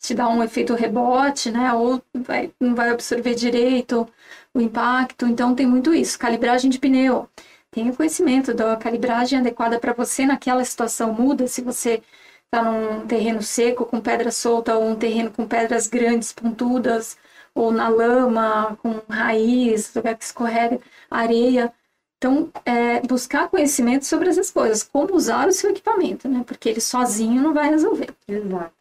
te 0.00 0.14
dar 0.14 0.28
um 0.28 0.42
efeito 0.42 0.74
rebote, 0.74 1.50
né? 1.50 1.72
Ou 1.74 2.02
vai, 2.14 2.52
não 2.60 2.74
vai 2.74 2.90
absorver 2.90 3.34
direito 3.34 4.08
o 4.54 4.60
impacto. 4.60 5.26
Então 5.26 5.54
tem 5.54 5.66
muito 5.66 5.94
isso. 5.94 6.18
Calibragem 6.18 6.70
de 6.70 6.78
pneu. 6.78 7.28
Tenha 7.70 7.92
conhecimento 7.94 8.54
da 8.54 8.76
calibragem 8.76 9.38
adequada 9.38 9.78
para 9.78 9.92
você 9.92 10.26
naquela 10.26 10.64
situação 10.64 11.12
muda. 11.14 11.46
Se 11.46 11.60
você 11.62 12.02
está 12.46 12.62
num 12.64 13.06
terreno 13.06 13.42
seco 13.42 13.86
com 13.86 14.00
pedra 14.00 14.30
solta 14.32 14.76
ou 14.76 14.88
um 14.88 14.96
terreno 14.96 15.30
com 15.30 15.46
pedras 15.46 15.86
grandes, 15.86 16.32
pontudas, 16.32 17.16
ou 17.54 17.70
na 17.72 17.88
lama, 17.88 18.76
com 18.82 19.00
raiz, 19.08 19.92
lugar 19.94 20.16
que 20.16 20.24
escorrega, 20.24 20.80
areia. 21.10 21.72
Então, 22.18 22.50
é, 22.64 23.00
buscar 23.00 23.48
conhecimento 23.48 24.04
sobre 24.04 24.28
essas 24.28 24.50
coisas, 24.50 24.82
como 24.82 25.14
usar 25.14 25.48
o 25.48 25.52
seu 25.52 25.70
equipamento, 25.70 26.28
né? 26.28 26.44
Porque 26.46 26.68
ele 26.68 26.80
sozinho 26.80 27.42
não 27.42 27.54
vai 27.54 27.70
resolver. 27.70 28.14
Exato. 28.28 28.79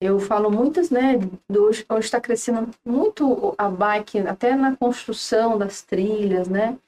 Eu 0.00 0.18
falo 0.20 0.50
muitas, 0.50 0.90
né? 0.90 1.18
Do, 1.48 1.66
hoje 1.66 1.84
está 1.90 2.20
crescendo 2.20 2.70
muito 2.84 3.54
a 3.58 3.68
bike, 3.68 4.20
até 4.20 4.54
na 4.54 4.76
construção 4.76 5.58
das 5.58 5.82
trilhas, 5.82 6.48
né? 6.48 6.78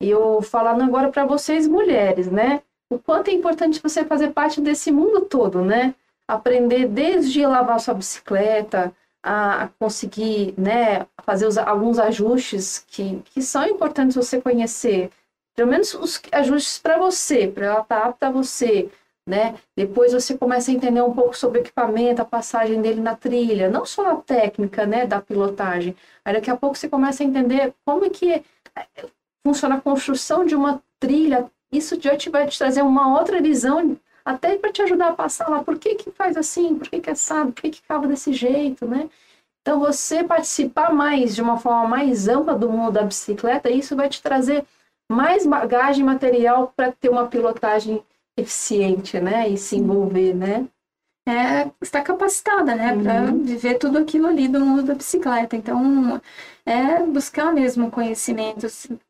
E 0.00 0.10
eu 0.10 0.40
falando 0.42 0.82
agora 0.82 1.10
para 1.10 1.24
vocês 1.24 1.68
mulheres, 1.68 2.30
né? 2.30 2.62
o 2.94 2.98
quanto 2.98 3.28
é 3.28 3.32
importante 3.32 3.80
você 3.82 4.04
fazer 4.04 4.30
parte 4.30 4.60
desse 4.60 4.90
mundo 4.92 5.22
todo, 5.22 5.62
né? 5.62 5.94
Aprender 6.26 6.86
desde 6.88 7.44
lavar 7.44 7.80
sua 7.80 7.94
bicicleta, 7.94 8.94
a 9.22 9.68
conseguir, 9.78 10.54
né, 10.56 11.06
fazer 11.24 11.46
os, 11.46 11.56
alguns 11.56 11.98
ajustes 11.98 12.84
que, 12.86 13.22
que 13.24 13.40
são 13.40 13.66
importantes 13.66 14.16
você 14.16 14.40
conhecer. 14.40 15.10
Pelo 15.54 15.70
menos 15.70 15.94
os 15.94 16.20
ajustes 16.32 16.78
para 16.78 16.98
você, 16.98 17.48
para 17.48 17.66
ela 17.66 17.80
estar 17.80 18.00
tá 18.00 18.08
apta 18.08 18.28
a 18.28 18.30
você, 18.30 18.90
né? 19.26 19.54
Depois 19.76 20.12
você 20.12 20.36
começa 20.36 20.70
a 20.70 20.74
entender 20.74 21.02
um 21.02 21.14
pouco 21.14 21.36
sobre 21.36 21.58
o 21.58 21.62
equipamento, 21.62 22.22
a 22.22 22.24
passagem 22.24 22.80
dele 22.82 23.00
na 23.00 23.16
trilha, 23.16 23.70
não 23.70 23.84
só 23.86 24.12
a 24.12 24.16
técnica, 24.16 24.86
né, 24.86 25.06
da 25.06 25.20
pilotagem. 25.20 25.96
Aí 26.24 26.34
daqui 26.34 26.50
a 26.50 26.56
pouco 26.56 26.76
você 26.76 26.88
começa 26.88 27.22
a 27.22 27.26
entender 27.26 27.74
como 27.84 28.04
é 28.04 28.10
que 28.10 28.32
é, 28.32 28.44
funciona 29.46 29.76
a 29.76 29.80
construção 29.80 30.44
de 30.44 30.54
uma 30.54 30.82
trilha 31.00 31.50
isso 31.74 32.00
já 32.00 32.16
te 32.16 32.30
vai 32.30 32.46
te 32.46 32.56
trazer 32.56 32.82
uma 32.82 33.18
outra 33.18 33.42
visão, 33.42 33.96
até 34.24 34.56
para 34.56 34.72
te 34.72 34.80
ajudar 34.82 35.08
a 35.08 35.14
passar 35.14 35.48
lá. 35.48 35.62
Por 35.62 35.76
que, 35.76 35.96
que 35.96 36.10
faz 36.12 36.36
assim? 36.36 36.76
Por 36.78 36.88
que, 36.88 37.00
que 37.00 37.10
é 37.10 37.12
assado? 37.12 37.52
Por 37.52 37.62
que, 37.62 37.70
que 37.70 37.82
acaba 37.84 38.06
desse 38.06 38.32
jeito, 38.32 38.86
né? 38.86 39.10
Então, 39.60 39.80
você 39.80 40.22
participar 40.22 40.92
mais, 40.92 41.34
de 41.34 41.42
uma 41.42 41.58
forma 41.58 41.88
mais 41.88 42.28
ampla 42.28 42.54
do 42.54 42.70
mundo 42.70 42.92
da 42.92 43.02
bicicleta, 43.02 43.70
isso 43.70 43.96
vai 43.96 44.08
te 44.08 44.22
trazer 44.22 44.64
mais 45.10 45.46
bagagem 45.46 46.04
material 46.04 46.72
para 46.76 46.92
ter 46.92 47.08
uma 47.08 47.26
pilotagem 47.26 48.04
eficiente, 48.36 49.20
né? 49.20 49.48
E 49.48 49.56
se 49.56 49.76
envolver, 49.76 50.34
né? 50.34 50.68
é, 51.26 51.70
está 51.80 52.02
capacitada, 52.02 52.74
né, 52.74 52.92
uhum. 52.92 53.02
para 53.02 53.24
viver 53.30 53.78
tudo 53.78 53.98
aquilo 53.98 54.26
ali 54.26 54.46
do 54.46 54.60
mundo 54.60 54.82
da 54.82 54.94
bicicleta. 54.94 55.56
Então, 55.56 56.20
é 56.66 57.02
buscar 57.02 57.52
mesmo 57.52 57.90
conhecimento 57.90 58.66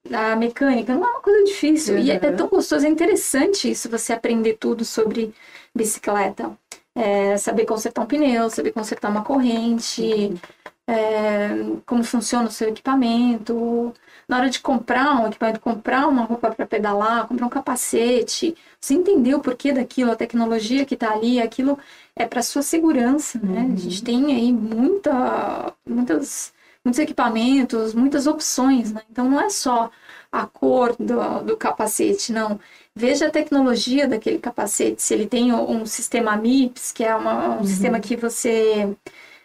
da 0.09 0.37
mecânica. 0.37 0.95
Não 0.95 1.05
é 1.05 1.11
uma 1.11 1.20
coisa 1.20 1.45
difícil. 1.45 1.97
Uhum. 1.97 2.01
E 2.03 2.11
é, 2.11 2.14
é, 2.14 2.33
tão 2.33 2.49
gostoso, 2.49 2.87
é 2.87 2.89
interessante 2.89 3.70
isso, 3.70 3.91
você 3.91 4.12
aprender 4.12 4.55
tudo 4.55 4.85
sobre 4.85 5.35
bicicleta. 5.75 6.57
É, 6.97 7.37
saber 7.37 7.64
consertar 7.64 8.03
um 8.03 8.07
pneu, 8.07 8.49
saber 8.49 8.70
consertar 8.70 9.11
uma 9.11 9.25
corrente, 9.25 10.01
uhum. 10.01 10.39
é, 10.87 11.49
como 11.85 12.05
funciona 12.05 12.49
o 12.49 12.53
seu 12.53 12.68
equipamento, 12.68 13.93
na 14.29 14.39
hora 14.39 14.51
de 14.51 14.61
comprar 14.61 15.20
um 15.20 15.27
equipamento, 15.29 15.61
comprar 15.61 16.07
uma 16.07 16.25
roupa 16.25 16.51
para 16.51 16.66
pedalar, 16.66 17.27
comprar 17.27 17.47
um 17.47 17.51
capacete, 17.51 18.57
você 18.81 18.95
entender 18.95 19.35
o 19.35 19.41
porquê 19.41 19.72
daquilo, 19.72 20.12
a 20.12 20.16
tecnologia 20.16 20.85
que 20.85 20.95
está 20.95 21.12
ali, 21.12 21.41
aquilo 21.41 21.79
é 22.16 22.27
para 22.27 22.43
sua 22.43 22.62
segurança, 22.62 23.39
né? 23.43 23.61
Uhum. 23.62 23.72
A 23.75 23.77
gente 23.77 24.03
tem 24.03 24.35
aí 24.35 24.53
muita, 24.53 25.75
muitas, 25.87 26.53
muitos 26.85 26.99
equipamentos, 26.99 27.95
muitas 27.95 28.27
opções, 28.27 28.93
né? 28.93 29.03
Então 29.11 29.29
não 29.29 29.41
é 29.41 29.51
só 29.51 29.91
a 30.31 30.47
cor 30.47 30.97
do, 30.99 31.45
do 31.45 31.57
capacete, 31.57 32.33
não. 32.33 32.59
Veja 32.95 33.27
a 33.27 33.31
tecnologia 33.31 34.07
daquele 34.09 34.39
capacete, 34.39 35.03
se 35.03 35.14
ele 35.14 35.27
tem 35.27 35.53
um 35.53 35.85
sistema 35.87 36.37
MIPS, 36.37 36.93
que 36.93 37.05
é 37.05 37.14
uma, 37.14 37.57
um 37.57 37.59
uhum. 37.59 37.64
sistema 37.64 38.01
que 38.01 38.16
você 38.16 38.97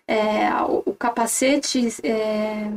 é, 0.09 0.51
o, 0.63 0.81
o, 0.87 0.95
capacete 0.95 1.87
é, 2.03 2.67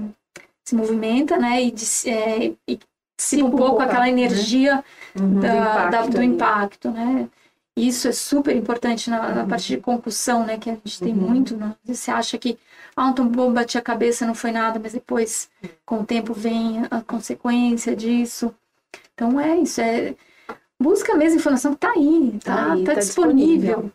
se 0.65 0.75
movimenta, 0.75 1.37
né? 1.37 1.63
E, 1.63 1.75
é, 2.07 2.53
e 2.69 2.79
dissipa 3.17 3.45
um 3.45 3.51
pouco 3.51 3.81
aquela 3.81 4.05
né? 4.05 4.11
energia 4.11 4.85
uhum, 5.19 5.41
da, 5.41 5.49
do, 5.49 5.57
impacto, 5.57 5.91
da, 5.91 6.07
do 6.07 6.23
impacto, 6.23 6.91
né? 6.91 7.29
Isso 7.77 8.07
é 8.07 8.13
super 8.13 8.55
importante 8.55 9.09
na, 9.09 9.35
na, 9.35 9.47
parte 9.47 9.69
de 9.69 9.79
concussão, 9.79 10.45
né? 10.45 10.59
Que 10.59 10.71
a 10.71 10.75
gente 10.75 10.99
tem 10.99 11.13
uhum. 11.13 11.29
muito, 11.29 11.57
né? 11.57 11.75
Você 11.85 12.11
acha 12.11 12.37
que 12.37 12.59
ah, 12.95 13.07
um 13.07 13.13
tombou, 13.15 13.51
bati 13.51 13.79
a 13.79 13.83
cabeça, 13.83 14.27
não 14.27 14.35
foi 14.35 14.53
nada, 14.53 14.79
mas 14.79 14.93
depois, 14.93 15.49
com 15.87 16.01
o 16.01 16.05
tempo, 16.05 16.35
vem 16.35 16.83
a 16.91 17.01
consequência 17.01 17.97
disso. 17.97 18.55
Então 19.15 19.41
é 19.41 19.57
isso, 19.57 19.81
é 19.81 20.15
busca 20.79 21.15
mesmo 21.15 21.37
a 21.37 21.41
informação 21.41 21.73
que 21.73 21.81
tá 21.81 21.93
aí, 21.93 22.39
tá, 22.45 22.55
tá, 22.55 22.73
aí, 22.73 22.85
tá, 22.85 22.95
tá 22.95 23.01
disponível. 23.01 23.59
disponível. 23.59 23.93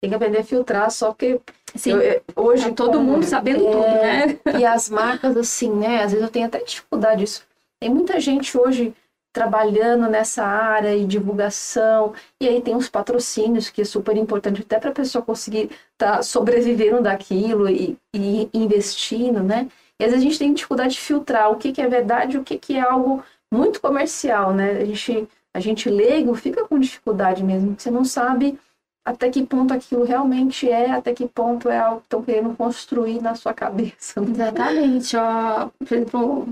Tem 0.00 0.10
que 0.10 0.16
aprender 0.16 0.38
a 0.38 0.44
filtrar, 0.44 0.90
só 0.90 1.12
que 1.12 1.40
Sim, 1.74 1.92
eu, 1.92 2.22
hoje 2.36 2.68
tá 2.68 2.74
todo 2.74 3.00
mundo 3.00 3.24
sabendo 3.24 3.66
é, 3.66 3.70
tudo, 3.70 3.80
né? 3.80 4.60
E 4.60 4.64
as 4.64 4.88
marcas, 4.88 5.36
assim, 5.36 5.70
né? 5.70 6.02
Às 6.02 6.12
vezes 6.12 6.24
eu 6.24 6.30
tenho 6.30 6.46
até 6.46 6.58
dificuldade 6.62 7.20
disso. 7.20 7.44
Tem 7.80 7.90
muita 7.90 8.18
gente 8.20 8.56
hoje 8.56 8.94
trabalhando 9.32 10.08
nessa 10.08 10.42
área 10.42 10.96
e 10.96 11.04
divulgação, 11.04 12.14
e 12.40 12.48
aí 12.48 12.62
tem 12.62 12.74
os 12.74 12.88
patrocínios, 12.88 13.68
que 13.68 13.82
é 13.82 13.84
super 13.84 14.16
importante 14.16 14.62
até 14.62 14.78
para 14.78 14.88
a 14.88 14.94
pessoa 14.94 15.22
conseguir 15.22 15.68
estar 15.92 16.16
tá 16.16 16.22
sobrevivendo 16.22 17.02
daquilo 17.02 17.68
e, 17.68 17.98
e, 18.14 18.48
investindo, 18.54 19.42
né? 19.42 19.68
E 20.00 20.04
às 20.04 20.10
vezes 20.10 20.24
a 20.24 20.28
gente 20.28 20.38
tem 20.38 20.54
dificuldade 20.54 20.94
de 20.94 21.00
filtrar 21.00 21.50
o 21.50 21.56
que, 21.56 21.70
que 21.70 21.82
é 21.82 21.88
verdade 21.88 22.36
e 22.36 22.40
o 22.40 22.44
que, 22.44 22.56
que 22.56 22.76
é 22.76 22.80
algo 22.80 23.22
muito 23.52 23.78
comercial, 23.78 24.54
né? 24.54 24.78
A 24.78 24.84
gente, 24.86 25.28
a 25.54 25.60
gente 25.60 25.90
leigo 25.90 26.34
fica 26.34 26.64
com 26.66 26.78
dificuldade 26.78 27.44
mesmo, 27.44 27.68
porque 27.68 27.82
você 27.82 27.90
não 27.90 28.06
sabe 28.06 28.58
até 29.06 29.30
que 29.30 29.46
ponto 29.46 29.72
aquilo 29.72 30.04
realmente 30.04 30.68
é, 30.68 30.90
até 30.90 31.14
que 31.14 31.28
ponto 31.28 31.68
é 31.68 31.78
algo 31.78 32.00
que 32.00 32.06
estão 32.06 32.22
querendo 32.22 32.56
construir 32.56 33.22
na 33.22 33.36
sua 33.36 33.54
cabeça. 33.54 34.20
Exatamente. 34.20 35.16
Ó, 35.16 35.68
por 35.78 35.96
exemplo, 35.96 36.48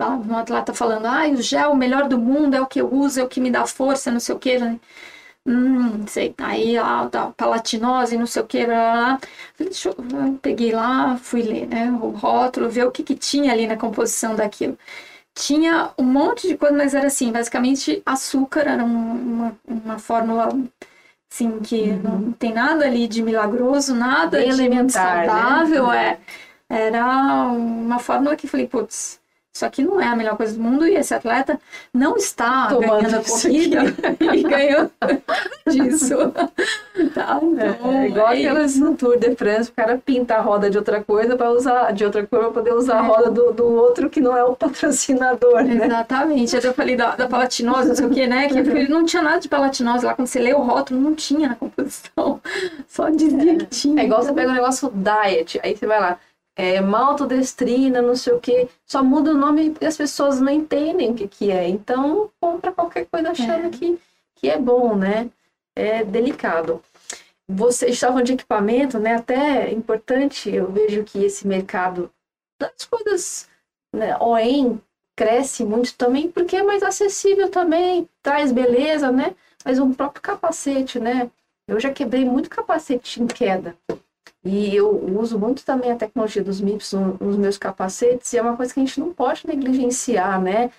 um 0.00 0.36
atleta 0.36 0.72
falando, 0.72 1.04
ah, 1.06 1.28
o 1.28 1.42
gel 1.42 1.72
o 1.72 1.76
melhor 1.76 2.08
do 2.08 2.18
mundo, 2.18 2.54
é 2.54 2.60
o 2.62 2.66
que 2.66 2.80
eu 2.80 2.92
uso, 2.92 3.20
é 3.20 3.22
o 3.22 3.28
que 3.28 3.40
me 3.40 3.50
dá 3.50 3.66
força, 3.66 4.10
não 4.10 4.20
sei 4.20 4.34
o 4.34 4.38
que. 4.38 4.58
Né? 4.58 4.80
Hum, 5.46 6.06
sei, 6.06 6.34
aí 6.38 6.78
a, 6.78 7.02
a 7.02 7.26
palatinose, 7.32 8.16
não 8.16 8.26
sei 8.26 8.42
o 8.42 8.46
que. 8.46 8.66
Deixa 9.58 9.90
eu, 9.90 9.94
peguei 10.40 10.72
lá, 10.72 11.16
fui 11.18 11.42
ler, 11.42 11.66
né, 11.66 11.90
o 11.90 12.08
rótulo, 12.10 12.70
ver 12.70 12.86
o 12.86 12.90
que, 12.90 13.02
que 13.02 13.14
tinha 13.14 13.52
ali 13.52 13.66
na 13.66 13.76
composição 13.76 14.34
daquilo. 14.34 14.78
Tinha 15.34 15.90
um 15.98 16.04
monte 16.04 16.48
de 16.48 16.56
coisa, 16.56 16.76
mas 16.76 16.94
era 16.94 17.06
assim, 17.06 17.32
basicamente 17.32 18.02
açúcar, 18.04 18.62
era 18.68 18.84
uma, 18.84 19.56
uma 19.66 19.98
fórmula 19.98 20.48
Sim, 21.32 21.60
que 21.60 21.80
uhum. 21.84 22.02
não 22.02 22.32
tem 22.32 22.52
nada 22.52 22.84
ali 22.84 23.08
de 23.08 23.22
milagroso, 23.22 23.94
nada 23.94 24.36
Bem 24.36 24.50
de 24.50 24.68
né? 24.68 24.86
saudável, 24.90 25.86
né? 25.86 26.18
é. 26.68 26.88
Era 26.88 27.46
uma 27.46 27.98
fórmula 27.98 28.36
que 28.36 28.46
falei, 28.46 28.66
putz, 28.66 29.18
Só 29.52 29.68
que 29.68 29.82
não 29.82 30.00
é 30.00 30.06
a 30.06 30.16
melhor 30.16 30.36
coisa 30.36 30.54
do 30.54 30.62
mundo 30.62 30.86
e 30.86 30.94
esse 30.94 31.12
atleta 31.12 31.60
não 31.92 32.16
está 32.16 32.68
Tomando 32.68 33.02
ganhando 33.02 33.16
a 33.16 33.20
isso 33.20 33.42
corrida 33.42 33.80
e 34.34 34.42
ganhando 34.48 34.90
disso. 35.70 36.16
Tá? 37.14 37.38
Então, 37.42 37.92
É 37.92 38.08
igual 38.08 38.28
é 38.28 38.36
isso. 38.38 38.48
aquelas 38.48 38.76
no 38.76 38.94
Tour 38.96 39.18
de 39.18 39.34
France, 39.36 39.70
o 39.70 39.72
cara 39.74 40.00
pinta 40.04 40.36
a 40.36 40.40
roda 40.40 40.70
de 40.70 40.78
outra 40.78 41.02
coisa 41.04 41.36
para 41.36 41.50
usar, 41.50 41.92
de 41.92 42.04
outra 42.04 42.26
cor 42.26 42.40
para 42.40 42.50
poder 42.50 42.72
usar 42.74 43.00
a 43.00 43.04
É. 43.04 43.08
roda 43.08 43.30
do, 43.30 43.52
do 43.52 43.66
outro 43.66 44.08
que 44.08 44.20
não 44.20 44.36
é 44.36 44.42
o 44.44 44.54
patrocinador, 44.56 45.62
né? 45.64 45.84
Exatamente. 45.86 46.56
Até 46.56 46.68
eu 46.68 46.74
falei 46.74 46.96
da, 46.96 47.14
da 47.14 47.26
palatinose, 47.28 47.88
não 47.88 47.94
sei 47.94 48.06
o 48.06 48.10
que, 48.10 48.26
né? 48.26 48.48
Que 48.48 48.58
ele 48.58 48.88
não 48.88 49.04
tinha 49.04 49.22
nada 49.22 49.38
de 49.38 49.48
palatinose 49.48 50.04
lá. 50.04 50.14
Quando 50.14 50.28
você 50.28 50.38
lê 50.38 50.54
o 50.54 50.62
rótulo, 50.62 50.98
não 51.00 51.14
tinha 51.14 51.50
na 51.50 51.56
composição. 51.56 52.40
Só 52.88 53.10
dizia 53.10 53.56
que 53.56 53.66
tinha. 53.66 54.02
É 54.02 54.06
igual 54.06 54.22
você 54.22 54.32
pega 54.32 54.50
o 54.50 54.54
negócio 54.54 54.90
diet, 54.94 55.60
aí 55.62 55.76
você 55.76 55.86
vai 55.86 56.00
lá, 56.00 56.18
é, 56.56 56.80
maltodestrina, 56.80 58.02
não 58.02 58.14
sei 58.14 58.32
o 58.34 58.40
que, 58.40 58.68
só 58.86 59.02
muda 59.02 59.30
o 59.32 59.38
nome 59.38 59.74
e 59.80 59.86
as 59.86 59.96
pessoas 59.96 60.40
não 60.40 60.52
entendem 60.52 61.10
o 61.10 61.14
que, 61.14 61.28
que 61.28 61.50
é. 61.50 61.68
Então, 61.68 62.30
compra 62.40 62.72
qualquer 62.72 63.06
coisa 63.06 63.30
achando 63.30 63.66
É. 63.66 63.70
que, 63.70 63.98
que 64.36 64.50
é 64.50 64.58
bom, 64.58 64.94
né? 64.96 65.30
É 65.74 66.04
delicado. 66.04 66.82
Vocês 67.48 67.94
estavam 67.94 68.22
de 68.22 68.34
equipamento, 68.34 68.98
né? 68.98 69.16
Até 69.16 69.70
importante, 69.72 70.50
eu 70.50 70.70
vejo 70.70 71.04
que 71.04 71.24
esse 71.24 71.46
mercado 71.46 72.10
das 72.60 72.84
coisas, 72.84 73.48
né, 73.94 74.16
OEM 74.20 74.80
cresce 75.16 75.64
muito 75.64 75.94
também 75.96 76.30
porque 76.30 76.56
é 76.56 76.62
mais 76.62 76.82
acessível 76.82 77.50
também, 77.50 78.08
traz 78.22 78.52
beleza, 78.52 79.10
né? 79.10 79.34
Mas 79.64 79.78
o 79.78 79.88
próprio 79.94 80.22
capacete, 80.22 80.98
né? 80.98 81.30
Eu 81.68 81.78
já 81.80 81.92
quebrei 81.92 82.24
muito 82.24 82.50
capacete 82.50 83.22
em 83.22 83.26
queda. 83.26 83.76
E 84.44 84.74
eu 84.74 84.90
uso 85.18 85.38
muito 85.38 85.64
também 85.64 85.92
a 85.92 85.96
tecnologia 85.96 86.42
dos 86.42 86.60
MIPS 86.60 86.92
no- 86.94 87.16
nos 87.20 87.36
meus 87.36 87.56
capacetes, 87.58 88.32
e 88.32 88.38
é 88.38 88.42
uma 88.42 88.56
coisa 88.56 88.74
que 88.74 88.80
a 88.80 88.84
gente 88.84 88.98
não 88.98 89.12
pode 89.12 89.46
negligenciar, 89.46 90.40
né? 90.40 90.70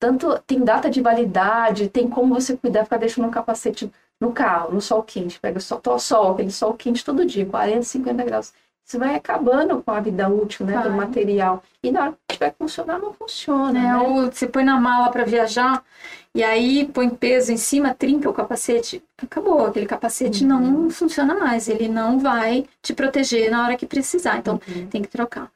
Tanto 0.00 0.38
tem 0.46 0.64
data 0.64 0.90
de 0.90 1.00
validade, 1.00 1.88
tem 1.88 2.08
como 2.08 2.34
você 2.34 2.56
cuidar, 2.56 2.84
ficar 2.84 2.98
deixando 2.98 3.28
um 3.28 3.30
capacete 3.30 3.90
no 4.20 4.32
carro, 4.32 4.72
no 4.74 4.80
sol 4.80 5.02
quente, 5.02 5.40
pega 5.40 5.60
tó- 5.82 5.98
sol, 5.98 6.32
aquele 6.32 6.50
sol 6.50 6.74
quente 6.74 7.04
todo 7.04 7.24
dia, 7.26 7.46
40, 7.46 7.82
50 7.84 8.24
graus. 8.24 8.52
Isso 8.92 8.98
vai 8.98 9.14
acabando 9.14 9.82
com 9.82 9.90
a 9.90 10.00
vida 10.00 10.28
útil, 10.28 10.66
né, 10.66 10.74
do 10.76 10.90
Vai. 10.90 10.98
material. 10.98 11.62
E 11.82 11.90
na 11.90 12.02
hora 12.02 12.18
que 12.28 12.36
que 12.36 12.50
funcionar, 12.58 12.98
não 12.98 13.14
funciona, 13.14 13.72
né? 13.72 13.80
né? 13.80 13.96
Ou 13.96 14.30
você 14.30 14.46
põe 14.46 14.64
na 14.64 14.78
mala 14.78 15.10
para 15.10 15.24
viajar 15.24 15.82
e 16.34 16.44
aí 16.44 16.86
põe 16.92 17.08
peso 17.08 17.50
em 17.50 17.56
cima, 17.56 17.94
trinca 17.94 18.28
o 18.28 18.34
capacete. 18.34 19.02
Acabou, 19.16 19.64
aquele 19.64 19.86
capacete 19.86 20.44
não 20.44 20.90
funciona 20.90 21.34
mais, 21.34 21.68
ele 21.70 21.88
não 21.88 22.18
vai 22.18 22.66
te 22.82 22.92
proteger 22.92 23.50
na 23.50 23.64
hora 23.64 23.78
que 23.78 23.86
precisar. 23.86 24.36
Então 24.36 24.60
Uhum. 24.68 24.86
tem 24.88 25.00
que 25.00 25.08
trocar. 25.08 25.50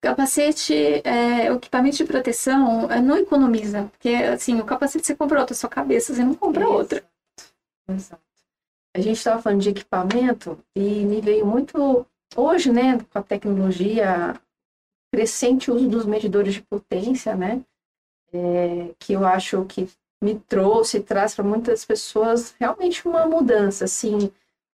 Capacete, 0.00 1.02
é, 1.04 1.52
o 1.52 1.56
equipamento 1.56 1.98
de 1.98 2.04
proteção 2.06 2.90
é, 2.90 2.98
não 2.98 3.18
economiza, 3.18 3.90
porque 3.92 4.08
assim, 4.08 4.58
o 4.58 4.64
capacete 4.64 5.06
você 5.06 5.14
compra 5.14 5.40
outra, 5.40 5.54
sua 5.54 5.68
cabeça 5.68 6.14
você 6.14 6.24
não 6.24 6.34
compra 6.34 6.66
outra. 6.66 7.04
Exato. 7.86 8.22
A 8.96 9.00
gente 9.02 9.18
estava 9.18 9.42
falando 9.42 9.60
de 9.60 9.68
equipamento 9.68 10.58
e 10.74 11.04
me 11.04 11.20
veio 11.20 11.44
muito 11.44 12.06
hoje, 12.36 12.72
né, 12.72 12.98
com 13.12 13.18
a 13.18 13.22
tecnologia, 13.22 14.34
crescente 15.12 15.70
uso 15.70 15.88
dos 15.88 16.04
medidores 16.06 16.54
de 16.54 16.62
potência, 16.62 17.34
né, 17.34 17.62
é, 18.32 18.90
que 18.98 19.12
eu 19.12 19.24
acho 19.24 19.64
que 19.66 19.88
me 20.22 20.38
trouxe, 20.38 21.00
traz 21.00 21.34
para 21.34 21.44
muitas 21.44 21.84
pessoas 21.84 22.54
realmente 22.58 23.06
uma 23.06 23.26
mudança, 23.26 23.84
assim. 23.84 24.30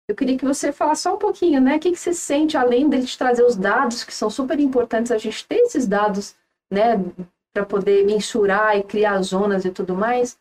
Eu 0.08 0.16
queria 0.16 0.38
que 0.38 0.46
você 0.46 0.72
falasse 0.72 1.04
só 1.04 1.16
um 1.16 1.20
pouquinho, 1.20 1.62
né, 1.62 1.78
o 1.78 1.80
que, 1.80 1.92
que 1.92 1.98
você 1.98 2.14
sente, 2.14 2.58
além 2.58 2.90
dele 2.90 3.06
te 3.06 3.18
trazer 3.18 3.44
os 3.44 3.56
dados, 3.56 4.04
que 4.04 4.14
são 4.14 4.30
super 4.30 4.60
importantes, 4.60 5.12
a 5.12 5.18
gente 5.18 5.48
ter 5.48 5.58
esses 5.58 5.88
dados, 5.88 6.36
né, 6.72 6.96
para 7.54 7.66
poder 7.66 8.06
mensurar 8.06 8.78
e 8.78 8.84
criar 8.84 9.22
zonas 9.22 9.64
e 9.64 9.72
tudo 9.72 9.96
mais, 9.96 10.38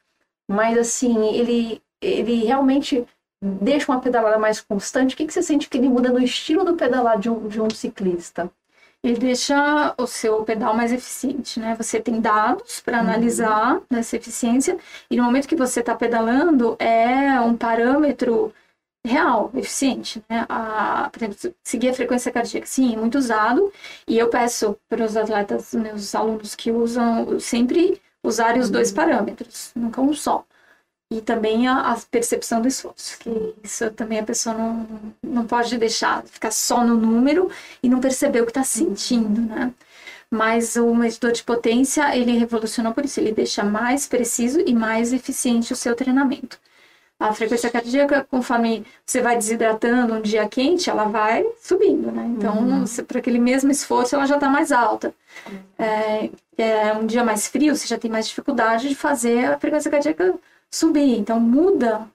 mas 0.51 0.77
assim, 0.77 1.27
ele, 1.29 1.81
ele 2.01 2.45
realmente 2.45 3.07
deixa 3.45 3.93
uma 3.93 4.01
pedalada 4.01 4.39
mais 4.39 4.61
constante? 4.61 5.15
O 5.15 5.17
que, 5.17 5.27
que 5.27 5.33
você 5.33 5.43
sente 5.43 5.69
que 5.69 5.77
ele 5.77 5.89
muda 5.89 6.11
no 6.11 6.19
estilo 6.19 6.65
do 6.65 6.75
pedalar 6.75 7.19
de 7.19 7.29
um, 7.29 7.47
de 7.47 7.61
um 7.61 7.69
ciclista? 7.71 8.51
Ele 9.03 9.19
deixa 9.19 9.95
o 9.99 10.07
seu 10.07 10.43
pedal 10.45 10.75
mais 10.75 10.91
eficiente, 10.91 11.61
né? 11.61 11.75
Você 11.77 12.01
tem 12.01 12.21
dados 12.21 12.81
para 12.81 13.01
analisar 13.01 13.83
essa 13.91 14.17
eficiência 14.17 14.79
e 15.11 15.17
no 15.17 15.25
momento 15.25 15.47
que 15.47 15.57
você 15.57 15.81
está 15.81 15.95
pedalando 15.95 16.75
é 16.79 17.39
um 17.41 17.55
parâmetro 17.55 18.51
real, 19.07 19.51
eficiente, 19.55 20.25
né? 20.29 20.47
A, 20.49 21.11
por 21.13 21.23
exemplo, 21.23 21.55
seguir 21.63 21.91
a 21.91 21.95
frequência 21.95 22.33
cardíaca, 22.33 22.67
sim, 22.67 22.97
muito 22.97 23.19
usado 23.19 23.71
e 24.09 24.19
eu 24.19 24.31
peço 24.31 24.77
para 24.89 25.05
os 25.05 25.17
atletas, 25.19 25.75
meus 25.75 26.15
alunos 26.15 26.55
que 26.55 26.73
usam 26.73 27.39
sempre 27.39 28.01
usarem 28.25 28.63
os 28.63 28.71
dois 28.71 28.91
parâmetros, 28.91 29.71
nunca 29.77 30.01
um 30.01 30.15
só. 30.15 30.47
E 31.11 31.21
também 31.21 31.69
a, 31.69 31.93
a 31.93 31.97
percepção 32.11 32.61
do 32.61 32.69
esforço, 32.69 33.19
que 33.19 33.55
isso 33.63 33.91
também 33.91 34.19
a 34.19 34.25
pessoa 34.25 34.55
não, 34.55 34.87
não 35.23 35.47
pode 35.47 35.77
deixar 35.79 36.25
ficar 36.25 36.51
só 36.51 36.85
no 36.85 36.97
número 36.97 37.51
e 37.83 37.89
não 37.89 38.01
perceber 38.01 38.41
o 38.41 38.45
que 38.45 38.51
está 38.51 38.65
sentindo, 38.65 39.41
né? 39.43 39.73
Mas 40.31 40.77
o 40.77 40.95
medidor 40.95 41.33
de 41.33 41.45
potência, 41.45 42.17
ele 42.17 42.37
revolucionou 42.39 42.93
por 42.93 43.05
isso, 43.05 43.21
ele 43.21 43.33
deixa 43.33 43.63
mais 43.63 44.07
preciso 44.07 44.61
e 44.61 44.75
mais 44.75 45.13
eficiente 45.13 45.73
o 45.73 45.77
seu 45.77 45.95
treinamento. 45.95 46.59
A 47.19 47.33
frequência 47.33 47.71
cardíaca, 47.71 48.27
conforme 48.29 48.85
você 49.07 49.21
vai 49.21 49.37
desidratando 49.37 50.15
um 50.15 50.21
dia 50.21 50.49
quente, 50.49 50.91
ela 50.91 51.05
vai 51.05 51.45
subindo, 51.63 52.11
né? 52.11 52.25
Então, 52.37 52.85
para 53.07 53.19
aquele 53.19 53.39
mesmo 53.39 53.71
esforço, 53.71 54.17
ela 54.17 54.27
já 54.27 54.35
está 54.35 54.49
mais 54.49 54.73
alta. 54.73 55.15
É, 55.79 56.31
é, 56.59 56.93
um 56.95 57.07
dia 57.07 57.25
mais 57.25 57.47
frio, 57.47 57.77
você 57.77 57.87
já 57.87 57.99
tem 57.99 58.11
mais 58.11 58.27
dificuldade 58.27 58.89
de 58.89 58.95
fazer 58.95 59.45
a 59.47 59.59
frequência 59.59 59.91
cardíaca 59.91 60.35
subir. 60.75 61.19
Então, 61.19 61.39
muda 61.41 62.09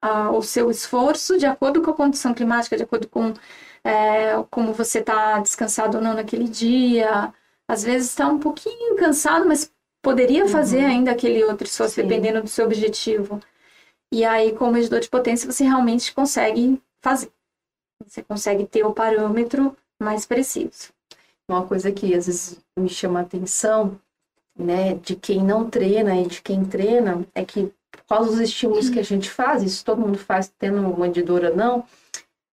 ah, 0.00 0.30
o 0.30 0.42
seu 0.42 0.70
esforço 0.70 1.38
de 1.38 1.46
acordo 1.46 1.82
com 1.82 1.90
a 1.90 1.94
condição 1.94 2.34
climática, 2.34 2.76
de 2.76 2.82
acordo 2.82 3.08
com 3.08 3.34
é, 3.82 4.42
como 4.50 4.72
você 4.72 5.00
está 5.00 5.38
descansado 5.40 5.98
ou 5.98 6.02
não 6.02 6.14
naquele 6.14 6.48
dia. 6.48 7.32
Às 7.68 7.84
vezes 7.84 8.10
está 8.10 8.28
um 8.28 8.38
pouquinho 8.38 8.96
cansado, 8.96 9.46
mas 9.46 9.70
poderia 10.02 10.46
fazer 10.48 10.84
ainda 10.84 11.10
aquele 11.10 11.42
outro 11.44 11.66
esforço, 11.66 11.94
Sim. 11.94 12.02
dependendo 12.02 12.42
do 12.42 12.48
seu 12.48 12.66
objetivo. 12.66 13.40
E 14.12 14.24
aí, 14.24 14.52
com 14.52 14.68
o 14.68 14.72
medidor 14.72 15.00
de 15.00 15.08
potência, 15.08 15.50
você 15.50 15.64
realmente 15.64 16.14
consegue 16.14 16.80
fazer. 17.00 17.30
Você 18.06 18.22
consegue 18.22 18.66
ter 18.66 18.84
o 18.84 18.92
parâmetro 18.92 19.76
mais 20.00 20.26
preciso. 20.26 20.92
Uma 21.48 21.66
coisa 21.66 21.90
que 21.90 22.14
às 22.14 22.26
vezes 22.26 22.58
me 22.78 22.88
chama 22.88 23.20
a 23.20 23.22
atenção, 23.22 23.98
né, 24.56 24.94
de 24.94 25.16
quem 25.16 25.42
não 25.42 25.68
treina 25.68 26.14
e 26.20 26.26
de 26.26 26.40
quem 26.42 26.64
treina, 26.64 27.26
é 27.34 27.44
que 27.44 27.72
causa 28.02 28.30
dos 28.30 28.40
estímulos 28.40 28.90
que 28.90 28.98
a 28.98 29.04
gente 29.04 29.30
faz, 29.30 29.62
isso 29.62 29.84
todo 29.84 30.00
mundo 30.00 30.18
faz 30.18 30.52
tendo 30.58 30.78
uma 30.78 30.96
medidora 31.06 31.50
ou 31.50 31.56
não, 31.56 31.84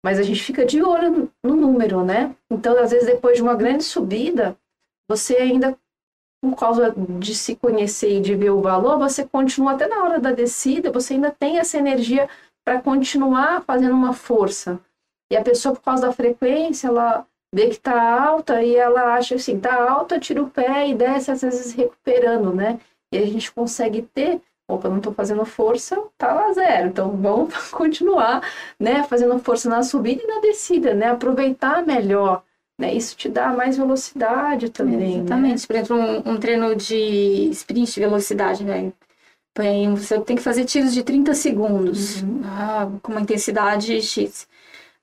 mas 0.03 0.19
a 0.19 0.23
gente 0.23 0.43
fica 0.43 0.65
de 0.65 0.81
olho 0.81 1.31
no, 1.43 1.55
número, 1.55 2.03
né? 2.03 2.35
Então, 2.49 2.77
às 2.79 2.91
vezes, 2.91 3.07
depois 3.07 3.37
de 3.37 3.43
uma 3.43 3.55
grande 3.55 3.83
subida, 3.83 4.57
você 5.09 5.35
ainda, 5.37 5.77
por 6.41 6.55
causa 6.55 6.93
de 7.19 7.35
se 7.35 7.55
conhecer 7.55 8.17
e 8.17 8.21
de 8.21 8.35
ver 8.35 8.49
o 8.49 8.61
valor, 8.61 8.97
você 8.97 9.25
continua 9.25 9.73
até 9.73 9.87
na 9.87 10.03
hora 10.03 10.19
da 10.19 10.31
descida, 10.31 10.91
você 10.91 11.13
ainda 11.13 11.31
tem 11.31 11.59
essa 11.59 11.77
energia 11.77 12.27
para 12.65 12.81
continuar 12.81 13.61
fazendo 13.61 13.93
uma 13.93 14.13
força. 14.13 14.79
E 15.31 15.37
a 15.37 15.43
pessoa, 15.43 15.75
por 15.75 15.81
causa 15.81 16.07
da 16.07 16.13
frequência, 16.13 16.87
ela 16.87 17.25
vê 17.53 17.69
que 17.69 17.79
tá 17.79 18.23
alta 18.23 18.63
e 18.63 18.75
ela 18.75 19.13
acha 19.13 19.35
assim, 19.35 19.59
tá 19.59 19.89
alta, 19.89 20.19
tira 20.19 20.41
o 20.41 20.49
pé 20.49 20.87
e 20.87 20.95
desce, 20.95 21.31
às 21.31 21.41
vezes 21.41 21.73
recuperando, 21.73 22.53
né? 22.53 22.79
E 23.13 23.17
a 23.17 23.25
gente 23.25 23.51
consegue 23.51 24.01
ter, 24.01 24.41
opa, 24.73 24.89
não 24.89 24.99
tô 24.99 25.11
fazendo 25.11 25.45
força, 25.45 26.01
tá 26.17 26.33
lá 26.33 26.51
zero. 26.53 26.89
Então 26.89 27.11
vamos 27.17 27.53
continuar, 27.71 28.41
né? 28.79 29.03
Fazendo 29.03 29.37
força 29.39 29.69
na 29.69 29.83
subida 29.83 30.21
e 30.23 30.27
na 30.27 30.39
descida, 30.41 30.93
né? 30.93 31.07
Aproveitar 31.11 31.85
melhor, 31.85 32.43
né? 32.79 32.93
Isso 32.93 33.15
te 33.15 33.29
dá 33.29 33.49
mais 33.53 33.77
velocidade 33.77 34.69
também, 34.69 34.97
né? 34.97 35.15
Exatamente. 35.17 35.67
Por 35.67 35.75
exemplo, 35.75 35.97
um, 35.97 36.31
um 36.33 36.37
treino 36.39 36.75
de 36.75 37.49
sprint 37.51 37.93
de 37.93 37.99
velocidade, 37.99 38.63
né? 38.63 38.91
Põe- 39.53 39.95
Você 39.95 40.19
tem 40.21 40.35
que 40.35 40.41
fazer 40.41 40.65
tiros 40.65 40.93
de 40.93 41.03
30 41.03 41.33
segundos, 41.33 42.23
ah, 42.45 42.87
com 43.01 43.11
uma 43.11 43.21
intensidade 43.21 44.01
X. 44.01 44.47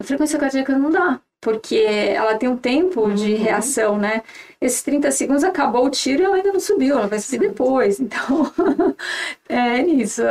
A 0.01 0.05
frequência 0.05 0.39
cardíaca 0.39 0.79
não 0.79 0.91
dá, 0.91 1.21
porque 1.41 1.77
ela 1.77 2.37
tem 2.37 2.49
um 2.49 2.57
tempo 2.57 3.13
de 3.13 3.35
reação, 3.35 3.97
né? 3.99 4.23
Esses 4.61 4.83
30 4.83 5.11
segundos 5.13 5.45
acabou 5.45 5.87
o 5.87 5.91
tiro 5.91 6.23
e 6.23 6.25
ela 6.25 6.37
ainda 6.37 6.53
não 6.53 6.61
subiu, 6.61 6.99
ela 6.99 7.07
vai 7.07 7.19
subir 7.21 7.49
depois. 7.49 7.99
Então, 8.01 8.53
é 9.49 9.81
isso. 9.83 10.23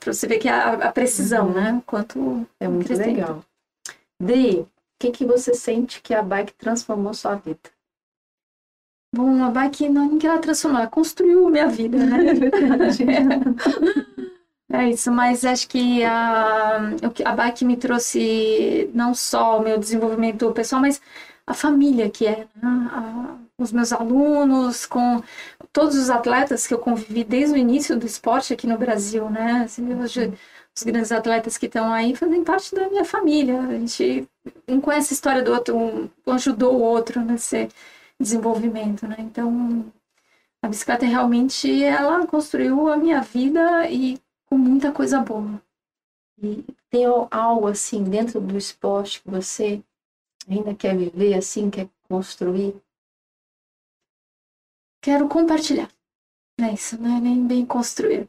Para 0.00 0.12
você 0.12 0.26
ver 0.26 0.38
que 0.38 0.48
a, 0.48 0.72
a 0.88 0.92
precisão, 0.92 1.52
né? 1.52 1.82
Quanto 1.86 2.46
É 2.60 2.68
muito 2.68 2.84
acrescenta. 2.92 3.10
legal. 3.10 3.44
Dri, 4.20 4.60
o 4.60 4.68
que, 5.00 5.10
que 5.10 5.24
você 5.26 5.54
sente 5.54 6.00
que 6.02 6.14
a 6.14 6.22
bike 6.22 6.54
transformou 6.54 7.14
sua 7.14 7.34
vida? 7.36 7.60
Bom, 9.14 9.42
a 9.44 9.50
bike 9.50 9.88
não 9.88 10.18
que 10.18 10.26
ela 10.26 10.38
transformou, 10.38 10.80
ela 10.80 10.88
construiu 10.90 11.48
minha 11.50 11.68
vida, 11.68 11.98
né? 11.98 12.16
É 14.72 14.88
isso, 14.88 15.12
mas 15.12 15.44
acho 15.44 15.68
que 15.68 16.02
a, 16.04 16.78
a 17.26 17.32
bike 17.36 17.64
me 17.64 17.76
trouxe 17.76 18.90
não 18.94 19.14
só 19.14 19.58
o 19.58 19.62
meu 19.62 19.78
desenvolvimento 19.78 20.50
pessoal, 20.52 20.80
mas 20.80 21.00
a 21.46 21.52
família 21.52 22.08
que 22.10 22.26
é, 22.26 22.46
né? 22.56 22.88
A- 22.92 23.36
os 23.58 23.70
meus 23.70 23.92
alunos, 23.92 24.86
com 24.86 25.22
todos 25.72 25.94
os 25.96 26.10
atletas 26.10 26.66
que 26.66 26.74
eu 26.74 26.78
convivi 26.78 27.22
desde 27.22 27.54
o 27.54 27.56
início 27.58 27.96
do 27.98 28.06
esporte 28.06 28.52
aqui 28.52 28.66
no 28.66 28.78
Brasil, 28.78 29.28
né? 29.30 29.62
Assim, 29.64 29.94
hoje, 29.94 30.32
os 30.76 30.82
grandes 30.82 31.12
atletas 31.12 31.56
que 31.58 31.66
estão 31.66 31.92
aí 31.92 32.16
fazem 32.16 32.42
parte 32.42 32.74
da 32.74 32.88
minha 32.88 33.04
família. 33.04 33.60
A 33.60 33.78
gente 33.78 34.26
um 34.66 34.80
conhece 34.80 35.12
a 35.12 35.16
história 35.16 35.42
do 35.42 35.52
outro, 35.52 35.76
um 36.26 36.32
ajudou 36.32 36.74
o 36.76 36.80
outro 36.80 37.20
nesse 37.20 37.68
desenvolvimento, 38.18 39.06
né? 39.06 39.16
Então, 39.20 39.84
a 40.62 40.68
bicicleta 40.68 41.06
realmente 41.06 41.82
ela 41.84 42.26
construiu 42.26 42.88
a 42.88 42.96
minha 42.96 43.20
vida 43.20 43.88
e 43.90 44.18
com 44.52 44.58
muita 44.58 44.92
coisa 44.92 45.18
boa. 45.18 45.62
E 46.42 46.62
tem 46.90 47.06
algo 47.30 47.68
assim 47.68 48.04
dentro 48.04 48.38
do 48.38 48.58
esporte 48.58 49.22
que 49.22 49.30
você 49.30 49.82
ainda 50.46 50.74
quer 50.74 50.94
viver 50.94 51.32
assim, 51.32 51.70
quer 51.70 51.88
construir? 52.06 52.76
Quero 55.00 55.26
compartilhar. 55.26 55.88
É 56.60 56.70
isso, 56.74 57.00
não 57.00 57.16
é 57.16 57.20
nem 57.20 57.46
bem 57.46 57.64
construir, 57.64 58.26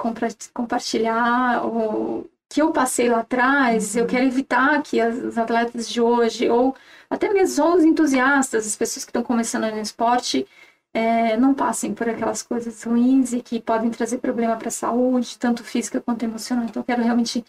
compartilhar 0.54 1.66
o 1.66 2.26
que 2.50 2.62
eu 2.62 2.72
passei 2.72 3.10
lá 3.10 3.20
atrás. 3.20 3.94
Uhum. 3.94 4.02
Eu 4.02 4.08
quero 4.08 4.24
evitar 4.24 4.82
que 4.82 5.06
os 5.06 5.38
atletas 5.38 5.90
de 5.90 6.00
hoje, 6.00 6.50
ou 6.50 6.74
até 7.10 7.34
mesmo 7.34 7.76
os 7.76 7.84
entusiastas, 7.84 8.66
as 8.66 8.78
pessoas 8.78 9.04
que 9.04 9.10
estão 9.10 9.24
começando 9.24 9.70
no 9.70 9.82
esporte, 9.82 10.48
é, 10.94 11.36
não 11.36 11.54
passem 11.54 11.94
por 11.94 12.08
aquelas 12.08 12.44
coisas 12.44 12.84
ruins 12.84 13.34
e 13.34 13.42
que 13.42 13.60
podem 13.60 13.90
trazer 13.90 14.20
problema 14.20 14.56
para 14.56 14.68
a 14.68 14.72
saúde, 14.72 15.38
tanto 15.40 15.64
física 15.64 16.00
quanto 16.00 16.24
emocional. 16.24 16.66
Então, 16.66 16.82
eu 16.82 16.86
quero 16.86 17.02
realmente 17.02 17.44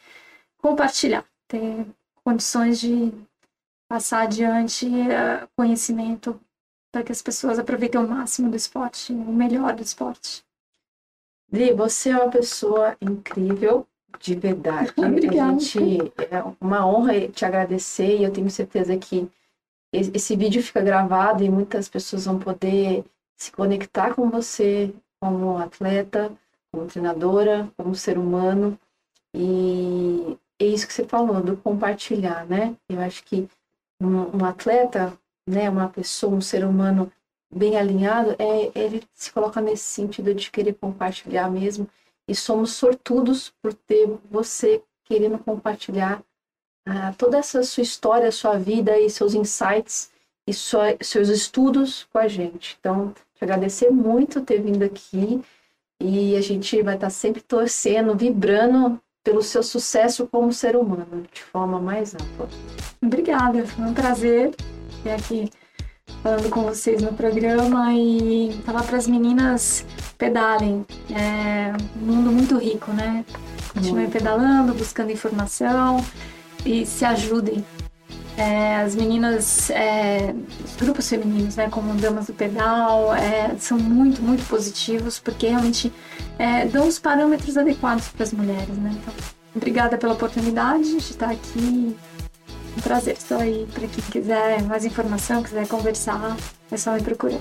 compartilhar, 0.57 1.25
ter 1.47 1.87
condições 2.25 2.81
de 2.81 3.13
passar 3.87 4.23
adiante 4.23 4.87
uh, 4.87 5.47
conhecimento 5.55 6.41
para 6.91 7.03
que 7.03 7.13
as 7.13 7.21
pessoas 7.21 7.59
aproveitem 7.59 8.01
o 8.01 8.09
máximo 8.09 8.49
do 8.49 8.57
esporte, 8.57 9.13
o 9.13 9.33
melhor 9.33 9.75
do 9.75 9.83
esporte. 9.83 10.43
Dri, 11.51 11.73
você 11.75 12.11
é 12.11 12.17
uma 12.17 12.31
pessoa 12.31 12.97
incrível, 13.01 13.87
de 14.19 14.35
verdade. 14.35 14.93
Obrigada. 14.97 15.57
A 15.57 15.59
gente, 15.59 15.79
é 16.31 16.43
uma 16.61 16.87
honra 16.87 17.29
te 17.29 17.45
agradecer 17.45 18.19
e 18.19 18.25
eu 18.25 18.33
tenho 18.33 18.51
certeza 18.51 18.97
que 18.97 19.29
esse 19.93 20.35
vídeo 20.35 20.63
fica 20.63 20.81
gravado 20.81 21.45
e 21.45 21.51
muitas 21.51 21.89
pessoas 21.89 22.25
vão 22.25 22.39
poder 22.39 23.05
se 23.37 23.53
conectar 23.53 24.15
com 24.15 24.31
você 24.31 24.95
como 25.21 25.59
atleta, 25.59 26.33
como 26.73 26.87
treinadora, 26.87 27.71
como 27.77 27.95
ser 27.95 28.19
humano. 28.19 28.79
E 29.35 30.37
é 30.59 30.65
isso 30.67 30.87
que 30.87 30.93
você 30.93 31.05
falou, 31.05 31.43
do 31.43 31.57
compartilhar, 31.57 32.47
né? 32.47 32.77
Eu 32.89 33.01
acho 33.01 33.25
que 33.25 33.49
um, 34.01 34.39
um 34.39 34.45
atleta, 34.45 35.19
né, 35.49 35.69
uma 35.69 35.89
pessoa, 35.89 36.35
um 36.35 36.41
ser 36.41 36.65
humano 36.65 37.11
bem 37.53 37.77
alinhado, 37.77 38.35
é, 38.39 38.71
ele 38.75 39.03
se 39.15 39.33
coloca 39.33 39.61
nesse 39.61 39.85
sentido 39.85 40.35
de 40.35 40.51
querer 40.51 40.75
compartilhar 40.75 41.51
mesmo. 41.51 41.89
E 42.27 42.35
somos 42.35 42.73
sortudos 42.73 43.53
por 43.63 43.75
ter 43.75 44.09
você 44.31 44.83
querendo 45.05 45.39
compartilhar 45.39 46.23
ah, 46.87 47.13
toda 47.17 47.39
essa 47.39 47.63
sua 47.63 47.83
história, 47.83 48.33
sua 48.33 48.59
vida 48.59 48.99
e 48.99 49.11
seus 49.11 49.35
insights 49.35 50.11
e 50.47 50.53
sua, 50.53 50.97
seus 51.01 51.29
estudos 51.29 52.05
com 52.05 52.19
a 52.19 52.29
gente. 52.29 52.77
Então, 52.81 53.15
te 53.35 53.45
agradecer 53.45 53.91
muito 53.91 54.41
ter 54.41 54.61
vindo 54.61 54.83
aqui 54.83 55.41
e 56.01 56.37
a 56.37 56.41
gente 56.41 56.83
vai 56.83 56.95
estar 56.95 57.11
sempre 57.11 57.43
torcendo, 57.43 58.17
vibrando 58.17 59.01
pelo 59.23 59.43
seu 59.43 59.63
sucesso 59.63 60.29
como 60.31 60.53
ser 60.53 60.77
humano, 60.77 61.25
de 61.33 61.43
forma 61.43 61.81
mais 61.81 62.15
ampla. 62.15 62.49
Obrigada, 63.03 63.67
foi 63.67 63.85
um 63.85 63.95
prazer 63.95 64.55
estar 64.99 65.15
aqui 65.15 65.51
falando 66.23 66.51
com 66.51 66.63
vocês 66.63 67.03
no 67.03 67.13
programa 67.15 67.93
e 67.95 68.61
falar 68.65 68.83
para 68.83 68.99
as 68.99 69.07
meninas 69.07 69.85
pedalem. 70.19 70.85
É 71.11 71.73
um 72.01 72.07
mundo 72.07 72.31
muito 72.31 72.57
rico, 72.59 72.93
né? 72.93 73.25
Continuem 73.73 74.09
pedalando, 74.09 74.75
buscando 74.75 75.11
informação 75.11 76.05
e 76.65 76.87
se 76.87 77.05
ajudem. 77.05 77.65
É, 78.37 78.77
as 78.77 78.97
meninas, 78.97 79.71
é, 79.71 80.35
os 80.65 80.75
grupos 80.77 81.09
femininos, 81.09 81.55
né, 81.55 81.69
como 81.71 81.95
Damas 81.95 82.27
do 82.27 82.33
Pedal, 82.33 83.15
é, 83.15 83.55
são 83.59 83.79
muito, 83.79 84.21
muito 84.21 84.45
positivos, 84.49 85.21
porque 85.21 85.47
realmente 85.47 85.93
é, 86.39 86.67
dão 86.67 86.89
os 86.89 86.99
parâmetros 86.99 87.57
adequados 87.57 88.09
para 88.09 88.25
as 88.25 88.33
mulheres. 88.33 88.77
Né? 88.77 88.91
Então, 88.93 89.15
obrigada 89.55 89.97
pela 89.97 90.15
oportunidade 90.15 90.91
de 90.91 90.99
estar 90.99 91.31
aqui. 91.31 91.97
Um 92.77 92.81
prazer, 92.81 93.15
estou 93.17 93.39
aí 93.39 93.69
para 93.73 93.87
quem 93.87 94.05
quiser 94.11 94.61
mais 94.63 94.85
informação, 94.85 95.41
quiser 95.41 95.69
conversar, 95.69 96.37
é 96.73 96.77
só 96.77 96.93
me 96.93 97.03
procurar. 97.03 97.39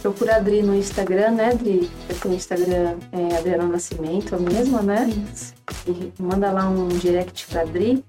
Procura 0.00 0.34
a 0.34 0.36
Adri 0.36 0.62
no 0.62 0.76
Instagram, 0.76 1.32
né, 1.32 1.50
Adri? 1.50 1.90
O 2.24 2.28
Instagram 2.28 2.94
é 3.10 3.36
Adriana 3.36 3.64
Nascimento, 3.64 4.36
a 4.36 4.38
mesma, 4.38 4.80
né? 4.80 5.10
Isso. 5.34 5.54
E 5.88 6.12
manda 6.22 6.52
lá 6.52 6.68
um 6.68 6.86
direct 6.86 7.48
para 7.48 7.62
Adri 7.62 8.04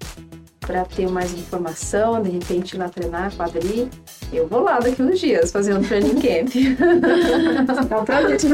para 0.60 0.84
ter 0.86 1.10
mais 1.10 1.34
informação, 1.34 2.22
de 2.22 2.30
repente 2.30 2.76
ir 2.76 2.78
lá 2.78 2.90
treinar 2.90 3.32
Adri. 3.40 3.90
Eu 4.32 4.48
vou 4.48 4.62
lá 4.62 4.80
daqui 4.80 5.02
uns 5.02 5.20
dias 5.20 5.52
fazer 5.52 5.74
um 5.74 5.82
training 5.82 6.16
camp. 6.16 6.56
É 7.90 7.96
um 7.98 8.06
prazer 8.06 8.38
te 8.38 8.48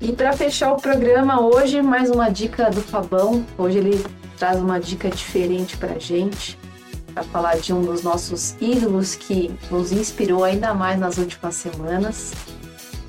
E 0.00 0.12
para 0.12 0.32
fechar 0.32 0.72
o 0.72 0.76
programa 0.76 1.40
hoje, 1.40 1.82
mais 1.82 2.10
uma 2.10 2.28
dica 2.28 2.70
do 2.70 2.80
Fabão. 2.80 3.44
Hoje 3.56 3.78
ele 3.78 4.04
traz 4.36 4.58
uma 4.58 4.78
dica 4.78 5.10
diferente 5.10 5.76
para 5.76 5.98
gente, 5.98 6.58
para 7.12 7.22
falar 7.24 7.56
de 7.58 7.72
um 7.72 7.82
dos 7.82 8.02
nossos 8.02 8.54
ídolos 8.60 9.14
que 9.14 9.50
nos 9.70 9.92
inspirou 9.92 10.44
ainda 10.44 10.72
mais 10.72 10.98
nas 10.98 11.18
últimas 11.18 11.56
semanas. 11.56 12.32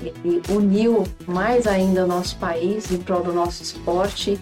Ele 0.02 0.42
uniu 0.48 1.04
mais 1.26 1.66
ainda 1.66 2.04
o 2.04 2.08
nosso 2.08 2.36
país 2.38 2.90
em 2.90 2.96
prol 2.98 3.22
do 3.22 3.32
nosso 3.32 3.62
esporte 3.62 4.40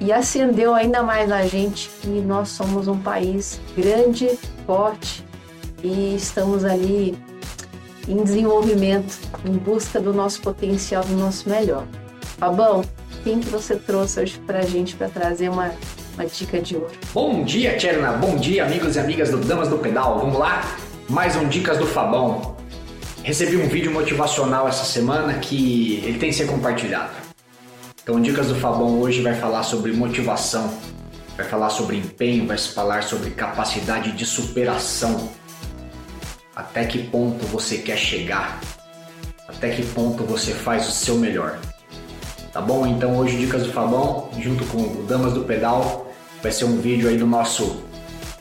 e 0.00 0.12
acendeu 0.12 0.74
ainda 0.74 1.02
mais 1.02 1.30
a 1.32 1.42
gente 1.42 1.90
que 2.00 2.08
nós 2.08 2.50
somos 2.50 2.86
um 2.88 2.98
país 2.98 3.60
grande, 3.76 4.38
forte 4.66 5.24
e 5.82 6.14
estamos 6.14 6.64
ali 6.64 7.16
em 8.06 8.22
desenvolvimento, 8.22 9.18
em 9.44 9.52
busca 9.52 10.00
do 10.00 10.12
nosso 10.12 10.40
potencial, 10.40 11.04
do 11.04 11.14
nosso 11.14 11.48
melhor. 11.48 11.84
Fabão, 12.38 12.82
quem 13.22 13.40
que 13.40 13.48
você 13.48 13.76
trouxe 13.76 14.20
hoje 14.20 14.40
para 14.46 14.60
a 14.60 14.62
gente 14.62 14.94
para 14.96 15.08
trazer 15.08 15.48
uma, 15.50 15.72
uma 16.14 16.26
dica 16.26 16.60
de 16.60 16.76
ouro? 16.76 16.90
Bom 17.12 17.42
dia, 17.44 17.76
Tcherna! 17.76 18.12
Bom 18.12 18.36
dia, 18.36 18.64
amigos 18.64 18.96
e 18.96 19.00
amigas 19.00 19.30
do 19.30 19.38
Damas 19.38 19.68
do 19.68 19.78
Pedal. 19.78 20.20
Vamos 20.20 20.38
lá? 20.38 20.62
Mais 21.08 21.36
um 21.36 21.48
Dicas 21.48 21.78
do 21.78 21.86
Fabão. 21.86 22.56
Recebi 23.22 23.56
um 23.56 23.68
vídeo 23.68 23.90
motivacional 23.92 24.68
essa 24.68 24.84
semana 24.84 25.34
que 25.34 26.00
ele 26.04 26.18
tem 26.18 26.30
que 26.30 26.36
ser 26.36 26.46
compartilhado. 26.46 27.27
Então, 28.08 28.22
Dicas 28.22 28.46
do 28.46 28.54
Fabão 28.54 28.98
hoje 29.00 29.20
vai 29.20 29.34
falar 29.34 29.62
sobre 29.62 29.92
motivação, 29.92 30.72
vai 31.36 31.44
falar 31.44 31.68
sobre 31.68 31.98
empenho, 31.98 32.46
vai 32.46 32.56
falar 32.56 33.02
sobre 33.02 33.28
capacidade 33.32 34.12
de 34.12 34.24
superação. 34.24 35.28
Até 36.56 36.86
que 36.86 37.02
ponto 37.02 37.44
você 37.48 37.76
quer 37.76 37.98
chegar? 37.98 38.60
Até 39.46 39.68
que 39.68 39.84
ponto 39.84 40.24
você 40.24 40.52
faz 40.54 40.88
o 40.88 40.90
seu 40.90 41.16
melhor? 41.16 41.58
Tá 42.50 42.62
bom? 42.62 42.86
Então, 42.86 43.14
hoje, 43.14 43.36
Dicas 43.36 43.64
do 43.64 43.72
Fabão, 43.74 44.30
junto 44.38 44.64
com 44.64 44.78
o 44.78 45.04
Damas 45.06 45.34
do 45.34 45.44
Pedal, 45.44 46.10
vai 46.42 46.50
ser 46.50 46.64
um 46.64 46.80
vídeo 46.80 47.10
aí 47.10 47.18
do 47.18 47.26
nosso 47.26 47.84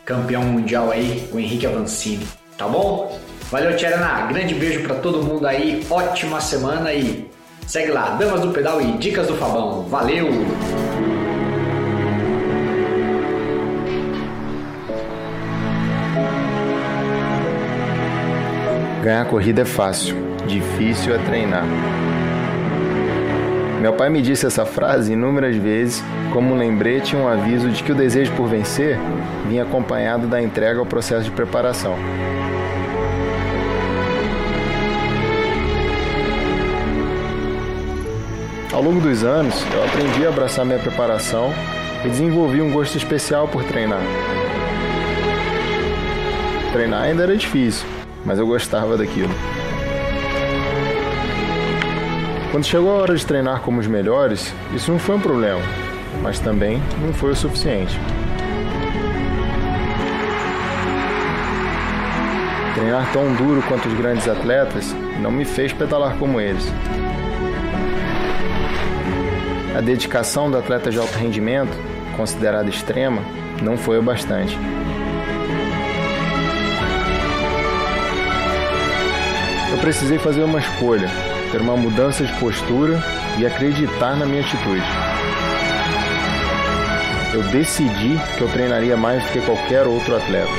campeão 0.06 0.44
mundial 0.44 0.92
aí, 0.92 1.28
o 1.30 1.38
Henrique 1.38 1.68
Avancini. 1.68 2.26
Tá 2.58 2.70
bom? 2.70 3.20
Valeu, 3.52 3.76
Tcherna! 3.76 4.28
Grande 4.28 4.56
beijo 4.56 4.84
para 4.84 4.96
todo 4.96 5.22
mundo 5.22 5.46
aí, 5.46 5.86
ótima 5.90 6.40
semana 6.40 6.94
e 6.94 7.30
Segue 7.68 7.92
lá, 7.92 8.12
Damas 8.12 8.40
do 8.40 8.54
Pedal 8.54 8.82
e 8.82 8.94
Dicas 8.94 9.28
do 9.28 9.36
Fabão. 9.36 9.84
Valeu! 9.84 10.30
Ganhar 19.04 19.26
corrida 19.26 19.64
é 19.64 19.66
fácil, 19.66 20.16
difícil 20.48 21.14
é 21.14 21.18
treinar. 21.26 21.66
Meu 23.82 23.92
pai 23.92 24.10
me 24.10 24.22
disse 24.22 24.46
essa 24.46 24.66
frase 24.66 25.12
inúmeras 25.12 25.58
vezes 25.58 26.02
como 26.32 26.54
um 26.54 26.58
lembrete 26.58 27.16
e 27.16 27.20
um 27.20 27.28
aviso 27.28 27.70
de 27.70 27.84
que 27.84 27.92
o 27.92 27.96
desejo 27.96 28.32
por 28.38 28.48
vencer 28.48 28.98
vinha 29.46 29.64
acompanhado 29.64 30.26
da 30.26 30.42
entrega 30.42 30.80
ao 30.80 30.86
processo 30.86 31.26
de 31.26 31.32
preparação. 31.32 31.98
Ao 38.78 38.84
longo 38.84 39.02
dos 39.02 39.24
anos, 39.24 39.56
eu 39.74 39.84
aprendi 39.84 40.24
a 40.24 40.30
abraçar 40.30 40.64
minha 40.64 40.78
preparação 40.78 41.52
e 42.06 42.10
desenvolvi 42.10 42.62
um 42.62 42.72
gosto 42.72 42.96
especial 42.96 43.48
por 43.48 43.64
treinar. 43.64 44.04
Treinar 46.72 47.02
ainda 47.02 47.24
era 47.24 47.36
difícil, 47.36 47.88
mas 48.24 48.38
eu 48.38 48.46
gostava 48.46 48.96
daquilo. 48.96 49.34
Quando 52.52 52.68
chegou 52.68 52.92
a 52.92 53.02
hora 53.02 53.16
de 53.16 53.26
treinar 53.26 53.62
como 53.62 53.80
os 53.80 53.88
melhores, 53.88 54.54
isso 54.72 54.92
não 54.92 55.00
foi 55.00 55.16
um 55.16 55.22
problema, 55.22 55.64
mas 56.22 56.38
também 56.38 56.80
não 57.02 57.12
foi 57.12 57.32
o 57.32 57.36
suficiente. 57.36 58.00
Treinar 62.76 63.12
tão 63.12 63.34
duro 63.34 63.64
quanto 63.68 63.88
os 63.88 63.96
grandes 63.96 64.28
atletas 64.28 64.96
não 65.20 65.32
me 65.32 65.46
fez 65.46 65.74
pedalar 65.74 66.16
como 66.18 66.40
eles. 66.40 66.72
A 69.78 69.80
dedicação 69.80 70.50
do 70.50 70.58
atleta 70.58 70.90
de 70.90 70.98
alto 70.98 71.16
rendimento, 71.20 71.78
considerada 72.16 72.68
extrema, 72.68 73.22
não 73.62 73.78
foi 73.78 74.00
o 74.00 74.02
bastante. 74.02 74.58
Eu 79.72 79.78
precisei 79.78 80.18
fazer 80.18 80.42
uma 80.42 80.58
escolha, 80.58 81.08
ter 81.52 81.62
uma 81.62 81.78
mudança 81.78 82.24
de 82.24 82.34
postura 82.40 83.00
e 83.38 83.46
acreditar 83.46 84.16
na 84.16 84.26
minha 84.26 84.42
atitude. 84.42 84.82
Eu 87.36 87.44
decidi 87.52 88.20
que 88.36 88.42
eu 88.42 88.50
treinaria 88.50 88.98
mais 88.98 89.24
do 89.26 89.32
que 89.32 89.42
qualquer 89.42 89.86
outro 89.86 90.16
atleta. 90.16 90.50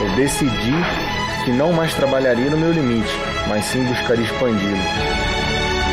Eu 0.00 0.16
decidi 0.16 0.72
que 1.44 1.50
não 1.50 1.74
mais 1.74 1.92
trabalharia 1.92 2.48
no 2.48 2.56
meu 2.56 2.72
limite, 2.72 3.12
mas 3.46 3.66
sim 3.66 3.84
buscaria 3.84 4.24
expandi-lo. 4.24 4.78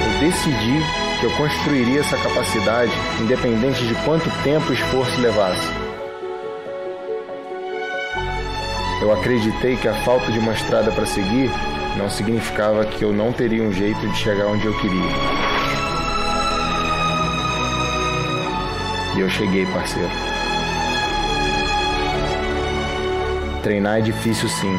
Eu 0.05 0.19
decidi 0.21 1.04
que 1.19 1.25
eu 1.25 1.31
construiria 1.31 1.99
essa 1.99 2.17
capacidade 2.17 2.91
independente 3.21 3.85
de 3.87 3.95
quanto 4.03 4.29
tempo 4.43 4.71
e 4.71 4.75
esforço 4.75 5.19
levasse. 5.21 5.67
Eu 9.01 9.13
acreditei 9.13 9.77
que 9.77 9.87
a 9.87 9.93
falta 10.03 10.31
de 10.31 10.39
uma 10.39 10.53
estrada 10.53 10.91
para 10.91 11.05
seguir 11.05 11.49
não 11.97 12.09
significava 12.09 12.85
que 12.85 13.03
eu 13.03 13.13
não 13.13 13.31
teria 13.31 13.63
um 13.63 13.71
jeito 13.71 14.07
de 14.07 14.17
chegar 14.17 14.47
onde 14.47 14.65
eu 14.65 14.77
queria. 14.79 15.11
E 19.15 19.19
eu 19.19 19.29
cheguei, 19.29 19.65
parceiro. 19.67 20.09
Treinar 23.63 23.99
é 23.99 24.01
difícil 24.01 24.49
sim, 24.49 24.77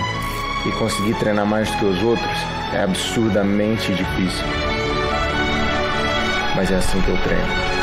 e 0.67 0.73
conseguir 0.73 1.15
treinar 1.15 1.47
mais 1.47 1.71
do 1.71 1.79
que 1.79 1.85
os 1.87 2.03
outros 2.03 2.37
é 2.75 2.83
absurdamente 2.83 3.95
difícil. 3.95 4.66
Mas 6.57 6.71
é 6.71 6.77
assim 6.77 6.99
que 7.03 7.11
eu 7.11 7.19
treino. 7.19 7.76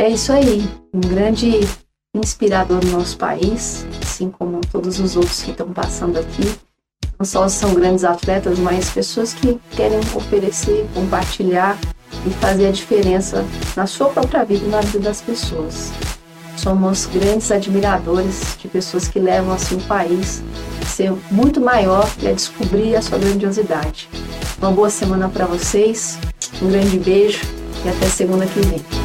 É 0.00 0.08
isso 0.08 0.32
aí, 0.32 0.66
um 0.94 1.00
grande 1.00 1.60
inspirador 2.14 2.82
no 2.82 2.92
nosso 2.92 3.18
país, 3.18 3.84
assim 4.02 4.30
como 4.30 4.62
todos 4.72 4.98
os 4.98 5.14
outros 5.14 5.42
que 5.42 5.50
estão 5.50 5.70
passando 5.74 6.18
aqui. 6.18 6.54
Não 7.18 7.26
só 7.26 7.46
são 7.50 7.74
grandes 7.74 8.02
atletas, 8.02 8.58
mas 8.58 8.88
pessoas 8.88 9.34
que 9.34 9.60
querem 9.72 9.98
oferecer, 10.14 10.88
compartilhar 10.94 11.76
e 12.26 12.30
fazer 12.30 12.68
a 12.68 12.72
diferença 12.72 13.44
na 13.76 13.86
sua 13.86 14.08
própria 14.08 14.42
vida 14.42 14.64
e 14.64 14.68
na 14.70 14.80
vida 14.80 15.00
das 15.00 15.20
pessoas. 15.20 15.92
Somos 16.56 17.04
grandes 17.04 17.52
admiradores 17.52 18.56
de 18.58 18.68
pessoas 18.68 19.06
que 19.06 19.18
levam 19.18 19.52
assim 19.52 19.76
o 19.76 19.82
país 19.82 20.42
a 20.80 20.86
ser 20.86 21.12
muito 21.30 21.60
maior 21.60 22.10
e 22.22 22.28
a 22.28 22.32
descobrir 22.32 22.96
a 22.96 23.02
sua 23.02 23.18
grandiosidade. 23.18 24.08
Uma 24.62 24.72
boa 24.72 24.88
semana 24.88 25.28
para 25.28 25.44
vocês, 25.44 26.18
um 26.62 26.70
grande 26.70 26.98
beijo 26.98 27.42
e 27.84 27.88
até 27.90 28.08
segunda 28.08 28.46
que 28.46 28.60
vem. 28.60 28.99